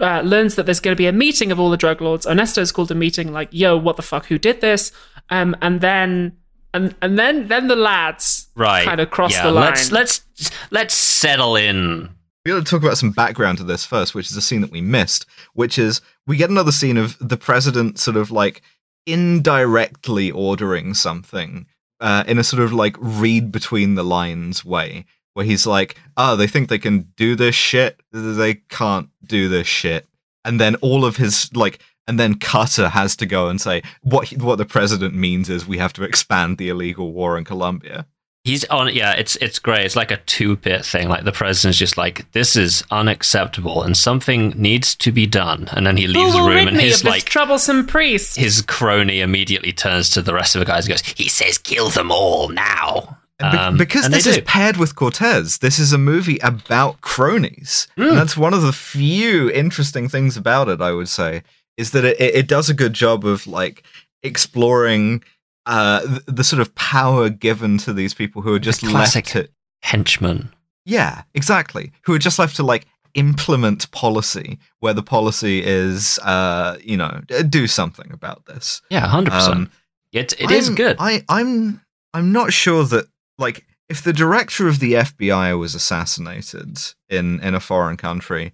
[0.00, 2.26] uh, learns that there's going to be a meeting of all the drug lords.
[2.26, 4.26] Ernesto's called a meeting, like, "Yo, what the fuck?
[4.26, 4.92] Who did this?"
[5.30, 6.36] Um, and then
[6.74, 8.84] and and then then the lads Right.
[8.84, 9.64] kind of cross yeah, the line.
[9.70, 10.22] Let's let's
[10.70, 12.10] let's settle in.
[12.44, 14.70] We got to talk about some background to this first, which is a scene that
[14.70, 18.62] we missed, which is we get another scene of the president sort of like
[19.06, 21.66] indirectly ordering something
[22.00, 25.06] uh, in a sort of like read between the lines way,
[25.36, 28.00] where he's like, oh, they think they can do this shit.
[28.10, 30.08] They can't do this shit.
[30.46, 34.28] And then all of his like, and then Cutter has to go and say what
[34.28, 38.06] he, what the president means is we have to expand the illegal war in Colombia.
[38.44, 38.94] He's on.
[38.94, 39.84] Yeah, it's it's great.
[39.84, 41.10] It's like a two bit thing.
[41.10, 45.68] Like the president's just like, this is unacceptable, and something needs to be done.
[45.72, 48.36] And then he leaves Who the room, and me his like troublesome priest?
[48.36, 51.90] his crony immediately turns to the rest of the guys and goes, "He says, kill
[51.90, 57.00] them all now." Um, because this is paired with Cortez, this is a movie about
[57.02, 57.86] cronies.
[57.96, 58.02] Hmm.
[58.04, 61.42] And that's one of the few interesting things about it, I would say,
[61.76, 63.82] is that it, it does a good job of like
[64.22, 65.22] exploring
[65.66, 69.46] uh, the, the sort of power given to these people who are just classic- left
[69.46, 69.52] to.
[69.82, 70.52] henchman.
[70.84, 71.92] Yeah, exactly.
[72.02, 77.20] Who are just left to like implement policy where the policy is, uh, you know,
[77.48, 78.82] do something about this.
[78.90, 79.70] Yeah, hundred Um, percent.
[80.12, 80.96] It it is good.
[80.98, 81.82] I, I'm
[82.14, 83.06] I'm not sure that
[83.38, 86.78] like if the director of the FBI was assassinated
[87.08, 88.52] in in a foreign country,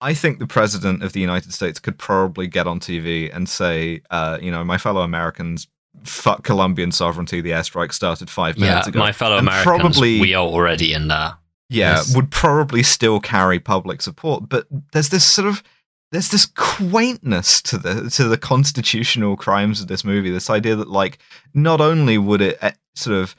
[0.00, 4.02] I think the president of the United States could probably get on TV and say,
[4.10, 5.66] uh, you know, my fellow Americans,
[6.04, 7.40] fuck Colombian sovereignty.
[7.40, 8.98] The airstrike started five yeah, minutes ago.
[9.00, 11.34] my fellow And Americans, probably we are already in there.
[11.68, 12.14] yeah, Yes.
[12.14, 14.48] would probably still carry public support.
[14.48, 15.62] But there's this sort of
[16.12, 20.30] there's this quaintness to the to the constitutional crimes of this movie.
[20.30, 21.18] This idea that like
[21.54, 23.34] not only would it eh, sort of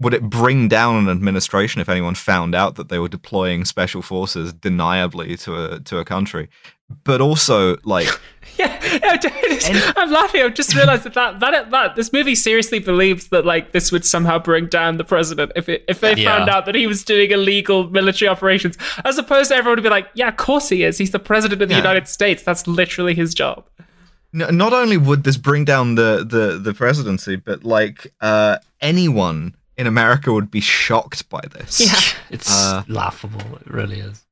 [0.00, 4.02] would it bring down an administration if anyone found out that they were deploying special
[4.02, 6.48] forces deniably to a to a country,
[7.04, 8.08] but also like
[8.58, 10.42] Yeah, I just- I'm laughing.
[10.42, 14.04] I've just realized that, that that that this movie seriously believes that like this would
[14.06, 16.36] somehow bring down the president if it, if they Yeah.
[16.36, 19.90] found out that he was doing illegal military operations, as opposed to everyone would be
[19.90, 20.96] like, yeah, of course he is.
[20.98, 21.80] He's the president of the Yeah.
[21.80, 22.42] United States.
[22.42, 23.64] That's literally his job.
[24.34, 29.54] n- not only would this bring down the the the presidency, but like uh, anyone
[29.80, 31.80] in America would be shocked by this.
[31.80, 32.00] Yeah.
[32.30, 33.40] It's Uh, laughable.
[33.60, 34.24] It really is.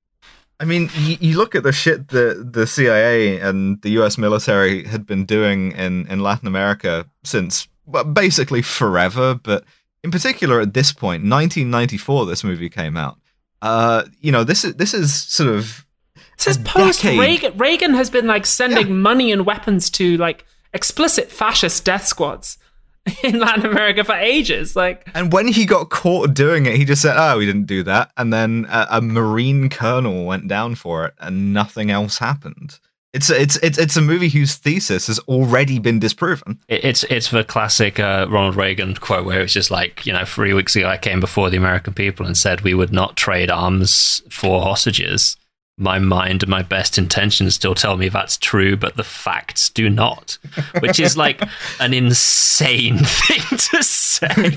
[0.60, 4.18] I mean, you, you look at the shit that the CIA and the U.S.
[4.18, 9.64] military had been doing in, in Latin America since well, basically forever, but
[10.04, 13.16] in particular at this point, 1994, this movie came out.
[13.62, 15.86] Uh, you know, this is this is sort of
[16.36, 17.56] This is post Reagan.
[17.58, 22.58] Reagan has been like sending money and weapons to like explicit fascist death squads
[23.22, 24.76] in Latin America for ages.
[24.76, 27.82] Like, And when he got caught doing it, he just said, "Oh, we didn't do
[27.84, 32.78] that." And then a, a Marine colonel went down for it, and nothing else happened.
[33.14, 36.60] It's it's it's it's a movie whose thesis has already been disproven.
[36.68, 40.26] It, it's it's the classic uh, Ronald Reagan quote where it's just like you know
[40.26, 43.50] three weeks ago I came before the American people and said we would not trade
[43.50, 45.37] arms for hostages.
[45.80, 49.88] My mind and my best intentions still tell me that's true, but the facts do
[49.88, 50.36] not.
[50.80, 51.40] Which is like
[51.80, 54.56] an insane thing to say.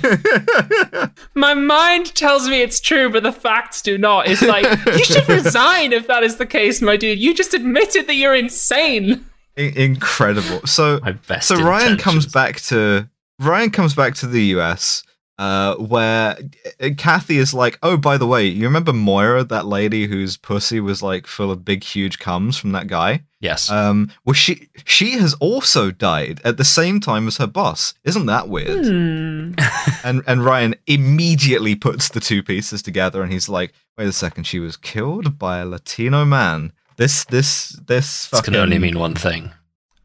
[1.35, 4.27] my mind tells me it's true, but the facts do not.
[4.27, 7.19] It's like you should resign if that is the case, my dude.
[7.19, 9.25] You just admitted that you're insane.
[9.57, 10.65] I- incredible.
[10.65, 13.07] So My best so Ryan comes back to
[13.39, 15.03] Ryan comes back to the US
[15.41, 16.37] uh, where
[16.79, 20.79] uh, Kathy is like, "Oh, by the way, you remember Moira, that lady whose pussy
[20.79, 23.23] was like full of big huge cums from that guy?
[23.39, 23.71] Yes.
[23.71, 27.95] Um, well she she has also died at the same time as her boss.
[28.03, 29.53] Isn't that weird?" Hmm.
[30.03, 34.43] And and Ryan immediately puts the two pieces together and he's like, "Wait a second,
[34.43, 38.99] she was killed by a Latino man." This this this this fucking can only mean
[38.99, 39.49] one thing.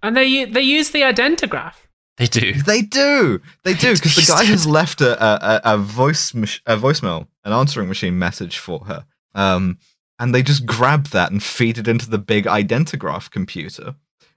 [0.02, 1.74] And they they use the identigraph.
[2.16, 2.54] They do.
[2.54, 3.40] They do.
[3.64, 7.88] They do because the guy has left a a, a, voice a voicemail, an answering
[7.88, 9.04] machine message for her.
[9.34, 9.78] Um,
[10.18, 13.96] and they just grab that and feed it into the big identigraph computer,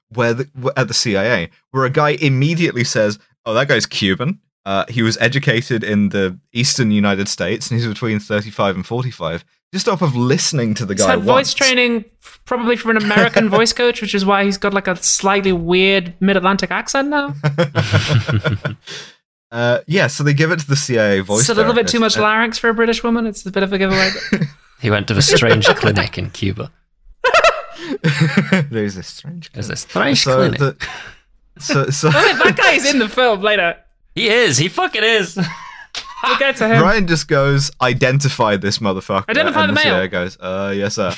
[0.09, 4.41] where the, at the CIA, where a guy immediately says, "Oh, that guy's Cuban.
[4.65, 9.43] Uh, he was educated in the eastern United States, and he's between 35 and 45."
[9.71, 11.49] Just off of listening to the He's guy had once.
[11.49, 12.03] voice training
[12.45, 16.15] probably from an American voice coach, which is why he's got like a slightly weird
[16.19, 17.35] mid-Atlantic accent now.
[19.51, 21.39] Uh, yeah, so they give it to the CIA voice.
[21.39, 23.25] It's a little bit too much larynx for a British woman.
[23.25, 24.09] It's a bit of a giveaway.
[24.79, 26.71] He went to a strange clinic in Cuba.
[28.69, 29.51] There's a strange.
[29.51, 30.59] There's a strange so, clinic.
[30.59, 30.87] the-
[31.57, 33.75] so, so Oh, wait, that guy's in the film later.
[34.15, 34.57] He is.
[34.57, 35.37] He fucking is.
[36.23, 36.81] We'll get to him.
[36.81, 39.29] Ryan just goes, identify this motherfucker.
[39.29, 39.83] Identify and the male.
[39.83, 41.13] CIA goes, uh, yes, sir.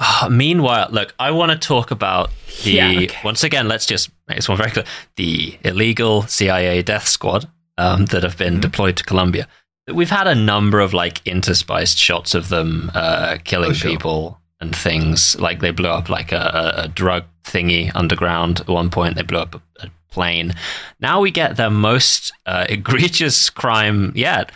[0.00, 2.30] Ah, meanwhile, look, I want to talk about
[2.64, 3.18] the Yeah, okay.
[3.24, 3.68] once again.
[3.68, 4.84] Let's just make this one very clear:
[5.16, 8.38] the illegal CIA death squad um, that have Mm-hmm.
[8.54, 9.46] been deployed to Colombia.
[9.92, 13.90] We've had a number of like interspiced shots of them uh, killing Oh, sure.
[13.90, 15.38] people and things.
[15.38, 19.14] Like they blew up like a, a, a drug thingy underground at one point.
[19.16, 20.54] They blew up a, a plane.
[21.00, 24.50] Now we get their most uh, egregious crime yet.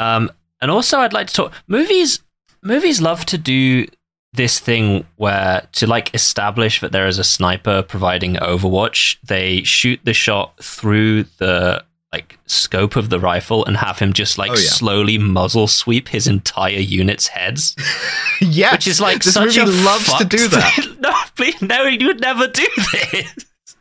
[0.00, 0.30] Um,
[0.60, 2.20] and also, I'd like to talk movies.
[2.62, 3.86] Movies love to do
[4.32, 9.16] this thing where to like establish that there is a sniper providing overwatch.
[9.22, 14.38] They shoot the shot through the like scope of the rifle and have him just
[14.38, 14.68] like Oh, yeah.
[14.70, 17.74] slowly muzzle sweep his entire unit's heads,
[18.40, 20.96] yeah, which is like this such movie a loves to do that.
[21.00, 23.34] no, please, no, you would never do this.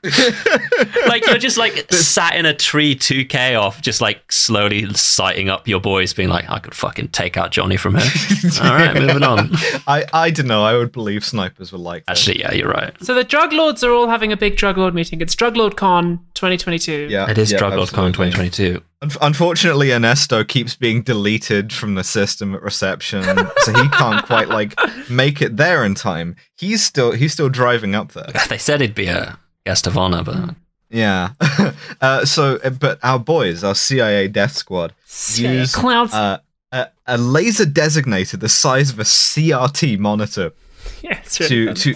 [1.07, 5.67] like you're just like sat in a tree 2k off just like slowly sighting up
[5.67, 8.11] your boys being like i could fucking take out johnny from here
[8.61, 9.49] all right moving on
[9.87, 10.63] I, I don't know.
[10.63, 12.19] I would believe snipers were like this.
[12.19, 14.93] actually yeah you're right So the drug lords are all having a big drug lord
[14.93, 15.21] meeting.
[15.21, 17.07] It's Drug Lord Con 2022.
[17.09, 18.81] Yeah, it is yeah, drug lord con 2022
[19.21, 23.23] Unfortunately, Ernesto keeps being deleted from the system at reception,
[23.57, 24.73] so he can't quite like
[25.09, 26.37] make it there in time.
[26.57, 28.31] He's still he's still driving up there.
[28.47, 30.55] they said he'd be a guest of honor but
[30.89, 31.29] Yeah.
[32.01, 36.13] uh, so, uh, but our boys, our CIA death squad, CIA use clowns.
[36.13, 36.39] uh,
[36.71, 40.51] a, a laser designated the size of a CRT monitor
[41.01, 41.75] yeah, to fun.
[41.75, 41.95] to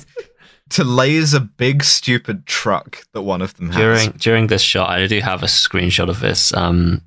[0.69, 3.77] to laze a big stupid truck that one of them has.
[3.77, 7.01] during during this shot i do have a screenshot of this um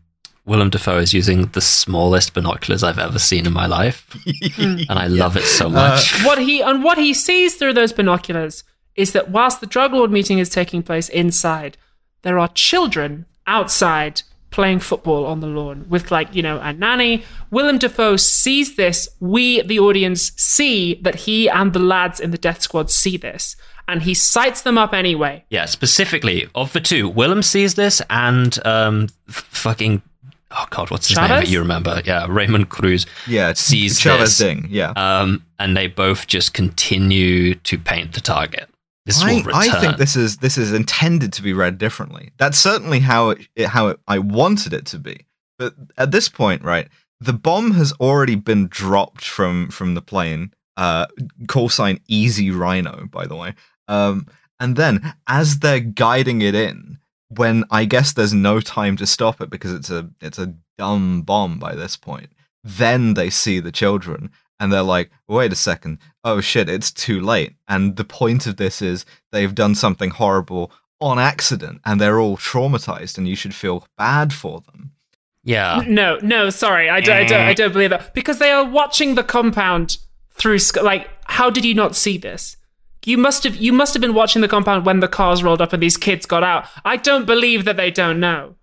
[0.47, 4.05] Willem Dafoe is using the smallest binoculars I've ever seen in my life,
[4.59, 6.25] and I love it so much.
[6.25, 8.65] what he and what he sees through those binoculars
[8.97, 11.77] is that whilst the drug lord meeting is taking place inside,
[12.23, 17.23] there are children outside playing football on the lawn with like you know a nanny.
[17.51, 19.09] Willem Dafoe sees this.
[19.21, 23.57] We, the audience, see that he and the lads in the death squad see this,
[23.89, 25.45] and he sights them up anyway.
[25.51, 30.03] Yeah, specifically of the two, Willem sees this, and um, f- fucking
[30.53, 31.49] oh god, what's his name Chavez?
[31.49, 32.03] that you remember?
[32.05, 33.07] Yeah, Raymond Cruz.
[33.27, 34.39] yeah, sees Chavez this.
[34.39, 34.67] Ding.
[34.71, 34.93] Yeah.
[34.97, 38.69] Um, and they both just continue to paint the target.
[39.19, 39.43] This I.
[39.53, 42.31] I think this is this is intended to be read differently.
[42.39, 45.27] That's certainly how it, it how it, I wanted it to be.
[45.59, 46.89] But at this point, right,
[47.21, 50.53] the bomb has already been dropped from from the plane.
[50.77, 51.07] Uh,
[51.49, 53.55] call sign Easy Rhino, by the way.
[53.89, 54.27] Um,
[54.59, 56.99] and then as they're guiding it in,
[57.29, 61.23] when I guess there's no time to stop it because it's a it's a dumb
[61.23, 62.31] bomb by this point.
[62.63, 64.31] Then they see the children
[64.61, 67.55] and they're like, wait a second, oh shit, it's too late.
[67.67, 72.37] And the point of this is they've done something horrible on accident and they're all
[72.37, 74.93] traumatized and you should feel bad for them.
[75.43, 78.65] yeah, No, no, sorry, I don't, I don't, I don't believe that because they are
[78.65, 79.97] watching the compound
[80.33, 80.59] through.
[80.59, 82.57] sc- Like, how did you not see this?
[83.07, 85.73] You must have, you must have been watching the compound when the cars rolled up
[85.73, 86.67] and these kids got out.
[86.85, 88.57] I don't believe that they don't know.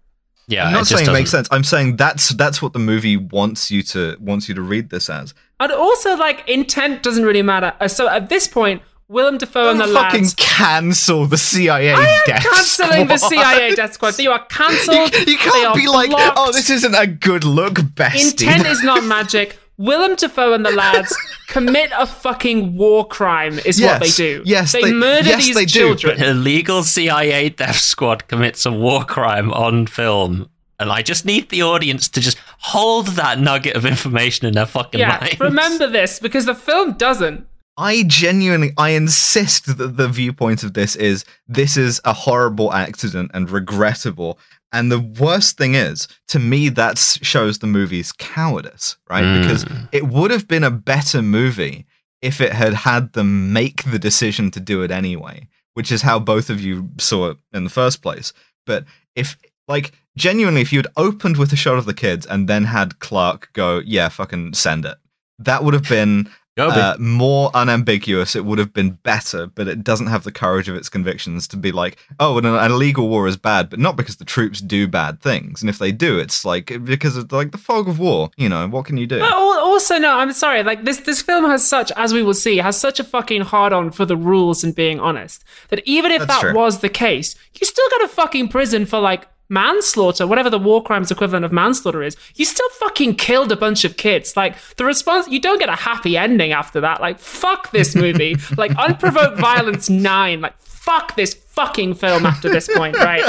[0.47, 0.65] yeah.
[0.65, 1.47] I'm it not just saying it makes sense.
[1.49, 5.09] I'm saying that's that's what the movie wants you to wants you to read this
[5.09, 5.33] as.
[5.59, 7.73] And also, like, intent doesn't really matter.
[7.79, 10.35] Uh, So at this point, Willem Dafoe and the Don't fucking lads.
[10.37, 13.17] cancel the CIA I am death cancelling the.
[13.17, 14.19] CIA death squad.
[14.19, 15.13] You are You, cancelled.
[15.15, 16.37] you They can't are be like, blocked.
[16.37, 18.31] oh, this isn't a good look, bestie.
[18.31, 19.57] Intent is not magic.
[19.79, 21.15] Willem Dafoe and the lads
[21.47, 24.41] commit a fucking war crime, is what they do.
[24.43, 26.17] yes, they, they- murder yes, these they do, children.
[26.21, 30.49] An illegal CIA death squad commits a war crime on film.
[30.79, 34.65] And I just need the audience to just hold that nugget of information in their
[34.65, 35.39] fucking yeah, minds.
[35.39, 37.47] remember this because the film doesn't.
[37.77, 43.31] I genuinely, I insist that the viewpoint of this is this is a horrible accident
[43.33, 44.39] and regrettable.
[44.71, 49.23] And the worst thing is, to me, that shows the movie's cowardice, right?
[49.23, 49.41] Mm.
[49.41, 51.85] Because it would have been a better movie
[52.21, 56.19] if it had had them make the decision to do it anyway, which is how
[56.19, 58.33] both of you saw it in the first place.
[58.65, 62.65] But if, like, genuinely, if you'd opened with a shot of the kids and then
[62.65, 64.97] had Clark go, yeah, fucking send it,
[65.39, 66.75] that would have been Gobi.
[66.75, 70.75] uh, more unambiguous, it would have been better, but it doesn't have the courage of
[70.75, 74.15] its convictions to be like, oh, an, an illegal war is bad, but not because
[74.17, 75.61] the troops do bad things.
[75.61, 78.31] And if they do, it's like because of like the fog of war.
[78.37, 79.19] You know, what can you do?
[79.19, 80.63] But also, no, I'm sorry.
[80.63, 83.71] Like this, this film has such, as we will see, has such a fucking hard
[83.71, 86.53] on for the rules and being honest that even if That's that true.
[86.55, 90.83] was the case, you still go to fucking prison for like manslaughter, whatever the war
[90.83, 92.17] crimes equivalent of manslaughter is.
[92.35, 94.35] You still fucking killed a bunch of kids.
[94.35, 97.01] Like the response, you don't get a happy ending after that.
[97.01, 98.35] Like fuck this movie.
[98.57, 100.41] like unprovoked violence nine.
[100.41, 103.23] Like fuck this fucking film after this point, right?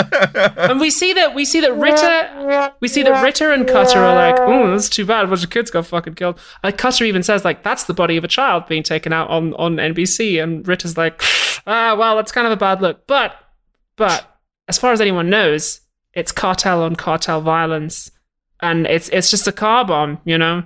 [0.56, 4.14] and we see that we see that Ritter we see that Ritter and Cutter are
[4.14, 5.24] like, oh, that's too bad.
[5.24, 6.38] A bunch of kids got fucking killed.
[6.62, 9.54] And Cutter even says like, that's the body of a child being taken out on
[9.54, 11.20] on NBC, and Ritter's like,
[11.66, 13.06] ah, well, that's kind of a bad look.
[13.06, 13.36] But
[13.96, 14.38] but
[14.68, 15.80] as far as anyone knows,
[16.18, 18.10] it's cartel on cartel violence,
[18.60, 20.64] and it's it's just a car bomb, you know.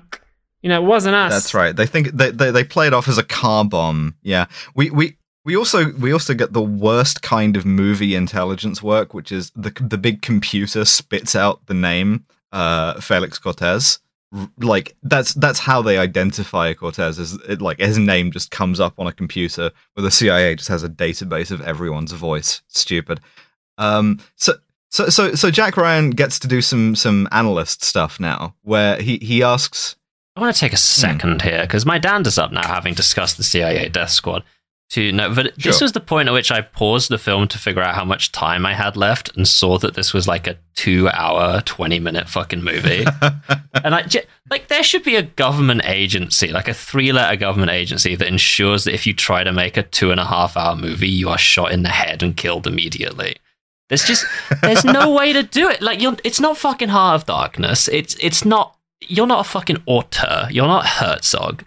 [0.62, 1.32] You know, it wasn't us.
[1.32, 1.74] That's right.
[1.74, 4.14] They think they, they they play it off as a car bomb.
[4.22, 4.46] Yeah.
[4.74, 9.32] We we we also we also get the worst kind of movie intelligence work, which
[9.32, 13.98] is the the big computer spits out the name uh, Felix Cortez.
[14.56, 17.18] Like that's that's how they identify Cortez.
[17.18, 20.68] Is it like his name just comes up on a computer, where the CIA just
[20.68, 22.62] has a database of everyone's voice.
[22.68, 23.20] Stupid.
[23.76, 24.20] Um.
[24.36, 24.54] So.
[24.92, 29.16] So, so, so Jack Ryan gets to do some some analyst stuff now, where he
[29.18, 29.96] he asks
[30.36, 30.78] I want to take a hmm.
[30.78, 34.44] second here because my dad is up now, having discussed the CIA Death Squad.
[34.90, 37.80] To no, but this was the point at which I paused the film to figure
[37.80, 41.62] out how much time I had left, and saw that this was like a two-hour,
[41.62, 43.06] twenty-minute fucking movie.
[43.82, 44.06] and I
[44.50, 48.92] like there should be a government agency, like a three-letter government agency, that ensures that
[48.92, 51.72] if you try to make a two and a half hour movie, you are shot
[51.72, 53.36] in the head and killed immediately.
[53.92, 54.24] There's just
[54.62, 55.82] there's no way to do it.
[55.82, 57.88] Like you're, it's not fucking Heart of Darkness.
[57.88, 58.74] It's it's not.
[59.02, 60.48] You're not a fucking auteur.
[60.50, 61.62] You're not Herzog.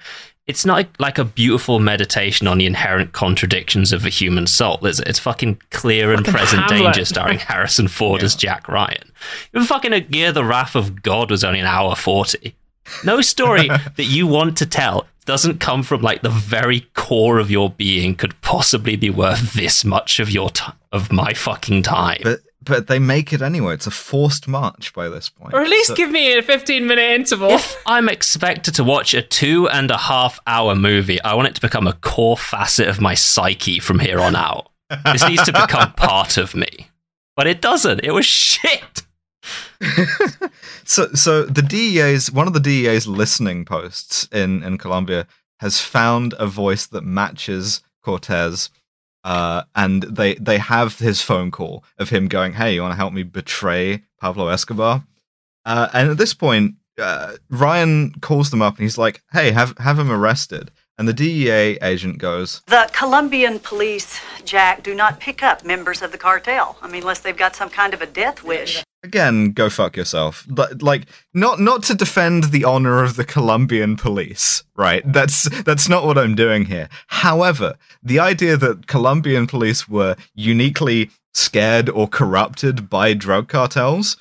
[0.47, 4.83] It's not like a beautiful meditation on the inherent contradictions of the human soul.
[4.87, 5.07] Is it?
[5.07, 6.79] It's fucking clear and Fucking present Hamlet.
[6.95, 9.11] danger, starring Harrison Ford as Jack Ryan.
[9.53, 12.55] Even fucking Aguirre the Wrath of God was only an hour forty.
[13.03, 17.49] No story that you want to tell doesn't come from like the very core of
[17.49, 22.21] your being could possibly be worth this much of your t- of my fucking time.
[22.23, 23.75] But but they make it anyway.
[23.75, 25.53] It's a forced march by this point.
[25.53, 27.51] or at least So- give me a 15 minute interval.
[27.51, 31.55] if I'm expected to watch a two and a half hour movie, I want it
[31.55, 34.69] to become a core facet of my psyche from here on out.
[35.11, 36.89] This needs to become part of me.
[37.35, 38.01] But it doesn't.
[38.03, 39.03] It was shit.
[40.83, 45.27] so so the DEA's one of the DEA's listening posts in in Colombia
[45.59, 48.69] has found a voice that matches Cortez.
[49.23, 52.97] Uh, and they they have his phone call of him going, "Hey, you want to
[52.97, 55.03] help me betray Pablo Escobar?"
[55.65, 59.75] Uh, and at this point, uh, Ryan calls them up and he's like, "Hey, have
[59.79, 65.43] have him arrested." And the DEA agent goes, The Colombian police, Jack, do not pick
[65.43, 66.77] up members of the cartel.
[66.81, 68.81] I mean, unless they've got some kind of a death wish.
[69.05, 70.45] Again go fuck yourself.
[70.49, 71.03] But, like
[71.33, 75.03] not not to defend the honor of the colombian police right?
[75.05, 76.89] That's that's not what i'm doing here.
[77.07, 84.17] However the idea that colombian police were uniquely scared or corrupted by drug cartels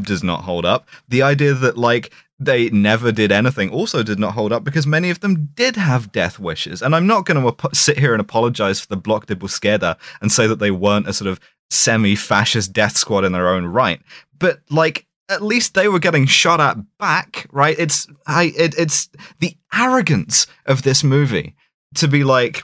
[0.00, 0.88] does not hold up.
[1.08, 5.10] The idea that like they never did anything also did not hold up because many
[5.10, 6.82] of them did have death wishes.
[6.82, 9.96] And i'm not going to ap- sit here and apologize for the Bloque de Búsqueda
[10.20, 14.00] and say that they weren't a sort of semi-fascist death squad in their own right.
[14.38, 17.76] But like at least they were getting shot at back right?
[17.78, 19.08] It's i it, it's
[19.40, 21.54] the arrogance of this movie
[21.94, 22.62] to be like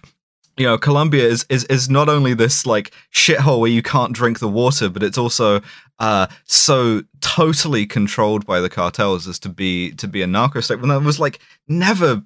[0.56, 4.38] you know colombia is, is is not only this like shithole where you can't drink
[4.38, 5.60] the water but it's also
[5.98, 10.80] uh so totally controlled by the cartels as to be to be a narco state
[10.80, 12.22] when that was like never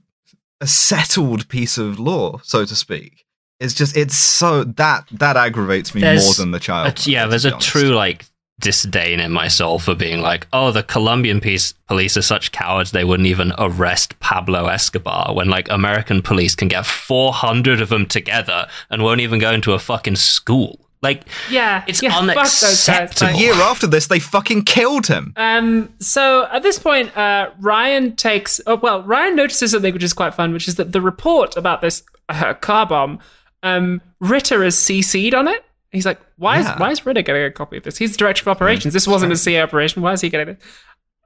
[0.60, 3.24] a settled piece of law so to speak
[3.60, 7.26] it's just it's so that that aggravates me There's more than the child a- yeah,
[7.26, 7.68] there's a honest.
[7.68, 8.24] true like
[8.60, 12.90] disdain in my soul for being like, oh, the Colombian peace, police are such cowards
[12.90, 18.04] they wouldn't even arrest Pablo Escobar when like American police can get 400 of them
[18.06, 20.80] together and won't even go into a fucking school.
[21.02, 23.30] Like, yeah, it's yeah, fuck those unacceptable.
[23.32, 28.16] a year after this they fucking killed him Um, so at this point, uh, Ryan
[28.16, 28.60] takes.
[28.66, 31.80] Oh, well, Ryan notices something which is quite fun, which is that the report about
[31.80, 33.20] this uh, car bomb,
[33.62, 35.64] um, Ritter is CC'd on it.
[35.90, 36.74] He's like, why Yeah.
[36.74, 37.96] is why is Ritter getting a copy of this?
[37.98, 38.92] He's the director of operations.
[38.94, 40.02] This wasn't a CIA operation.
[40.02, 40.60] Why is he getting it?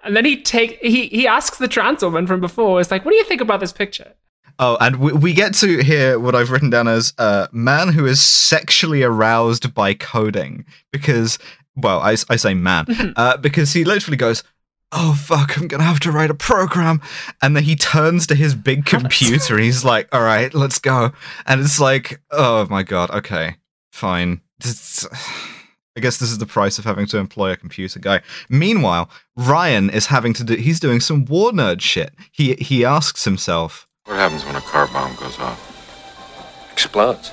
[0.05, 2.81] And then he take he he asks the trans woman from before.
[2.81, 4.13] It's like, what do you think about this picture?
[4.59, 8.07] Oh, and we, we get to hear what I've written down as uh, man who
[8.07, 11.39] is sexually aroused by coding because,
[11.75, 12.85] well, I, I say man
[13.17, 14.45] uh, because he literally goes,
[14.93, 17.01] oh fuck, I'm gonna have to write a program.
[17.41, 21.13] And then he turns to his big computer and he's like, all right, let's go.
[21.47, 23.57] And it's like, oh my god, okay,
[23.91, 24.41] fine.
[24.61, 25.07] It's-
[25.95, 28.23] I guess this is the price of having to employ a computer guy.
[28.49, 32.15] Meanwhile, Ryan is having to do he's doing some war nerd shit.
[32.31, 35.69] He he asks himself, What happens when a car bomb goes off?
[36.73, 37.33] Explodes.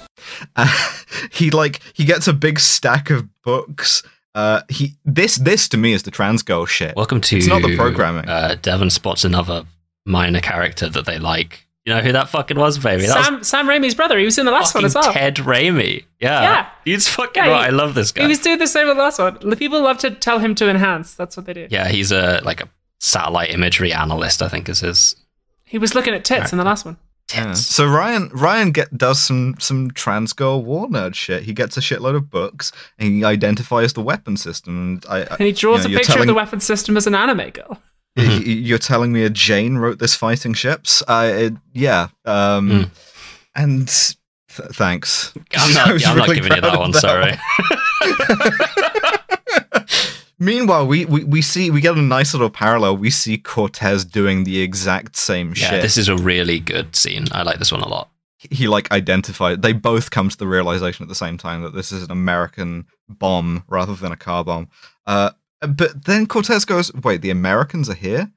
[0.57, 0.67] Uh,
[1.31, 4.03] he like he gets a big stack of books.
[4.39, 6.95] Uh, he this this to me is the trans girl shit.
[6.95, 8.27] Welcome to It's not the programming.
[8.29, 9.65] Uh, Devon spots another
[10.05, 11.65] minor character that they like.
[11.85, 13.05] You know who that fucking was, baby?
[13.07, 14.17] That Sam Sam Raimi's brother.
[14.19, 15.11] He was in the last one as well.
[15.11, 16.03] Ted Raimi.
[16.21, 16.67] Yeah, Yeah.
[16.85, 17.67] he's fucking Yeah, he- right.
[17.67, 18.21] I love this guy.
[18.23, 19.37] He was doing the same with the last one.
[19.41, 21.15] The people love to tell him to enhance.
[21.15, 21.67] That's what they do.
[21.69, 22.69] yeah, he's a like a
[22.99, 24.41] satellite imagery analyst.
[24.41, 25.15] I think is his.
[25.63, 26.97] He was looking at tits in the last one.
[27.33, 27.53] Yeah.
[27.53, 31.43] So Ryan Ryan get does some some trans girl war nerd shit.
[31.43, 34.75] He gets a shitload of books and he identifies the weapon system.
[34.77, 36.97] And I, I- And he draws you know, a picture telling, of the weapon system
[36.97, 37.81] as an anime girl.
[38.17, 41.03] y- y- You're telling me a Jane wrote this fighting ships?
[41.07, 42.07] I it, yeah.
[42.25, 42.89] Um, Mm.
[43.55, 44.15] and th-
[44.73, 45.33] thanks.
[45.55, 46.01] I'm not.
[46.01, 46.91] Yeah, I'm not giving you that one.
[46.91, 47.37] that sorry.
[50.39, 52.97] Meanwhile, we, we, we see we get a nice little parallel.
[52.97, 55.81] We see Cortez doing the exact same Yeah, shit.
[55.81, 57.25] this is a really good scene.
[57.31, 58.09] I like this one a lot.
[58.37, 61.91] he like identified they both come to the realization at the same time that this
[61.91, 64.69] is an american bomb rather than a car bomb
[65.07, 65.29] uh
[65.59, 68.31] but then cortez goes wait the americans are here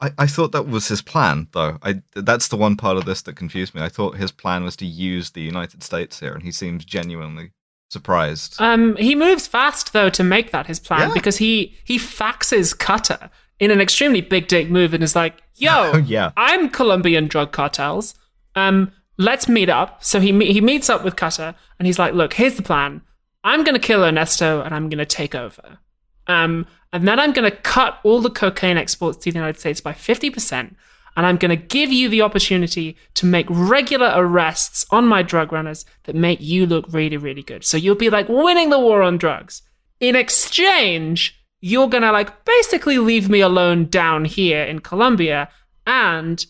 [0.00, 3.22] I, I thought that was his plan though i that's the one part of this
[3.22, 6.42] that confused me i thought his plan was to use the united states here and
[6.42, 7.52] he seems genuinely
[7.94, 11.14] surprised Um, he moves fast though to make that his plan Yeah.
[11.14, 15.76] because he he faxes Cutter in an extremely big dick move and is like, "Yo,
[15.94, 16.32] Oh, yeah.
[16.36, 18.14] I'm Colombian drug cartels.
[18.56, 22.32] Um, let's meet up." So he he meets up with Cutter and he's like, "Look,
[22.34, 23.00] here's the plan.
[23.44, 25.78] I'm gonna kill Ernesto and I'm gonna take over.
[26.26, 29.92] Um, and then I'm gonna cut all the cocaine exports to the United States by
[29.92, 30.76] fifty percent."
[31.16, 35.52] And I'm going to give you the opportunity to make regular arrests on my drug
[35.52, 37.64] runners that make you look really, really good.
[37.64, 39.62] So you'll be like winning the war on drugs.
[40.00, 45.48] In exchange, you're going to like basically leave me alone down here in Colombia
[45.86, 46.44] and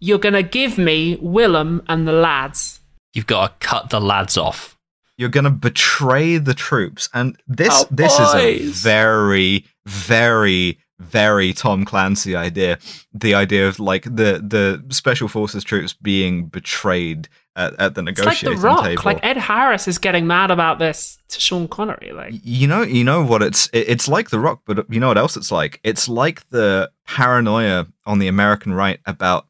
[0.00, 2.80] you're going to give me Willem and the lads.
[3.14, 4.76] You've got to cut the lads off.
[5.20, 11.84] you're gonna betray the troops and this Our this is a very very very tom
[11.84, 12.78] clancy idea
[13.12, 18.18] the idea of like the the special forces troops being betrayed at, at the It's
[18.20, 18.84] like negotiating The Rock.
[18.84, 22.12] table Like Ed Harris is getting mad about this to Sean Connery.
[22.12, 25.18] Like, you know you know what it's it's like the rock but you know what
[25.18, 29.46] else it's like it's like the paranoia on the american right about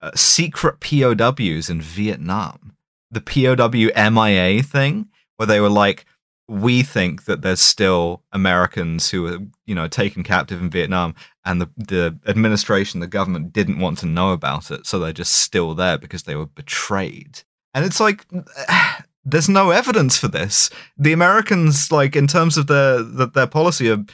[0.00, 2.74] uh, secret pows in vietnam
[3.10, 3.68] the pow
[4.10, 6.04] mia thing where they were like
[6.48, 11.60] we think that there's still americans who are you know taken captive in vietnam and
[11.60, 15.74] the, the administration the government didn't want to know about it so they're just still
[15.74, 17.42] there because they were betrayed
[17.74, 18.26] and it's like
[19.24, 24.04] there's no evidence for this the Americans, like in terms of their, their policy, are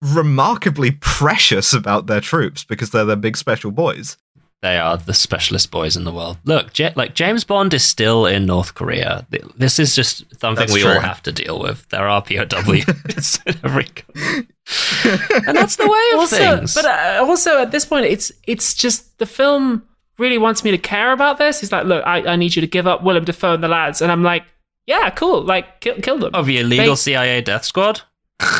[0.00, 4.16] remarkably precious about their troops because they're their big special boys.
[4.62, 6.38] They are the specialist boys in the world.
[6.44, 9.26] Look, Ja- like James Bond is still in North Korea.
[9.56, 10.92] This is just something That's we true.
[10.92, 11.88] all have to deal with.
[11.88, 14.46] There are POWs in every country.
[15.46, 16.74] and that's the way of also, things.
[16.74, 19.82] but uh, also at this point, it's it's just the film
[20.18, 21.60] really wants me to care about this.
[21.60, 24.00] He's like, look, I, I need you to give up Willem Dafoe and the lads,
[24.00, 24.44] and I'm like,
[24.86, 26.34] yeah, cool, like kill, kill them.
[26.34, 28.02] of the illegal They- CIA death squad?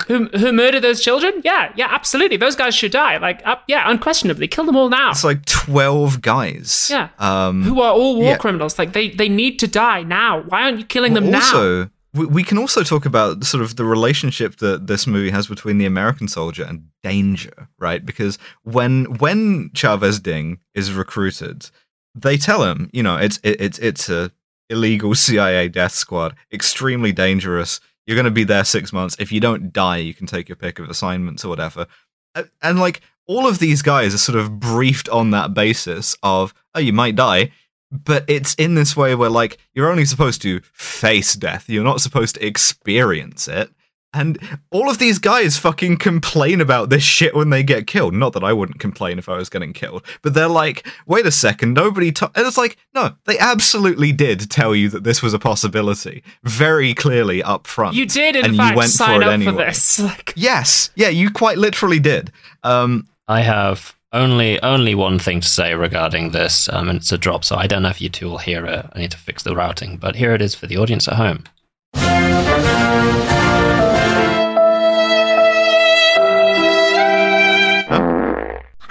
[0.07, 1.41] Who who murdered those children?
[1.45, 2.37] Yeah, yeah, absolutely.
[2.37, 3.17] Those guys should die.
[3.19, 5.11] Like, uh, yeah, unquestionably, kill them all now.
[5.11, 6.89] It's like twelve guys.
[6.91, 7.09] Yeah.
[7.19, 8.37] Um, who are all war yeah.
[8.37, 8.79] criminals?
[8.79, 10.43] Like, they they need to die now.
[10.43, 11.39] Why aren't you killing them now?
[11.39, 15.47] also, we, we can also talk about sort of the relationship that this movie has
[15.47, 18.05] between the American soldier and danger, right?
[18.05, 21.71] Because when when Chavez Ding is recruited,
[22.15, 24.31] they tell him, you know, it's it, it's it's a
[24.69, 27.81] illegal CIA death squad, extremely dangerous.
[28.07, 29.17] You're going to be there six months.
[29.19, 31.87] If you don't die, you can take your pick of assignments or whatever.
[32.35, 36.53] A- And like all of these guys are sort of briefed on that basis of,
[36.75, 37.53] oh, you might die,
[37.91, 42.01] but it's in this way where like you're only supposed to face death you're not
[42.01, 43.71] supposed to experience it
[44.15, 44.39] and
[44.71, 48.45] all of these guys fucking complain about this shit when they get killed not that
[48.45, 52.13] i wouldn't complain if i was getting killed but they're like wait a second nobody
[52.13, 52.31] to-.
[52.35, 56.95] and it's like no they absolutely did tell you that this was a possibility very
[56.95, 59.53] clearly up front You did, in and fact, you went sign for it up anyway.
[59.53, 59.99] for this.
[60.01, 62.31] Like, yes yeah you quite literally did
[62.63, 67.17] um I have only only one thing to say regarding this, um, and it's a
[67.17, 68.85] drop, so I don't know if you two will hear it.
[68.93, 71.45] I need to fix the routing, but here it is for the audience at home.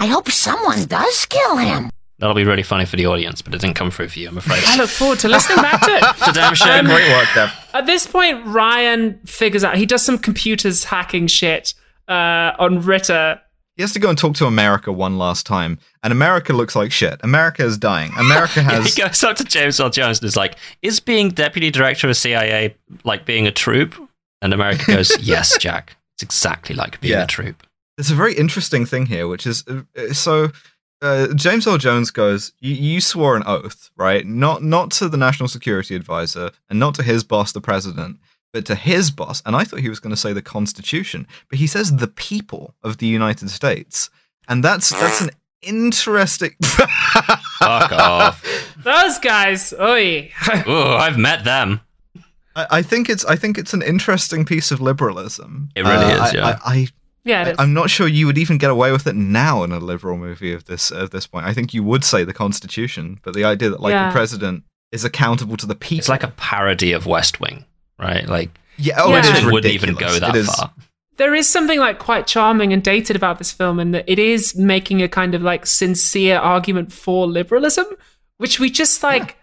[0.01, 1.91] I hope someone does kill him.
[2.17, 4.37] That'll be really funny for the audience, but it didn't come through for you, I'm
[4.39, 4.63] afraid.
[4.65, 6.03] I look forward to listening back to it.
[6.03, 6.85] It's a damn shame.
[6.85, 7.51] Um, Great work, Dev.
[7.75, 11.75] At this point, Ryan figures out he does some computers hacking shit
[12.07, 13.39] uh, on Ritter.
[13.75, 16.91] He has to go and talk to America one last time, and America looks like
[16.91, 17.19] shit.
[17.23, 18.11] America is dying.
[18.17, 18.91] America has.
[18.95, 22.09] he goes up to James Earl Jones and is like, "Is being deputy director of
[22.09, 23.93] the CIA like being a troop?"
[24.41, 25.95] And America goes, "Yes, Jack.
[26.15, 27.23] It's exactly like being Yeah.
[27.23, 27.63] a troop."
[28.01, 30.49] There's a very interesting thing here, which is uh, uh, so.
[31.03, 34.25] Uh, James Earl Jones goes, you, "You swore an oath, right?
[34.25, 38.17] Not not to the National Security Advisor and not to his boss, the president,
[38.53, 41.59] but to his boss." And I thought he was going to say the Constitution, but
[41.59, 44.09] he says the people of the United States,
[44.47, 45.29] and that's that's an
[45.61, 46.55] interesting.
[47.59, 48.43] Fuck off.
[48.83, 50.31] Those guys, oi.
[50.65, 51.81] Oh, I've met them.
[52.55, 55.69] I, I think it's I think it's an interesting piece of liberalism.
[55.75, 56.59] It really Uh, is, I- yeah.
[56.63, 56.87] I, I
[57.23, 57.55] yeah, it is.
[57.59, 60.53] I'm not sure you would even get away with it now in a liberal movie
[60.53, 61.45] of this at this point.
[61.45, 64.09] I think you would say the Constitution, but the idea that like Yeah.
[64.09, 65.99] the president is accountable to the people.
[65.99, 67.65] It's like a parody of West Wing,
[67.99, 68.27] right?
[68.27, 69.21] Like, yeah, oh, Yeah.
[69.37, 70.71] it wouldn't even go that far.
[71.17, 74.55] there is something like quite charming and dated about this film and that it is
[74.55, 77.85] making a kind of like sincere argument for liberalism,
[78.37, 79.37] which we just like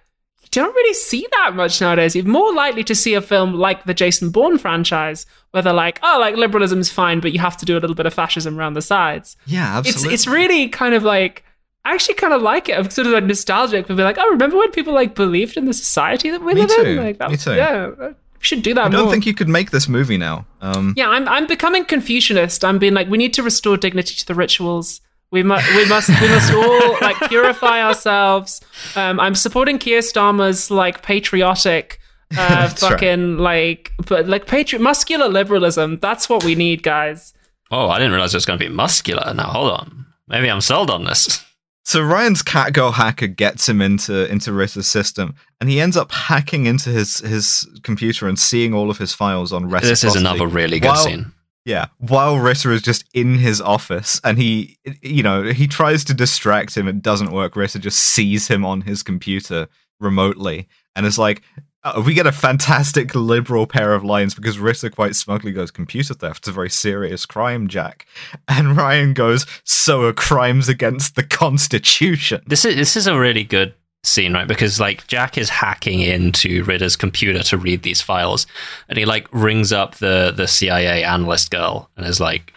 [0.61, 2.15] don't really see that much nowadays.
[2.17, 5.99] You're more likely to see a film like the Jason Bourne franchise, where they're like,
[6.03, 8.75] oh, like liberalism's fine, but you have to do a little bit of fascism around
[8.75, 9.37] the sides.
[9.47, 10.15] Yeah, It's absolutely.
[10.15, 11.45] it's really kind of like
[11.85, 12.77] I actually kind of like it.
[12.77, 15.65] I'm sort of like nostalgic for being like, oh, remember when people like believed in
[15.65, 16.83] the society that we Me live too.
[16.83, 16.97] in?
[16.99, 17.55] Like that Me too.
[17.55, 19.13] Yeah, we should do that I don't more.
[19.13, 20.45] think you could make this movie now.
[20.61, 22.65] Um, Yeah, I'm I'm becoming Confucianist.
[22.65, 25.01] I'm being like, we need to restore dignity to the rituals.
[25.31, 28.61] We must we must we must all like purify ourselves.
[28.97, 31.99] Um, I'm supporting Keir Starmer's like patriotic,
[32.33, 32.93] uh, That's right.
[32.93, 35.99] fucking like, but like patri- muscular liberalism.
[36.01, 37.35] That's what we need, guys.
[37.71, 39.35] Oh, I didn't realize it was going to be muscular.
[39.35, 40.07] Now, hold on.
[40.29, 41.45] Maybe I'm sold on this.
[41.85, 46.67] So Ryan's Catgirl hacker gets him into into Ritter's system, and he ends up hacking
[46.67, 49.89] into his his computer and seeing all of his files on reciprocity.
[49.91, 51.33] This is another really good While- scene.
[51.69, 56.15] Yeah, while Ritter is just in his office, and he, you know, he tries to
[56.15, 56.89] distract him.
[56.89, 57.57] It doesn't work.
[57.57, 59.69] Ritter just sees him on his computer
[60.01, 60.67] remotely,
[60.97, 61.43] and is like,
[61.85, 66.15] uh, we get a fantastic liberal pair of lines because Ritter quite smugly goes, "Computer
[66.15, 68.07] theft's a very serious crime, Jack,"
[68.49, 73.45] and Ryan goes, "So are crimes against the Constitution." This is this is a really
[73.45, 73.75] good
[74.09, 74.49] scene, right?
[74.49, 78.47] Because like Jack is hacking into Ritter's computer to read these files,
[78.89, 82.53] and he like rings up the the CIA analyst girl and is like,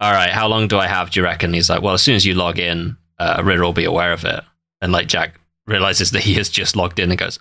[0.00, 1.10] "All right, how long do I have?
[1.10, 3.72] Do you reckon?" He's like, "Well, as soon as you log in, uh, Ritter will
[3.72, 4.42] be aware of it."
[4.80, 7.38] And like Jack realizes that he has just logged in and goes,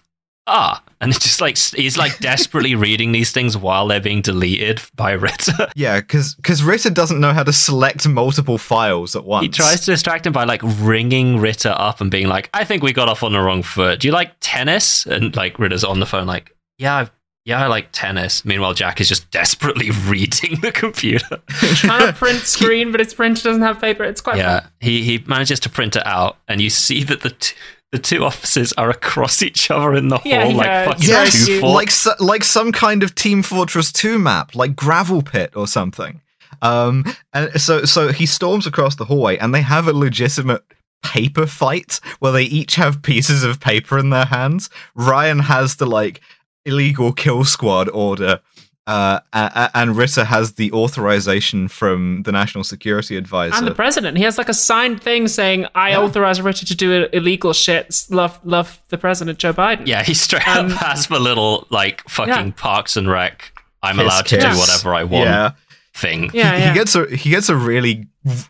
[0.47, 4.81] "Ah!" And it's just like he's like desperately reading these things while they're being deleted
[4.95, 5.53] by Ritter.
[5.75, 9.43] Yeah, because cause Ritter doesn't know how to select multiple files at once.
[9.43, 12.81] He tries to distract him by like ringing Ritter up and being like, "I think
[12.81, 13.99] we got off on the wrong foot.
[13.99, 17.11] Do you like tennis?" And like Ritter's on the phone, like, "Yeah, I've,
[17.43, 21.41] yeah, I like tennis." Meanwhile, Jack is just desperately reading the computer.
[21.75, 24.03] Trying to print screen, but its printer doesn't have paper.
[24.03, 24.71] It's quite yeah, fun.
[24.79, 27.55] he he manages to print it out, and you see that the t-
[27.95, 31.61] the two offices are across each other in the hall, yeah, like fucking Yes, two
[31.61, 36.21] like so, like some kind of Team Fortress 2 map, like Gravel Pit or something.
[36.61, 40.63] Um, and so so he storms across the hallway, and they have a legitimate
[41.03, 44.69] paper fight where they each have pieces of paper in their hands.
[44.93, 46.19] Ryan has the like
[46.65, 48.41] illegal kill squad order.
[48.87, 53.55] Uh, a- a- and Ritter has the authorization from the National Security Advisor.
[53.55, 57.07] And the president, he has like a signed thing saying, "I authorize Richard to do
[57.11, 59.87] illegal shit." Love, love the president, Joe Biden.
[59.87, 62.51] Yeah, he straight Um, up has the little like fucking Yeah.
[62.55, 63.51] Parks and Rec.
[63.81, 64.43] I'm Kiss, allowed to kiss.
[64.53, 65.51] do whatever I want Yeah.
[65.95, 66.29] thing.
[66.33, 66.67] Yeah, yeah.
[66.69, 68.07] he gets a he gets a really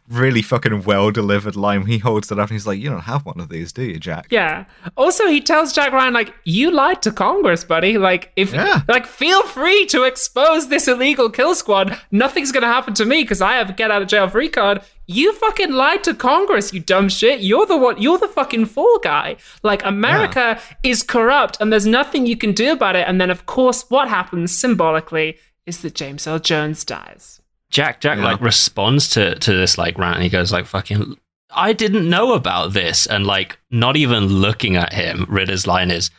[0.09, 1.85] really fucking well delivered line.
[1.85, 3.99] He holds it up and he's like, "You don't have one of these, do you,
[3.99, 4.65] Jack?" Yeah.
[4.95, 7.97] Also, he tells Jack Ryan, like, you lied to Congress, buddy.
[7.97, 8.81] Like, if, Yeah.
[8.87, 11.97] like, feel free to expose this illegal kill squad.
[12.11, 14.81] Nothing's gonna happen to me because I have a get out of jail free card.
[15.07, 17.41] You fucking lied to Congress, you dumb shit.
[17.41, 18.01] You're the one.
[18.01, 19.35] You're the fucking fall guy.
[19.61, 23.07] Like, America is corrupt, and there's nothing you can do about it.
[23.07, 25.37] And then, of course, what happens symbolically
[25.67, 27.39] is that James Earl Jones dies.
[27.75, 28.23] Jack Jack Yeah.
[28.23, 31.17] like responds to to this like rant and he goes like fucking
[31.53, 36.09] I didn't know about this and like not even looking at him Ritter's line is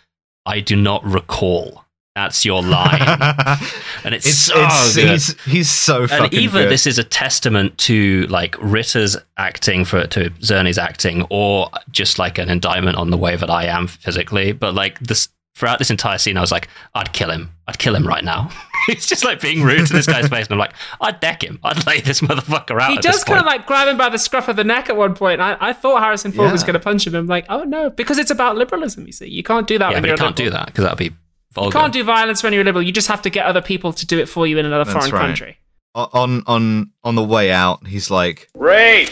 [0.44, 1.84] I do not recall
[2.14, 3.00] that's your line
[4.04, 5.10] and it's, It's, so it's good.
[5.10, 6.70] he's he's so fucking and either good.
[6.70, 12.36] this is a testament to like Ritter's acting for to Czerny's acting or just like
[12.38, 16.18] an indictment on the way that I am physically but like this throughout this entire
[16.18, 18.50] scene I was like I'd kill him I'd kill him right now
[18.94, 21.58] He's just like being rude to this guy's face, and I'm like, I'd deck him.
[21.62, 22.90] I'd lay this motherfucker out.
[22.90, 24.88] He at does this kind of like grab him by the scruff of the neck
[24.88, 25.40] at one point.
[25.40, 27.14] I, I thought Harrison Ford was going to punch him.
[27.14, 29.06] I'm like, oh no, because it's about liberalism.
[29.06, 29.90] You see, you can't do that.
[29.90, 31.12] yeah, when but you're you can't do that because that'd be
[31.60, 32.82] You can't do violence when you're liberal.
[32.84, 35.06] You just have to get other people to do it for you in another That's
[35.08, 35.26] foreign right.
[35.26, 35.58] country.
[35.94, 39.10] On on on the way out, he's like, Great.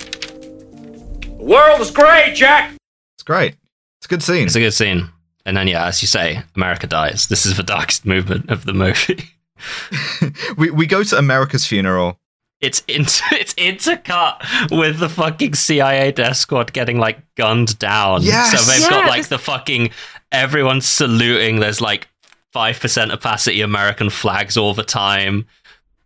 [1.22, 2.72] The world is great, Jack.
[3.16, 3.54] "It's great.
[3.98, 5.10] It's a good scene." It's a good scene.
[5.46, 7.26] And then, yeah, as you say, America dies.
[7.28, 9.30] This is the darkest movement of the movie.
[10.56, 12.18] we we go to America's funeral.
[12.60, 14.40] It's inter- it's intercut
[14.70, 18.22] with the fucking CIA death squad getting like gunned down.
[18.22, 18.58] Yes!
[18.64, 19.90] So they've Yeah, got like the fucking
[20.32, 21.60] everyone's saluting.
[21.60, 22.08] There's like
[22.52, 25.46] five percent opacity American flags all the time.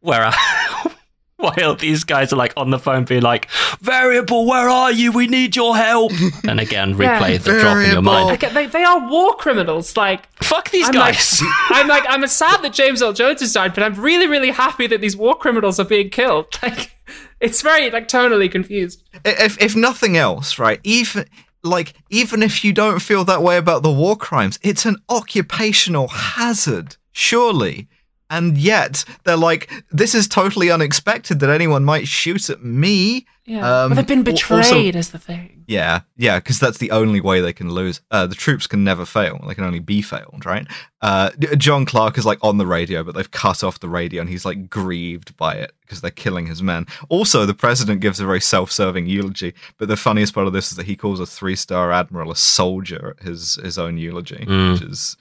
[0.00, 0.30] Where
[1.56, 3.48] while these guys are like on the phone being like,
[3.80, 5.12] "Variable, where are you?
[5.12, 6.12] We need your help."
[6.48, 7.38] And again, replay Yeah.
[7.38, 8.02] the drop in your Variable.
[8.02, 8.30] mind.
[8.30, 9.96] I get, they, they are war criminals.
[9.96, 11.40] Like, Fuck these I'm guys.
[11.42, 14.50] Like, I'm like, I'm sad that James Earl Jones has died, but I'm really, really
[14.50, 16.46] happy that these war criminals are being killed.
[16.62, 16.96] Like,
[17.40, 19.02] it's very like tonally confused.
[19.24, 20.80] if if nothing else, right?
[20.84, 21.24] Even
[21.62, 26.08] like even if you don't feel that way about the war crimes, it's an occupational
[26.08, 27.88] hazard, surely.
[28.30, 33.26] And yet they're like, this is totally unexpected that anyone might shoot at me.
[33.46, 35.64] Yeah, Um, but they've been al- also- betrayed is the thing.
[35.66, 38.02] Yeah, yeah, because that's the only way they can lose.
[38.10, 40.66] Uh, the troops can never fail; they can only be failed, right?
[41.00, 44.28] Uh, John Clark is like on the radio, but they've cut off the radio, and
[44.30, 46.86] he's like grieved by it because they're killing his men.
[47.08, 50.76] Also, the president gives a very self-serving eulogy, but the funniest part of this is
[50.76, 54.72] that he calls a three-star admiral a soldier at his his own eulogy, Mm.
[54.72, 55.16] which is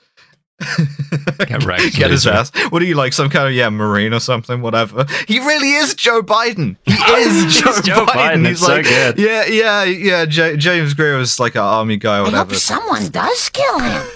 [1.48, 2.52] Get wrecked, Get his ass.
[2.72, 3.14] What are you like?
[3.14, 4.62] Some kind of yeah, marine or something?
[4.62, 5.06] Whatever.
[5.28, 6.78] He really is Joe Biden.
[6.86, 9.20] He is Joe, Joe Biden, He's it's so like, good.
[9.20, 10.26] yeah, yeah, yeah.
[10.26, 12.56] J- James Greer was like an army guy or I hope whatever.
[12.56, 14.08] someone does kill him.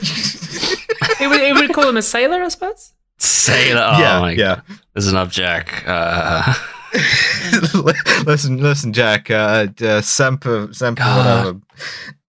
[1.19, 2.93] It would, it would call him a sailor, I suppose.
[3.19, 3.81] Sailor.
[3.93, 4.55] Oh Yeah, my yeah.
[4.55, 4.63] god.
[4.93, 5.69] There's an object.
[5.85, 6.53] Uh,
[8.25, 9.29] listen, listen, Jack.
[9.29, 11.17] Uh, uh, semper, semper, God.
[11.45, 11.59] whatever.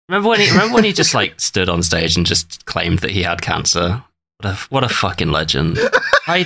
[0.09, 3.11] Remember when he remember when he just like stood on stage and just claimed that
[3.11, 4.03] he had cancer?
[4.41, 5.77] What a what a fucking legend.
[6.27, 6.45] I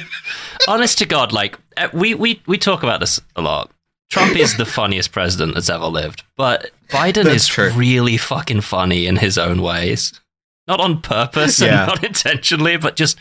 [0.67, 3.71] honest to God, like eh, we we we talk about this a lot.
[4.09, 7.71] Trump is the funniest president that's ever lived, but Biden That's is true.
[7.71, 10.19] really fucking funny in his own ways.
[10.67, 13.17] Not on purpose and not intentionally, but just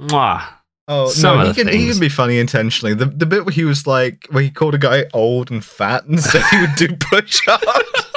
[0.00, 0.44] mwah.
[0.86, 2.94] Oh Some no, he can he can be funny intentionally.
[2.94, 6.06] The the bit where he was like where he called a guy old and fat
[6.06, 8.07] and said he would do push ups.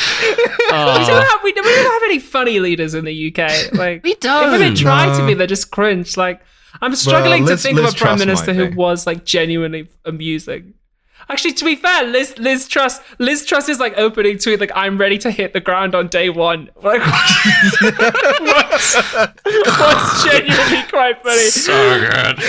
[0.00, 3.72] We, don't have, we, don't, we don't have any funny leaders in the UK.
[3.72, 4.54] Like we Even if they don't.
[4.54, 6.16] Even try to be, they're just cringe.
[6.16, 6.42] Like
[6.80, 10.74] I'm struggling Liz- to think Liz of a prime minister who was like genuinely amusing.
[11.28, 14.98] Actually, to be fair, Liz Liz Truss Liz Truss is like opening tweet like I'm
[14.98, 16.70] ready to hit the ground on day one.
[16.82, 17.80] Like what's,
[19.44, 21.38] what's genuinely quite funny.
[21.50, 22.42] So good.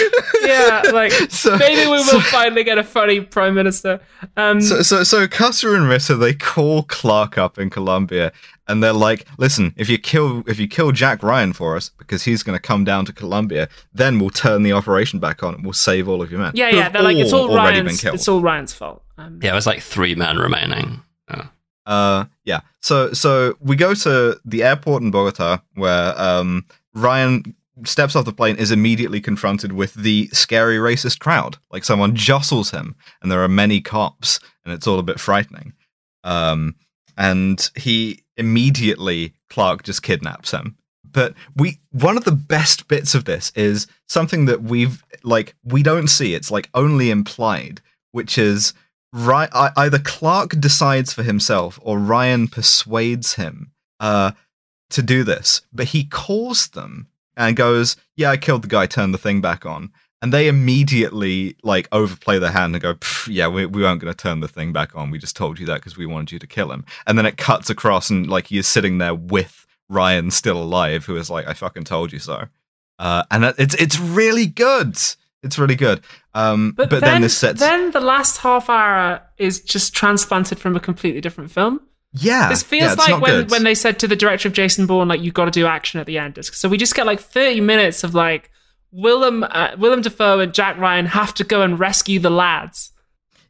[0.43, 3.99] Yeah, like So- maybe we will so- finally get a funny prime minister.
[4.37, 8.31] Um, So, so, so Custer and Ritter they call Clark up in Colombia,
[8.67, 12.23] and they're like, "Listen, if you kill if you kill Jack Ryan for us, because
[12.23, 15.63] he's going to come down to Colombia, then we'll turn the operation back on and
[15.63, 18.01] we'll save all of your men." yeah, yeah, they're like it's all already been Ryan's.
[18.01, 18.15] killed.
[18.15, 19.03] It's all Ryan's fault.
[19.17, 21.01] Um, Yeah, it was like three men remaining.
[21.33, 21.49] Oh.
[21.85, 22.61] Uh, yeah.
[22.81, 27.55] So, so we go to the airport in Bogota, where um Ryan
[27.85, 31.57] steps off the plane, is immediately confronted with the scary racist crowd.
[31.71, 35.73] Like someone jostles him, and there are many cops, and it's all a bit frightening.
[36.23, 36.75] Um,
[37.17, 40.77] and he immediately Clark just kidnaps him.
[41.11, 45.83] But we one of the best bits of this is something that we've like we
[45.83, 46.33] don't see.
[46.33, 47.81] It's like only implied,
[48.11, 48.73] which is
[49.13, 54.31] right either Clark decides for himself or Ryan persuades him uh
[54.91, 55.61] to do this.
[55.73, 58.85] But he calls them and goes, "Yeah, I killed the guy.
[58.85, 62.95] Turn the thing back on." And they immediately like overplay their hand and go,
[63.27, 65.09] "Yeah, we, we weren't going to turn the thing back on.
[65.09, 67.37] We just told you that because we wanted you to kill him." And then it
[67.37, 71.47] cuts across and like he is sitting there with Ryan still alive, who is like,
[71.47, 72.47] "I fucking told you so."
[72.99, 74.97] Uh, and it's it's really good.
[75.43, 76.01] It's really good.
[76.33, 80.79] Um, but, then, this sets, then the last half hour is just transplanted from a
[80.79, 81.79] completely different film.
[82.13, 83.51] yeah, This feels it's like when, good.
[83.51, 85.99] when they said to the director of Jason Bourne, like, you've got to do action
[85.99, 86.37] at the end.
[86.45, 88.51] So we just get like 30 minutes of like
[88.91, 92.91] Willem, uh, Willem Dafoe and Jack Ryan have to go and rescue the lads.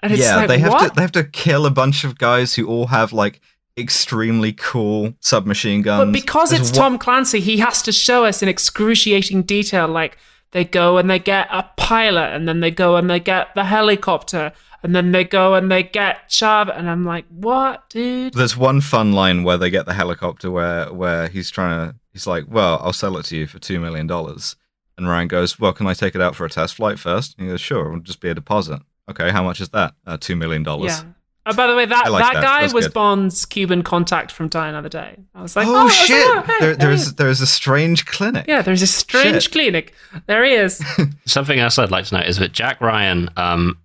[0.02, 0.88] And it's yeah, like, they have what?
[0.90, 3.40] to they have to kill a bunch of guys who all have like
[3.78, 6.06] extremely cool submachine guns.
[6.06, 9.88] But because There's it's one- Tom Clancy, he has to show us in excruciating detail.
[9.88, 10.18] Like
[10.52, 13.66] they go and they get a pilot, and then they go and they get the
[13.66, 14.52] helicopter,
[14.84, 18.34] and then they go and they get Chav, and I'm like, what, dude?
[18.34, 22.28] There's one fun line where they get the helicopter where where he's trying to he's
[22.28, 24.56] like, "Well, I'll sell it to you for 2 million dollars."
[24.98, 27.36] And Ryan goes, "Well, can I take it out for a test flight first?
[27.38, 29.94] And he goes, "Sure, it'll just be a deposit." Okay, how much is that?
[30.06, 31.02] Uh, Two million dollars.
[31.04, 31.12] Yeah.
[31.46, 32.44] Oh, by the way, that, like that, that.
[32.44, 32.94] guy That's was good.
[32.94, 35.18] Bond's Cuban contact from Die Another Day.
[35.34, 36.28] I was like, Oh, I was like, shit!
[36.28, 36.76] oh, hey, there, hey.
[36.78, 38.46] there's there's a strange clinic.
[38.48, 39.52] Yeah, there's a strange Shit.
[39.52, 39.94] clinic.
[40.28, 40.84] There he is.
[41.26, 43.80] Something else I'd like to note is that Jack Ryan, um,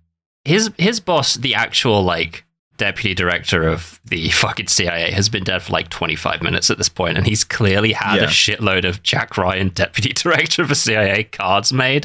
[0.45, 2.43] his his boss, the actual like
[2.77, 6.89] deputy director of the fucking CIA, has been dead for like 25 minutes at this
[6.89, 8.23] point, and he's clearly had Yeah.
[8.25, 12.03] a shitload of Jack Ryan, deputy director of the CIA, cards made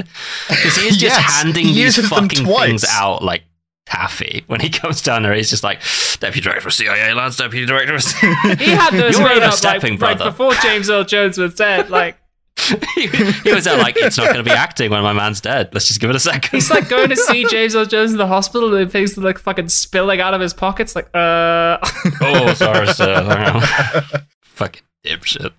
[0.49, 3.43] because he's just Yes, handing he these fucking things out like.
[3.87, 4.45] Taffy.
[4.47, 5.81] When he comes down there, he's just like,
[6.21, 8.57] Deputy Director of CIA, Lance Deputy Director of CIA.
[8.57, 11.91] He had those You're made up like, overstepping, like before James Earl Jones was dead.
[11.91, 12.17] Like
[12.95, 15.71] he, he was there like, it's not going to be acting when my man's dead.
[15.73, 16.51] Let's just give it a second.
[16.53, 19.39] he's like going to see James Earl Jones in the hospital and things are like
[19.39, 20.95] fucking spilling out of his pockets.
[20.95, 21.79] Like, uh,
[22.21, 24.03] oh, sorry, sir.
[24.43, 25.53] Fucking dipshit.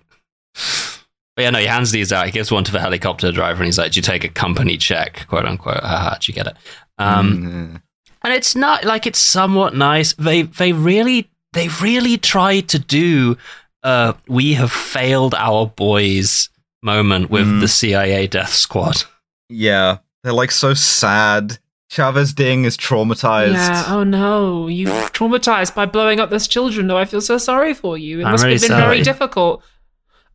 [1.36, 2.26] But yeah, no, he hands these out.
[2.26, 4.76] He gives one to the helicopter driver and he's like, Do you take a company
[4.78, 5.26] check?
[5.26, 5.80] Quote unquote.
[5.82, 6.54] Haha, do you get it?
[6.96, 7.82] Um, Mm,
[8.24, 10.14] and it's not like it's somewhat nice.
[10.14, 13.36] They they really they really tried to do
[13.84, 16.48] uh we have failed our boys
[16.82, 17.60] moment with Mm.
[17.60, 19.04] the CIA death squad.
[19.48, 21.58] yeah, they're like so sad.
[21.90, 23.52] Chavez Ding is traumatized.
[23.52, 23.84] yeah.
[23.88, 26.88] Oh no, You've traumatized by blowing up those children.
[26.88, 28.20] Though I feel so sorry for you.
[28.20, 28.82] It I'm must really have been sorry.
[28.82, 29.62] very difficult.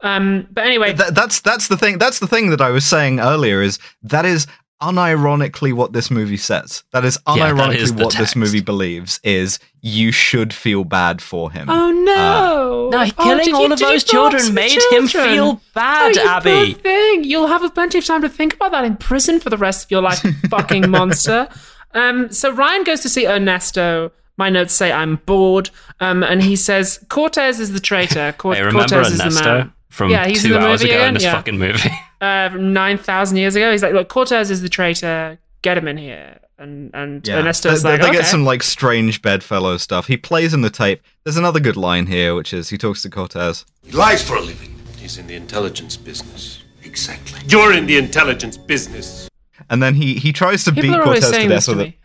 [0.02, 1.98] Um, but anyway, Th- that's that's the thing.
[1.98, 3.61] That's the thing that I was saying earlier.
[3.61, 4.48] Is that is
[4.81, 6.84] unironically what this movie says.
[6.91, 11.51] That is unironically is the what this movie believes is you should feel bad for
[11.51, 11.69] him.
[11.69, 16.18] oh no, No, Oh, killing did all of those children the made him feel bad,
[16.18, 16.73] oh, you Abby.
[16.73, 17.23] Thing.
[17.23, 19.85] You'll have a plenty of time to think about that in prison for the rest
[19.85, 20.19] of your life,
[20.49, 21.47] fucking monster.
[21.93, 24.11] Um, so Ryan goes to see Ernesto.
[24.38, 25.69] My notes say I'm bored.
[25.99, 28.34] Um, and he says Cortez is the traitor.
[28.38, 29.73] Cor- Hey, remember Cortez is the Ernesto man.
[29.89, 31.34] from Yeah, he's two in the hours movie ago in this Yeah.
[31.34, 31.89] fucking movie?
[32.22, 33.72] Uh, from nine thousand years ago.
[33.72, 35.40] He's like, look, Cortez is the traitor.
[35.62, 36.40] Get him in here.
[36.58, 37.38] And and Yeah.
[37.40, 38.18] Ernesto's they, like, they okay.
[38.18, 40.08] get some like strange bedfellow stuff.
[40.08, 41.02] He plays in the tape.
[41.24, 43.66] There's another good line here, which is he talks to Cortez.
[43.84, 44.76] He lies for a living.
[44.98, 46.64] He's in the intelligence business.
[46.84, 47.40] Exactly.
[47.48, 49.30] You're in the intelligence business.
[49.70, 51.96] And then he he tries to People beat Cortez to death with a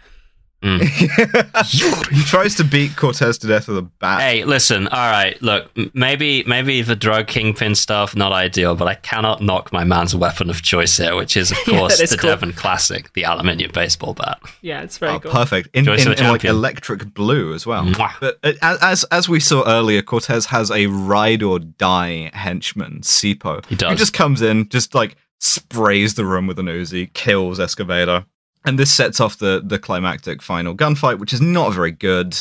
[0.64, 0.78] me.
[2.10, 4.20] he tries to beat Cortez to death with a bat.
[4.20, 4.88] Hey, listen.
[4.88, 5.70] All right, look.
[5.94, 10.50] Maybe, maybe the drug kingpin stuff not ideal, but I cannot knock my man's weapon
[10.50, 12.30] of choice here, which is of Yeah, course that is the cool.
[12.30, 14.40] Devon classic, the aluminium baseball bat.
[14.62, 15.30] Yeah, it's very Oh, cool.
[15.32, 17.84] perfect in, Choice in, in like electric blue as well.
[17.84, 18.12] Mwah.
[18.20, 23.64] But uh, as as we saw earlier, Cortez has a ride or die henchman, Sipo.
[23.66, 23.90] He does.
[23.90, 28.24] Who just comes in, just like sprays the room with an Uzi, kills Escobedo,
[28.64, 32.36] and this sets off the the climactic final gunfight, which is not very good.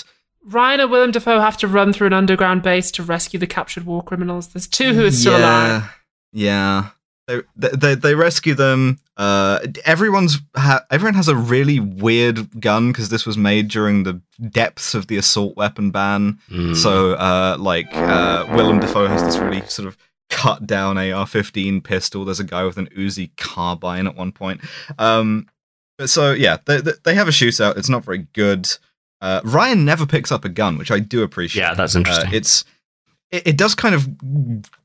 [0.46, 3.86] Ryan and Willem Dafoe have to run through an underground base to rescue the captured
[3.86, 4.50] war criminals.
[4.50, 5.90] There's two who are still alive.
[6.34, 6.90] Yeah.
[7.28, 9.00] They, they they rescue them.
[9.16, 14.20] Uh, everyone's ha- everyone has a really weird gun because this was made during the
[14.50, 16.40] depths of the assault weapon ban.
[16.50, 16.76] Mm.
[16.76, 19.98] So, uh, like uh, Willem Dafoe has this really sort of
[20.30, 22.26] cut down AR-15 pistol.
[22.26, 24.60] There's a guy with an Uzi carbine at one point.
[25.00, 25.48] Um,
[25.98, 27.78] but so yeah, they, they they have a shootout.
[27.78, 28.70] It's not very good.
[29.22, 31.62] Uh, Ryan never picks up a gun, which I do appreciate.
[31.64, 32.34] Yeah, that's Uh, interesting.
[32.34, 32.66] it's
[33.32, 34.08] it, it does kind of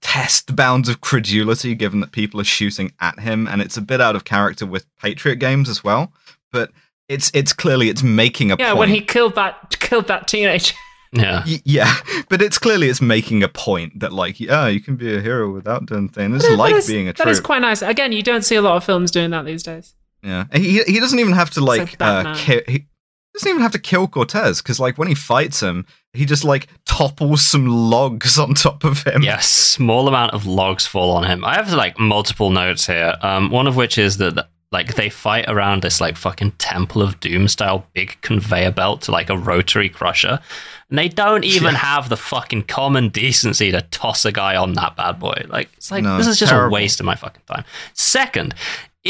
[0.01, 3.81] test the bounds of credulity, given that people are shooting at him, and it's a
[3.83, 6.13] bit out of character with Patriot games as well.
[6.53, 6.71] But
[7.09, 8.79] it's it's clearly it's making a Yeah, point.
[8.79, 10.75] when he killed that killed that teenager.
[11.13, 11.43] yeah.
[11.65, 11.95] Yeah,
[12.29, 15.51] but it's clearly it's making a point that like yeah, you can be a hero
[15.51, 16.37] without doing things.
[16.37, 17.29] It's That like is- being a That troop.
[17.29, 17.83] is quite nice.
[17.83, 19.95] Again, you don't see a lot of films doing that these days.
[20.23, 22.87] Yeah, he he doesn't even have to like, like uh, ki- he
[23.35, 26.67] doesn't even have to kill Cortez because like when he fights him, he just like
[26.87, 29.23] topples some logs on top of him.
[29.23, 31.45] Yeah, small amount of logs fall on him.
[31.45, 33.15] I have like multiple notes here.
[33.23, 37.21] Um, one of which is that like they fight around this like fucking Temple of
[37.21, 40.41] Doom style big conveyor belt to like a rotary crusher,
[40.91, 44.97] and they don't even have the fucking common decency to toss a guy on that
[44.97, 45.47] bad boy.
[45.49, 46.75] Like it's like No, this is just terrible.
[46.75, 47.65] a waste of my fucking time.
[47.95, 48.55] Second.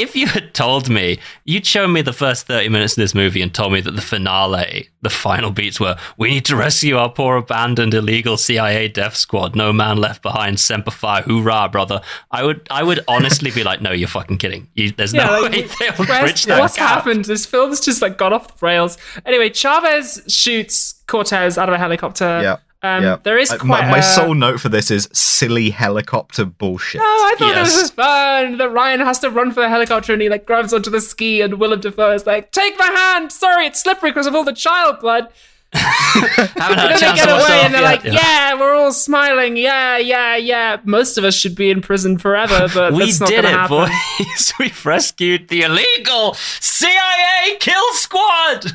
[0.00, 3.42] If you had told me, you'd shown me the first 30 minutes of this movie
[3.42, 7.10] and told me that the finale, the final beats were, we need to rescue our
[7.10, 12.00] poor abandoned illegal CIA death squad, no man left behind, semper fi, hoorah, brother.
[12.30, 14.68] I would I would honestly be like, no, you're fucking kidding.
[14.74, 16.88] You, there's Yeah, no like, way they'll Where's- bridge that what's gap.
[16.88, 17.24] happened?
[17.24, 18.98] This film's just like got off the rails.
[19.26, 22.40] Anyway, Chavez shoots Cortez out of a helicopter.
[22.42, 22.56] Yeah.
[22.80, 23.16] Um, yeah.
[23.24, 27.00] There is quite my, my a- sole note for this is silly helicopter bullshit.
[27.00, 27.72] No, I thought Yes.
[27.74, 28.58] this was fun.
[28.58, 31.40] That Ryan has to run for the helicopter and he like grabs onto the ski
[31.40, 34.52] and Willem Dafoe is like, "Take my hand." Sorry, it's slippery because of all the
[34.52, 35.26] child blood.
[35.72, 38.04] Haven't had And a they chance get to away that and they're yet.
[38.04, 38.54] like, yeah.
[38.58, 39.56] we're all smiling.
[39.58, 40.78] Yeah, yeah, yeah.
[40.84, 43.88] Most of us should be in prison forever, but we that's not did it, happen.
[43.88, 44.52] boys.
[44.58, 48.72] We've rescued the illegal CIA kill squad.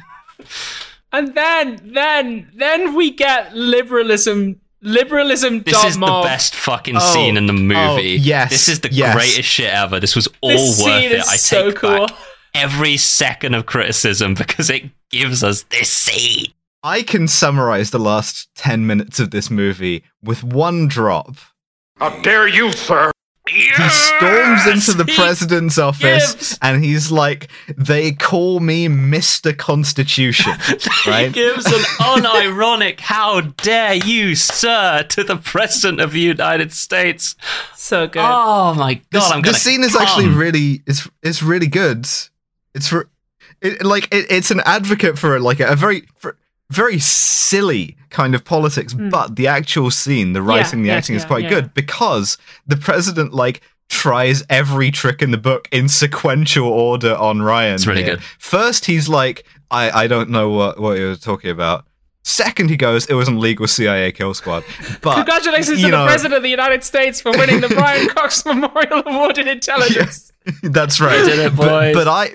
[1.13, 4.59] And then, then, then we get liberalism.
[4.81, 5.61] Liberalism.
[5.63, 7.55] This is the best fucking Oh, scene in the oh.
[7.55, 8.15] movie.
[8.15, 9.15] oh, yes, This is the yes.
[9.15, 9.99] greatest shit ever.
[9.99, 11.19] This was all This worth scene it.
[11.19, 12.07] is I so take cool.
[12.07, 12.15] back
[12.53, 16.47] every second of criticism because it gives us this scene.
[16.83, 21.35] I can summarize the last 10 minutes of this movie with one drop.
[21.97, 23.12] How dare you, sir?
[23.49, 29.55] He storms into the He president's office gives- and he's like, They call me Mr.
[29.57, 30.53] Constitution.
[31.03, 31.31] He right?
[31.33, 37.35] gives an unironic "How dare you, sir?" to the president of the United States.
[37.75, 38.23] So good.
[38.25, 39.03] Oh my god!
[39.11, 40.03] This, I'm gonna scene is come.
[40.03, 42.07] actually really it's it's really good.
[42.73, 43.09] It's for
[43.61, 46.37] it, like it, it's an advocate for like a, very for,
[46.71, 50.93] very silly kind of politics, but the actual scene, the writing, the Hmm.
[50.93, 51.49] yeah, acting is quite yeah.
[51.49, 57.41] good because the president like tries every trick in the book in sequential order on
[57.41, 57.75] Ryan.
[57.75, 58.15] It's really here.
[58.15, 58.23] good.
[58.39, 61.85] First, he's like, I I don't know what what you're talking about.
[62.25, 64.63] Second, he goes, it was an illegal CIA kill squad.
[65.01, 68.45] But Congratulations you to the President of the United States for winning the Brian Cox
[68.51, 70.31] Memorial Award in Intelligence.
[70.63, 71.23] That's right.
[71.25, 72.31] did it, But, but I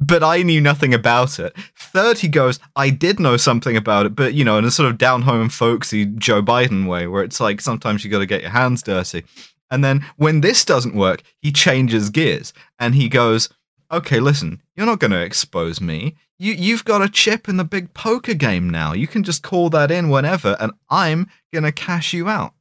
[0.00, 1.56] but I knew nothing about it.
[1.76, 4.90] Third, he goes, I did know something about it, but you know, in a sort
[4.90, 8.50] of down home folksy Joe Biden way, where it's like sometimes you gotta get your
[8.50, 9.24] hands dirty.
[9.70, 13.48] And then when this doesn't work, he changes gears and he goes,
[13.90, 16.14] Okay, listen, you're not gonna expose me.
[16.38, 18.92] You you've got a chip in the big poker game now.
[18.92, 22.52] You can just call that in whenever, and I'm gonna cash you out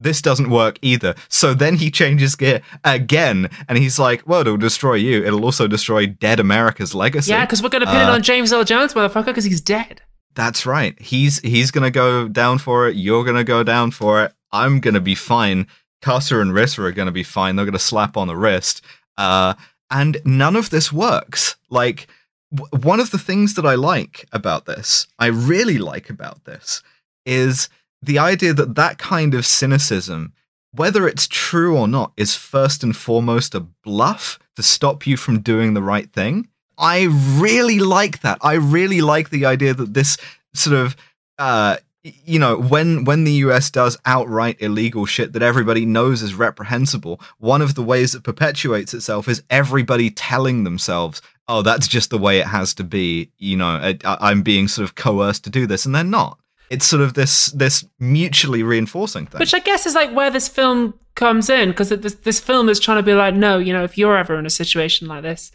[0.00, 1.14] this doesn't work either.
[1.28, 5.24] So then he changes gear again, and he's like, "Well, it'll destroy you.
[5.24, 8.22] It'll also destroy dead America's legacy." Yeah, because we're going to pin it Uh, on
[8.22, 10.02] James Earl Jones, motherfucker, because he's dead.
[10.34, 10.96] That's right.
[11.00, 12.94] He's he's gonna go down for it.
[12.94, 14.32] You're gonna go down for it.
[14.52, 15.66] I'm gonna be fine.
[16.00, 17.56] Carter and Rissa are gonna be fine.
[17.56, 18.80] They're gonna slap on the wrist.
[19.16, 19.54] Uh,
[19.90, 21.56] and none of this works.
[21.70, 22.06] Like
[22.54, 26.82] w- one of the things that I like about this, I really like about this,
[27.26, 27.68] is
[28.02, 30.32] the idea that that kind of cynicism,
[30.72, 35.40] whether it's true or not, is first and foremost a bluff to stop you from
[35.40, 36.48] doing the right thing.
[36.76, 38.38] I really like that.
[38.40, 40.16] I really like the idea that this
[40.54, 40.96] sort of
[41.38, 46.34] uh you know when when the US does outright illegal shit that everybody knows is
[46.34, 52.10] reprehensible one of the ways it perpetuates itself is everybody telling themselves oh that's just
[52.10, 55.50] the way it has to be you know I, I'm being sort of coerced to
[55.50, 56.38] do this and they're not
[56.70, 60.48] it's sort of this this mutually reinforcing thing Which I guess is like where this
[60.48, 63.84] film comes in, because this, this film is trying to be like, no, you know,
[63.84, 65.50] if you're ever in a situation like this,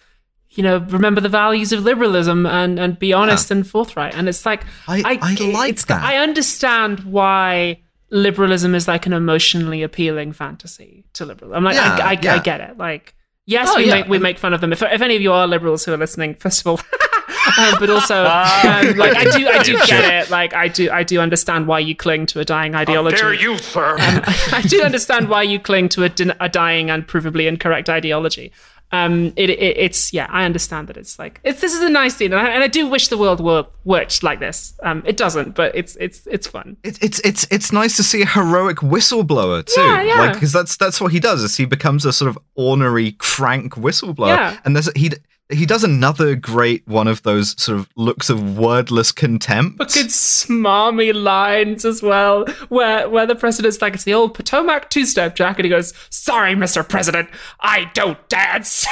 [0.49, 4.13] you know, remember the values of liberalism and, and be honest and forthright.
[4.15, 6.03] And it's like, I- I like that.
[6.03, 7.79] I understand why
[8.11, 11.53] liberalism is like an emotionally appealing fantasy to liberals.
[11.55, 12.35] I'm like, Yeah, I, I, yeah.
[12.35, 12.77] I get it.
[12.77, 13.15] Like,
[13.45, 13.95] yes, Oh, we yeah.
[14.01, 14.71] make we make fun of them.
[14.73, 16.79] If, if any of you are liberals who are listening, first of all,
[17.59, 20.29] um, but also, um, like, I do, I do get it.
[20.29, 23.17] Like, I do, I do understand why you cling to a dying ideology.
[23.17, 23.95] How dare you, sir?
[23.99, 28.51] I do understand why you cling to a, a dying and provably incorrect ideology.
[28.91, 32.15] Um, it, it, it's yeah, I understand that it's like it's this is a nice
[32.15, 34.75] scene, and I, and I do wish the world were worked like this.
[34.83, 36.77] Um, it doesn't, but it's it's it's fun.
[36.83, 40.19] It, it's it's it's nice to see a heroic whistleblower too, Yeah, yeah.
[40.19, 41.41] like because that's that's what he does.
[41.41, 44.59] Is he becomes a sort of ornery crank whistleblower, Yeah.
[44.63, 45.09] and there's he
[45.53, 49.77] he does another great one of those sort of looks of wordless contempt.
[49.77, 55.05] Fucking smarmy lines as well, where where the president's like it's the old Potomac two
[55.05, 58.85] step jack, and he goes, "Sorry, Mister President, I don't dance."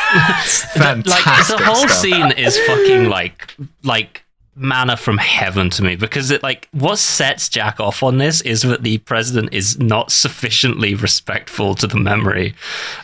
[0.74, 1.06] Fantastic.
[1.06, 1.92] like the whole stuff.
[1.92, 4.24] scene is fucking like like
[4.56, 8.64] manna from heaven to me because it like what sets Jack off on this is
[8.64, 12.54] that the president is not sufficiently respectful to the memory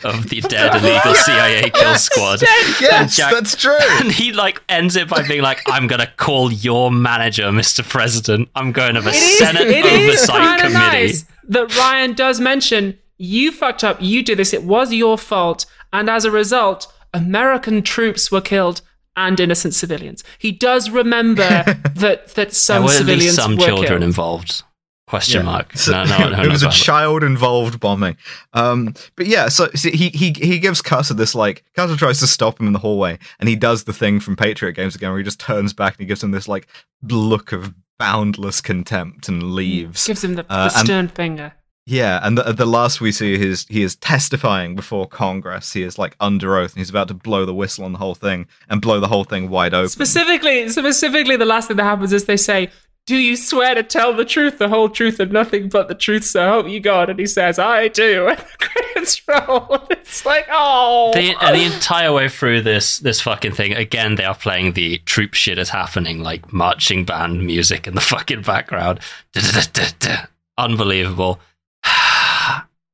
[0.04, 2.42] of the dead illegal CIA kill squad.
[2.42, 3.78] Yes, Jack- that's true.
[4.00, 7.86] And he like ends it by being like, "I'm gonna call your manager, Mr.
[7.88, 8.48] President.
[8.54, 13.82] I'm going to the is, Senate Oversight Committee." nice that Ryan does mention you fucked
[13.82, 18.40] up, you did this, it was your fault, and as a result, American troops were
[18.40, 18.82] killed
[19.18, 20.24] and innocent civilians.
[20.38, 21.42] He does remember
[21.96, 24.02] that that some there were at civilians least some were children killed.
[24.02, 24.62] involved.
[25.08, 25.74] Question mark.
[25.74, 28.16] So- No, no, no, it was no, a child involved bombing.
[28.52, 32.26] Um, but yeah, so see, he he he gives Custer this like Custer tries to
[32.26, 35.18] stop him in the hallway, and he does the thing from Patriot Games again, where
[35.18, 36.66] he just turns back and he gives him this like
[37.02, 40.06] look of boundless contempt and leaves.
[40.06, 41.54] Gives him the, the Uh, and- stern finger.
[41.90, 45.72] Yeah, and the, the last we see is he is testifying before Congress.
[45.72, 48.14] He is like under oath, and he's about to blow the whistle on the whole
[48.14, 49.88] thing and blow the whole thing wide open.
[49.88, 52.68] Specifically, specifically, the last thing that happens is they say,
[53.06, 56.24] Do you swear to tell the truth, the whole truth, and nothing but the truth,
[56.24, 57.08] so help you God?
[57.08, 58.28] And he says, I do.
[58.36, 59.86] And the credits roll.
[59.90, 61.12] It's like, oh.
[61.14, 64.98] The, and the entire way through this this fucking thing, again, they are playing the
[65.06, 69.00] troop shit is happening, like marching band music in the fucking background.
[70.58, 71.40] Unbelievable.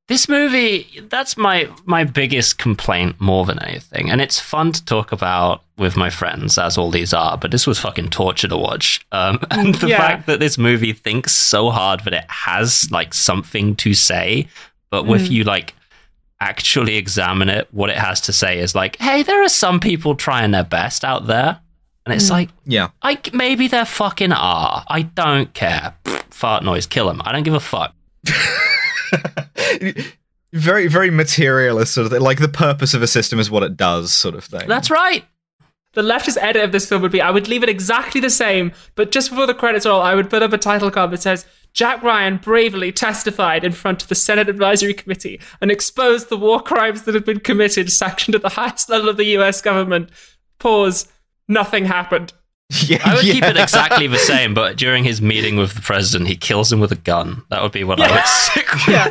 [0.07, 4.11] This movie, that's my my biggest complaint more than anything.
[4.11, 7.65] And it's fun to talk about with my friends, as all these are, but this
[7.65, 9.03] was fucking torture to watch.
[9.11, 9.97] Um, and the Yeah.
[9.97, 14.47] fact that this movie thinks so hard that it has like something to say,
[14.91, 15.31] but if Mm.
[15.31, 15.73] you like
[16.39, 20.13] actually examine it, what it has to say is like, hey, there are some people
[20.13, 21.59] trying their best out there.
[22.05, 22.31] And it's Mm.
[22.31, 22.89] like, Yeah.
[23.03, 24.83] like maybe they're fucking are.
[24.87, 25.95] I don't care.
[26.03, 27.94] Pfft, fart noise, kill them I don't give a fuck.
[30.53, 32.21] very, very materialist sort of thing.
[32.21, 34.67] Like the purpose of a system is what it does, sort of thing.
[34.67, 35.25] That's right.
[35.93, 38.73] The leftist edit of this film would be I would leave it exactly the same,
[38.95, 41.45] but just before the credits roll, I would put up a title card that says
[41.73, 46.61] Jack Ryan bravely testified in front of the Senate Advisory Committee and exposed the war
[46.61, 50.09] crimes that have been committed, sanctioned at the highest level of the US government.
[50.59, 51.07] Pause.
[51.47, 52.33] Nothing happened.
[52.87, 56.27] Yeah, I would keep it exactly the same, but during his meeting with the president,
[56.27, 57.43] he kills him with a gun.
[57.49, 58.87] That would be what I would stick with.
[58.87, 59.07] Yeah.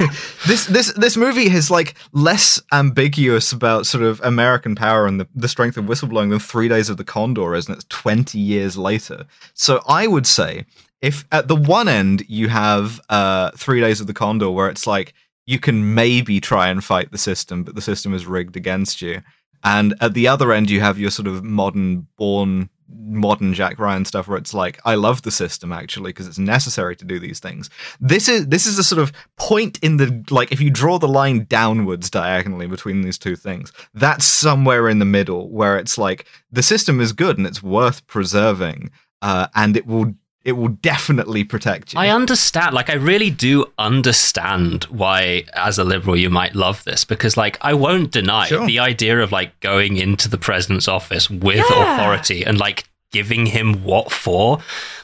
[0.46, 5.28] this this this movie is like less ambiguous about sort of American power and the,
[5.34, 8.76] the strength of whistleblowing than Three Days of the Condor is, and it's twenty years
[8.76, 9.24] later.
[9.54, 10.66] So I would say
[11.00, 14.86] if at the one end you have uh, Three Days of the Condor, where it's
[14.86, 15.14] like
[15.46, 19.22] you can maybe try and fight the system, but the system is rigged against you,
[19.62, 24.04] and at the other end you have your sort of modern Bourne modern Jack Ryan
[24.04, 27.40] stuff where it's like I love the system actually because it's necessary to do these
[27.40, 27.70] things.
[28.00, 31.08] This is this is a sort of point in the like if you draw the
[31.08, 36.26] line downwards diagonally between these two things, that's somewhere in the middle where it's like
[36.50, 38.90] the system is good and it's worth preserving
[39.22, 41.98] uh, and it will it will definitely protect you.
[42.00, 42.74] I understand.
[42.74, 47.56] Like, I really do understand why, as a liberal, you might love this because, like,
[47.62, 48.66] I won't deny Sure.
[48.66, 51.94] the idea of like going into the president's office with Yeah.
[51.94, 54.58] authority and like giving him what for,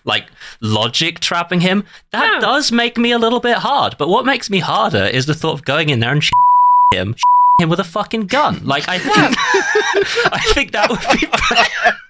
[0.05, 0.27] like
[0.61, 1.85] logic trapping him.
[2.13, 2.41] That Yeah.
[2.41, 3.97] does make me a little bit hard.
[3.99, 6.31] But what makes me harder is the thought of going in there and sh-
[6.93, 7.23] him, sh-
[7.63, 8.61] him with a fucking gun.
[8.65, 9.37] Like, I think,
[10.33, 11.27] I think that would be.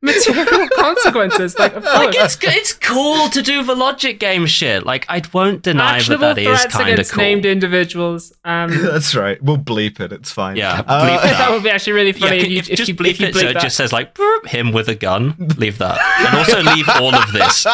[0.00, 1.58] Material consequences.
[1.58, 1.94] Like, of course.
[1.96, 4.86] Like it's it's cool to do the logic game shit.
[4.86, 7.22] Like I won't deny that Actionable that is threats kind of against cool.
[7.24, 8.32] named individuals.
[8.44, 9.42] Um, That's right.
[9.42, 10.12] We'll bleep it.
[10.12, 10.54] It's fine.
[10.56, 11.38] Yeah, Uh, bleep that.
[11.38, 13.20] that would be actually really funny if, if, you, if if just you, bleep if
[13.20, 14.16] you it so bleep it just says like
[14.46, 15.34] him with a gun.
[15.56, 17.64] Leave that, and also leave all of this.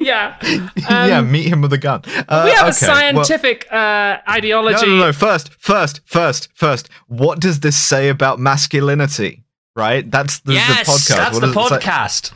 [0.00, 0.38] yeah.
[0.88, 2.02] yeah, Um, meet him with a gun.
[2.28, 4.86] Uh, we have a okay, well- scientific uh, ideology.
[4.86, 5.12] No, no, no.
[5.12, 6.88] First, first, first, first.
[7.08, 9.42] What does this say about masculinity?
[9.76, 10.10] Right?
[10.10, 11.16] That's the, yes, the podcast.
[11.16, 12.32] that's What the does it podcast.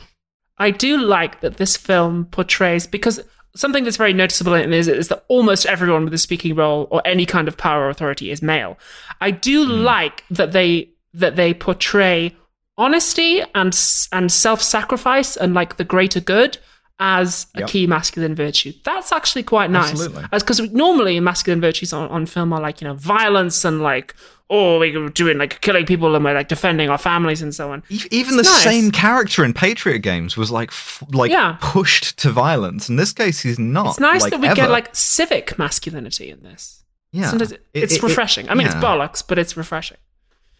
[0.57, 3.19] I do like that this film portrays because
[3.55, 6.87] something that's very noticeable in it is, is that almost everyone with a speaking role
[6.91, 8.77] or any kind of power or authority is male.
[9.19, 9.83] I do Hmm.
[9.83, 12.33] like that they that they portray
[12.77, 13.77] honesty and
[14.13, 16.57] and self-sacrifice and like the greater good
[17.01, 17.69] as a Yep.
[17.69, 18.71] key masculine virtue.
[18.85, 19.91] That's actually quite nice.
[19.91, 20.23] Absolutely.
[20.31, 24.15] Because normally masculine virtues on, on film are like, you know, violence and like
[24.53, 27.81] oh, we're doing like killing people and we're like defending our families and so on.
[27.89, 28.63] Even It's the nice.
[28.63, 31.55] same character in Patriot games was like, f- like Yeah.
[31.61, 32.89] pushed to violence.
[32.89, 33.91] In this case, he's not.
[33.91, 34.55] It's nice like, that we ever.
[34.57, 36.83] get like civic masculinity in this.
[37.13, 37.29] yeah.
[37.29, 38.49] Sometimes it- It- it's it- it- refreshing.
[38.49, 38.81] I mean, it's yeah.
[38.81, 39.97] bollocks, but it's refreshing.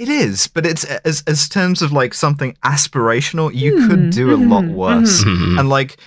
[0.02, 4.34] It is, but it's as as terms of like something aspirational, you Hmm, could do
[4.34, 5.24] a lot mm-hmm, worse.
[5.24, 5.60] Mhm.
[5.60, 5.98] And like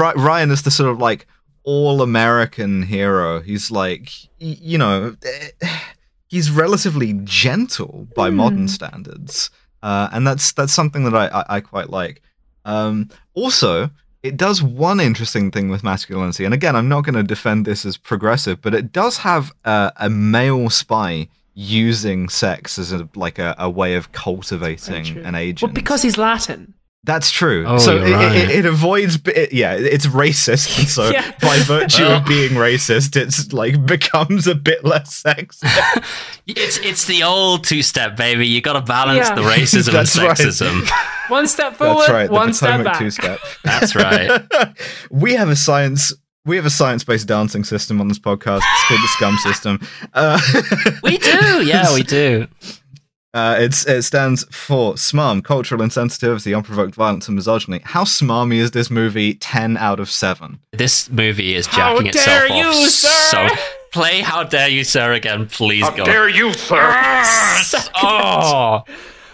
[0.00, 1.26] Ry- Ryan is the sort of like
[1.62, 3.40] all American hero.
[3.40, 4.04] He's like
[4.40, 5.68] y- you know, eh,
[6.32, 8.36] he's relatively gentle by Hmm.
[8.36, 9.50] modern standards,
[9.82, 12.22] uh, and that's that's something that I I, I quite like.
[12.64, 13.90] Um, also.
[14.20, 17.86] It does one interesting thing with masculinity, and again, I'm not going to defend this
[17.86, 21.28] as progressive, but it does have uh, a male spy
[21.58, 25.62] using sex as a like a, a way of cultivating an agent.
[25.68, 26.74] Well, because he's Latin.
[27.04, 27.64] That's true.
[27.66, 28.36] Oh, so it, right.
[28.36, 29.18] it, it avoids.
[29.26, 31.32] It, yeah, it's racist, and so Yeah.
[31.40, 32.28] by virtue Well- of oh.
[32.28, 36.04] being racist, it's like becomes a bit less sexist.
[36.50, 38.46] It's it's the old two step baby.
[38.46, 39.34] You got to balance Yeah.
[39.34, 40.34] the racism and That's right.
[40.36, 40.88] sexism.
[41.28, 42.26] One step forward, That's right.
[42.28, 42.98] The one step back.
[42.98, 43.38] two-step.
[43.64, 44.40] That's right.
[45.10, 46.14] we have a science.
[46.48, 48.62] We have a science-based dancing system on this podcast.
[48.64, 49.80] It's called the Scum System.
[50.14, 50.40] Uh,
[51.02, 52.46] We do, yeah, we do.
[53.34, 57.82] Uh, it's, it stands for SMARM, Cultural Insensitivity, Unprovoked Violence and Misogyny.
[57.84, 59.34] How smarmy is this movie?
[59.34, 60.58] 10 out of 7.
[60.72, 63.48] This movie is How jacking itself How dare you, sir!
[63.48, 63.54] so.
[63.92, 66.04] Play "How Dare You, Sir" again, please, How God.
[66.04, 66.76] dare you, sir?
[68.02, 68.84] Oh,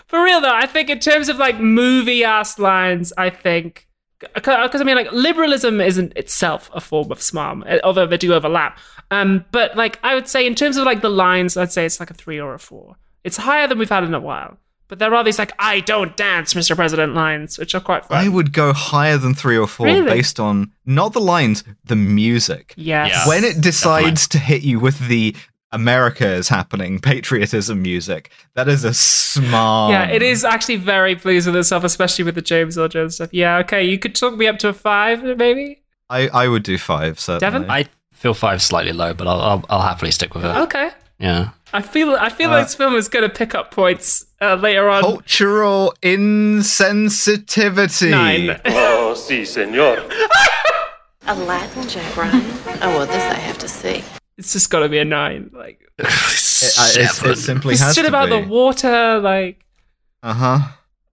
[0.07, 3.89] For real though, I think in terms of like movie ass lines, I think
[4.35, 8.33] because I mean, like liberalism isn't itself a form of smarm, eh, although they do
[8.35, 8.79] overlap.
[9.11, 12.01] Um, but like I would say, in terms of like the lines, I'd say it's
[12.01, 12.97] like a three or a four.
[13.23, 14.59] It's higher than we've had in a while.
[14.87, 16.77] But there are these like "I don't dance, Mr.
[16.77, 18.25] President" lines, which are quite fun.
[18.25, 20.05] I would go higher than three or four Really?
[20.11, 22.75] based on not the lines, the music.
[22.77, 23.11] Yes.
[23.11, 25.35] Yeah, when it decides to hit you with the
[25.75, 29.91] America is happening patriotism music, that is a smart.
[29.93, 33.31] Yeah, it is actually very pleased with itself, especially with the James Earl Jones stuff.
[33.33, 35.83] Yeah, okay, you could talk me up to a five, maybe.
[36.09, 37.19] I, I would do five.
[37.19, 37.41] Certainly.
[37.41, 37.71] Devon?
[37.71, 40.57] I feel five slightly low, but I'll, I'll, I'll happily stick with it.
[40.57, 40.91] Okay.
[41.19, 41.51] Yeah.
[41.73, 44.55] I feel I feel Uh, like this film is going to pick up points uh,
[44.55, 45.03] later on.
[45.03, 48.11] Cultural insensitivity.
[48.11, 48.61] Nine.
[48.67, 49.99] Oh, si, senor.
[51.27, 52.43] Aladdin, Jack Ryan?
[52.83, 54.03] Oh, well, this I have to see.
[54.39, 55.51] It's just got to be a nine.
[55.53, 58.41] Like It, I- it's- it simply this has shit to about be.
[58.41, 59.65] the water, like
[60.23, 60.59] Uh huh.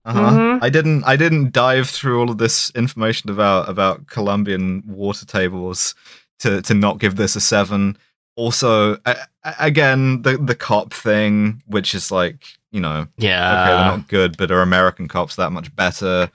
[0.04, 0.30] Uh huh.
[0.32, 0.58] Mhm.
[0.62, 1.04] I didn't.
[1.04, 5.94] I didn't dive through all of this information about about Colombian water tables
[6.40, 7.96] to to not give this a seven.
[8.34, 13.52] Also, a- a- again, the the cop thing, which is like you know, Yeah.
[13.62, 16.30] okay, they're not good, but are American cops that much better?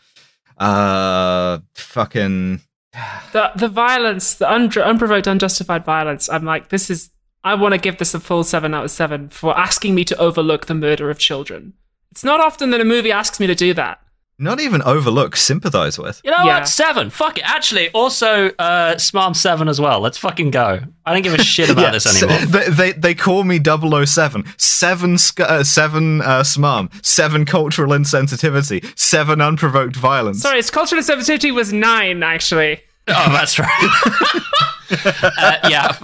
[0.57, 2.61] Uh, fucking.
[3.33, 6.29] the the violence, the un- unprovoked, unjustified violence.
[6.29, 7.09] I'm like, this is.
[7.43, 10.17] I want to give this a full seven out of seven for asking me to
[10.17, 11.73] overlook the murder of children.
[12.11, 13.99] It's not often that a movie asks me to do that.
[14.39, 16.21] Not even overlook, sympathize with.
[16.23, 16.59] You know Yeah.
[16.59, 16.67] what?
[16.67, 17.09] Seven.
[17.09, 17.43] Fuck it.
[17.49, 19.99] Actually, also, uh, Smarm 7 as well.
[19.99, 20.79] Let's fucking go.
[21.05, 22.45] I don't give a shit about Yeah, this anymore.
[22.45, 24.43] They, they they call me 007.
[24.57, 26.89] Seven sc- uh, seven uh, smarm.
[27.05, 28.83] Seven cultural insensitivity.
[28.99, 30.41] Seven unprovoked violence.
[30.41, 32.81] Sorry, its cultural insensitivity was nine actually.
[33.07, 33.89] Oh, that's right.
[35.37, 35.95] uh, yeah.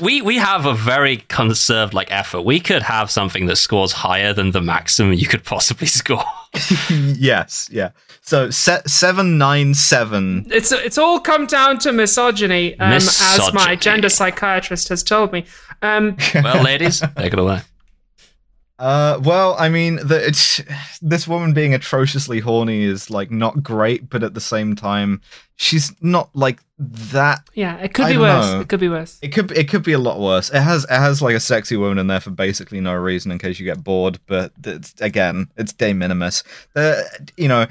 [0.00, 2.42] We we have a very conserved like effort.
[2.42, 6.24] We could have something that scores higher than the maximum you could possibly score.
[7.16, 7.90] yes, yeah.
[8.22, 10.46] So se- seven nine seven.
[10.50, 15.46] It's it's all come down to misogyny, um, as my gender psychiatrist has told me.
[15.82, 17.60] Um, well, ladies, take it away.
[18.80, 20.62] Uh, well, I mean, the, it's,
[21.02, 25.20] this woman being atrociously horny is like not great, but at the same time,
[25.56, 27.40] she's not like that.
[27.54, 28.46] yeah, it could I be worse.
[28.46, 28.60] know.
[28.60, 29.18] It could be worse.
[29.20, 30.48] It could it could be a lot worse.
[30.48, 33.38] It has it has like a sexy woman in there for basically no reason in
[33.38, 34.18] case you get bored.
[34.26, 36.42] But it's, again, it's de minimis.
[36.74, 37.02] Uh,
[37.36, 37.66] you know,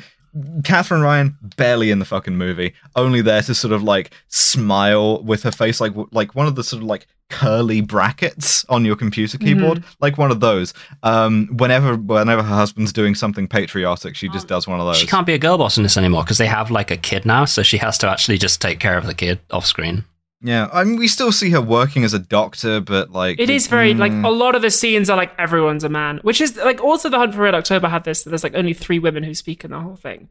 [0.64, 5.44] Catherine Ryan barely in the fucking movie, only there to sort of like smile with
[5.44, 9.38] her face like like one of the sort of like curly brackets on your computer
[9.38, 10.74] keyboard, like one of those.
[11.04, 14.98] Um, whenever whenever her husband's doing something patriotic, she just does one of those.
[14.98, 17.26] She can't be a girl boss in this anymore because they have like a kid
[17.26, 20.04] now, so she has to actually just take care of the kid off screen.
[20.42, 23.68] Yeah, I mean, we still see her working as a doctor, but like It is
[23.68, 24.26] very like mm.
[24.26, 27.18] a lot of the scenes are like everyone's a man, which is like also the
[27.18, 28.24] Hunt for Red October had this.
[28.24, 30.30] There's like only three women who speak in the whole thing,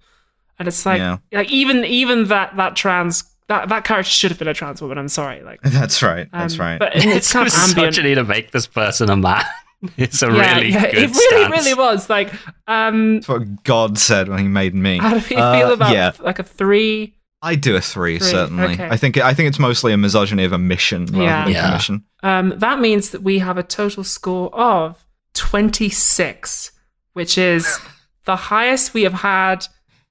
[0.59, 1.18] and it's like Yeah.
[1.32, 4.97] like even even that that trans that that character should have been a trans woman.
[4.97, 6.26] I'm sorry, like That's right.
[6.32, 6.78] That's um, right.
[6.78, 7.89] But it's kind of ambient.
[7.89, 9.44] misogyny to make this person a man.
[9.97, 11.52] It's a yeah, really yeah, good it really stance.
[11.52, 12.32] really was like
[12.66, 13.16] um.
[13.16, 14.98] That's what God said when He made me.
[14.98, 17.14] How do you feel Uh, about Yeah, like a three?
[17.40, 18.65] I do a three, Three, certainly.
[18.74, 18.89] okay.
[18.89, 21.44] I think I think it's mostly a misogyny of omission rather Yeah.
[21.44, 21.66] than Yeah.
[21.69, 22.05] commission.
[22.23, 25.05] Um, that means that we have a total score of
[25.35, 26.73] 26,
[27.12, 27.78] which is
[28.24, 29.66] the highest we have had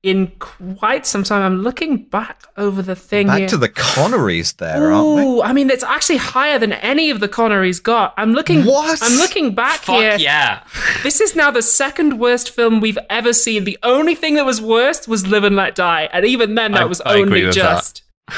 [0.07, 1.41] in quite some time.
[1.41, 3.47] I'm looking back over the thing Back here.
[3.49, 5.21] to the Connerys there, aren't we?
[5.23, 8.13] Ooh, I mean, it's actually higher than any of the Connerys got.
[8.17, 8.65] I'm looking.
[8.65, 8.99] What?
[9.03, 10.15] I'm looking back Fuck here.
[10.19, 10.63] yeah.
[11.03, 13.63] This is now the second worst film we've ever seen.
[13.65, 16.81] The only thing that was worst was Live and Let Die, and even then, that
[16.83, 18.03] I- was I only just.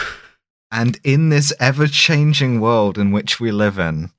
[0.71, 4.11] And in this ever-changing world in which we live in,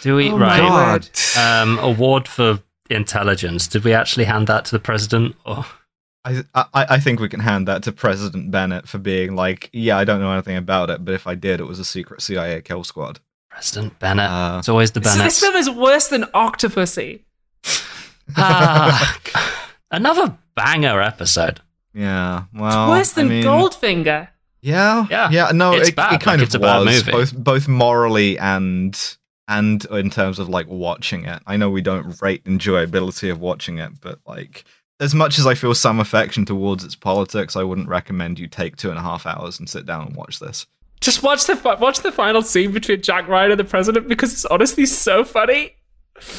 [0.00, 0.58] Do we Oh right?
[0.58, 1.08] God.
[1.38, 3.68] Um, award for intelligence.
[3.68, 5.36] Did we actually hand that to the president?
[5.44, 5.66] Or
[6.24, 9.96] I, I I think we can hand that to President Bennett for being like, yeah,
[9.98, 12.62] I don't know anything about it, but if I did, it was a secret CIA
[12.62, 13.20] kill squad.
[13.50, 14.30] President Bennett?
[14.30, 15.24] Uh, it's always the So Bennett.
[15.26, 17.20] this film is worse than Octopussy.
[18.36, 19.20] Ah,
[19.90, 21.60] another banger episode.
[21.92, 24.28] Yeah, well, worse than I mean, Goldfinger.
[24.62, 25.50] Yeah, Yeah, yeah.
[25.52, 27.12] No, it's it, bad, it kind like, of it's a bad was movie.
[27.12, 28.98] both both morally and
[29.46, 31.42] and in terms of like watching it.
[31.46, 34.64] I know we don't rate enjoyability of watching it, but like
[35.00, 38.76] as much as I feel some affection towards its politics, I wouldn't recommend you take
[38.76, 40.66] two and a half hours and sit down and watch this.
[41.00, 44.32] Just watch the fi- watch the final scene between Jack Ryan and the president because
[44.32, 45.74] it's honestly so funny.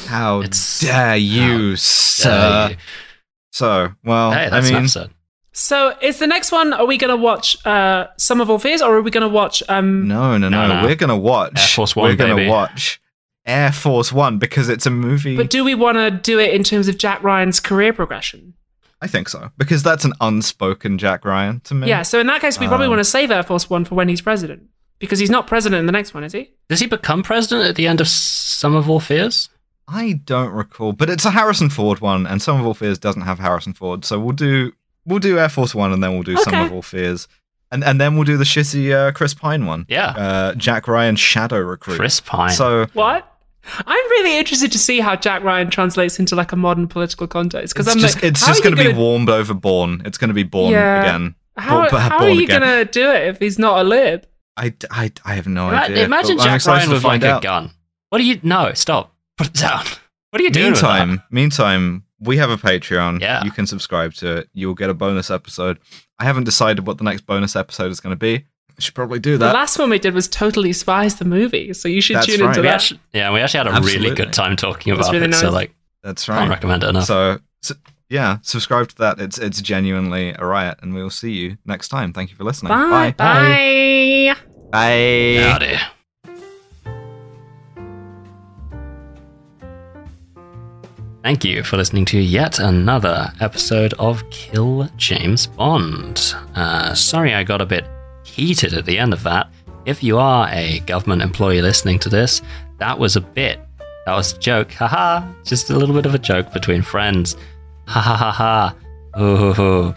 [0.06, 2.30] How It's- dare you, How sir?
[2.30, 2.76] dare you.
[3.52, 5.10] So, well, Hey, I that's an mean, episode.
[5.52, 6.72] So, is the next one?
[6.74, 9.28] Are we going to watch uh, Sum of All Fears, or are we going to
[9.34, 9.62] watch?
[9.68, 10.86] Um, no, no, no, No, no.
[10.86, 13.00] We're gonna watch Air Force One, We're gonna watch
[13.46, 15.36] Air Force One because it's a movie.
[15.36, 18.54] But do we want to do it in terms of Jack Ryan's career progression?
[19.00, 21.88] I think so because that's an unspoken Jack Ryan to me.
[21.88, 23.94] Yeah, so in that case, we probably Um, want to save Air Force One for
[23.94, 24.64] when he's president.
[24.98, 26.50] Because he's not president in the next one, is he?
[26.70, 29.50] Does he become president at the end of Sum of All Fears?
[29.86, 33.20] I don't recall, but it's a Harrison Ford one, and Sum of All Fears doesn't
[33.22, 34.72] have Harrison Ford, so we'll do
[35.04, 36.64] we'll do Air Force One, and then we'll do Sum Okay.
[36.66, 37.28] of All Fears,
[37.70, 39.84] and and then we'll do the shitty uh, Chris Pine one.
[39.90, 40.06] Yeah.
[40.08, 41.98] uh, Jack Ryan Shadow Recruit.
[41.98, 42.50] Chris Pine.
[42.52, 43.30] So What?
[43.86, 47.74] I'm really interested to see how Jack Ryan translates into like a modern political context.
[47.74, 50.02] Because I'm just like, it's just going to be gonna- warmed over Bourne.
[50.04, 51.02] It's going to be Bourne Yeah.
[51.02, 51.34] again.
[51.56, 54.26] How, Bourne- how are you gonna do it if he's not a lib?
[54.58, 56.04] I, I, I have no Ima- idea.
[56.04, 57.70] Imagine Jack Ryan with like find a gun.
[58.10, 58.38] What do you?
[58.42, 59.14] No, stop.
[59.36, 59.84] Put it down.
[60.30, 60.72] What are you doing?
[60.72, 61.06] with that?
[61.06, 63.20] Meantime, meantime, we have a Patreon.
[63.22, 63.42] Yeah.
[63.44, 64.50] You can subscribe to it.
[64.52, 65.78] You'll get a bonus episode.
[66.18, 68.44] I haven't decided what the next bonus episode is going to be.
[68.78, 69.46] I should probably do that.
[69.48, 71.72] The last one we did was Totally Spies, the movie.
[71.72, 72.48] So you should That's tune right.
[72.48, 72.74] into We that.
[72.74, 74.00] actually, yeah, we actually had a Absolutely.
[74.02, 75.34] really good time talking about really it.
[75.34, 76.38] So like, That's right.
[76.38, 77.04] can't recommend it enough.
[77.04, 77.74] So, so,
[78.10, 79.18] yeah, subscribe to that.
[79.18, 82.12] It's it's genuinely a riot, and we'll see you next time.
[82.12, 82.68] Thank you for listening.
[82.68, 83.14] Bye.
[83.16, 84.36] Bye.
[84.70, 85.40] Bye.
[85.40, 85.78] Howdy.
[91.22, 96.34] Thank you for listening to yet another episode of Kill James Bond.
[96.54, 97.84] Uh, sorry I got a bit
[98.26, 99.48] heated at the end of that.
[99.86, 102.42] If you are a government employee listening to this,
[102.78, 103.60] that was a bit.
[104.04, 104.72] That was a joke.
[104.72, 105.26] Haha.
[105.44, 107.36] Just a little bit of a joke between friends.
[107.86, 108.74] Ha ha ha ha.
[109.20, 109.94] Ooh.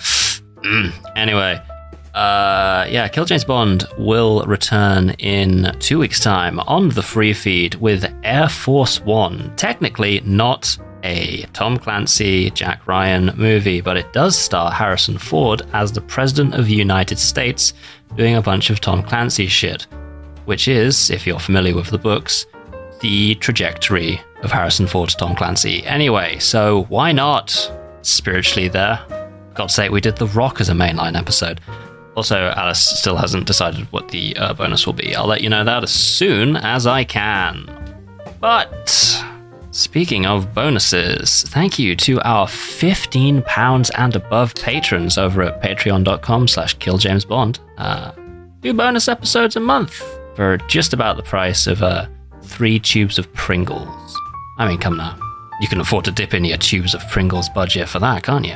[0.62, 0.94] Mm.
[1.16, 1.60] Anyway,
[2.14, 7.76] uh, yeah, Kill James Bond will return in two weeks' time on the free feed
[7.76, 9.54] with Air Force One.
[9.56, 15.92] Technically, not a Tom Clancy, Jack Ryan movie, but it does star Harrison Ford as
[15.92, 17.74] the President of the United States
[18.16, 19.84] doing a bunch of Tom Clancy shit,
[20.46, 22.46] which is, if you're familiar with the books,
[23.02, 25.84] the trajectory of Harrison Ford's Tom Clancy.
[25.86, 27.72] Anyway, so why not?
[28.02, 29.00] Spiritually there.
[29.54, 31.62] God's sake, we did The Rock as a mainline episode.
[32.16, 35.16] Also, Alice still hasn't decided what the uh, bonus will be.
[35.16, 37.70] I'll let you know that as soon as I can.
[38.40, 39.24] But
[39.80, 46.78] speaking of bonuses, thank you to our £15 and above patrons over at patreon.com slash
[46.78, 47.60] killjamesbond.
[47.78, 48.12] Uh,
[48.62, 50.04] two bonus episodes a month
[50.36, 52.08] for just about the price of uh,
[52.44, 54.18] three tubes of Pringles.
[54.58, 55.18] I mean, come now.
[55.62, 58.56] You can afford to dip in your tubes of Pringles budget for that, can't you?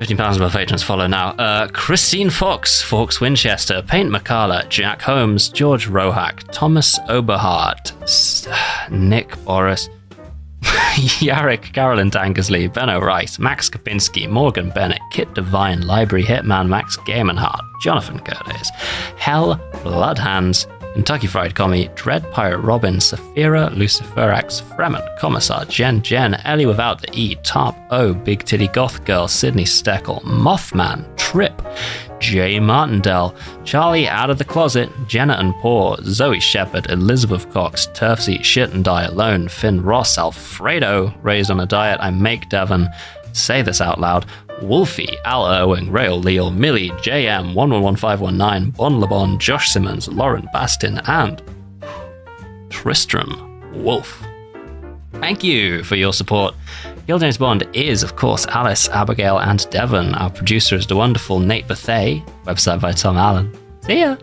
[0.00, 1.28] £15 above patrons follow now.
[1.32, 8.48] Uh, Christine Fox, Fawkes Winchester, Paint McCalla, Jack Holmes, George Rohack, Thomas Oberhardt, S-
[8.90, 9.90] Nick Boris,
[11.20, 17.60] Yarrick, Carolyn Tankersley, Benno Rice, Max Kapinski, Morgan Bennett, Kit Devine, Library Hitman, Max Gamenhart,
[17.82, 18.70] Jonathan Curtis,
[19.16, 26.66] Hell Bloodhands, Kentucky Fried Commie, Dread Pirate Robin, Saphira, Luciferax, Fremen, Commissar, Jen Jen, Ellie
[26.66, 31.62] without the E, Tarp O, Big Titty Goth Girl, Sydney Steckel, Mothman, Trip,
[32.18, 33.34] Jay Martindale,
[33.64, 38.72] Charlie Out of the Closet, Jenna and Poor, Zoe Shepard, Elizabeth Cox, Turfs Eat Shit
[38.74, 42.88] and Die Alone, Finn Ross, Alfredo, Raised on a Diet, I Make Devon,
[43.32, 44.26] Say This Out Loud,
[44.62, 51.42] Wolfie, Al Irwing, Rail Leal, Millie, JM, 111519, Bon LeBon, Josh Simmons, Lauren Bastin, and
[52.70, 54.22] Tristram Wolf.
[55.14, 56.54] Thank you for your support.
[57.06, 60.14] Kill James Bond is, of course, Alice, Abigail, and Devon.
[60.14, 62.24] Our producer is the wonderful Nate Bethay.
[62.44, 63.52] Website by Tom Allen.
[63.82, 64.16] See ya!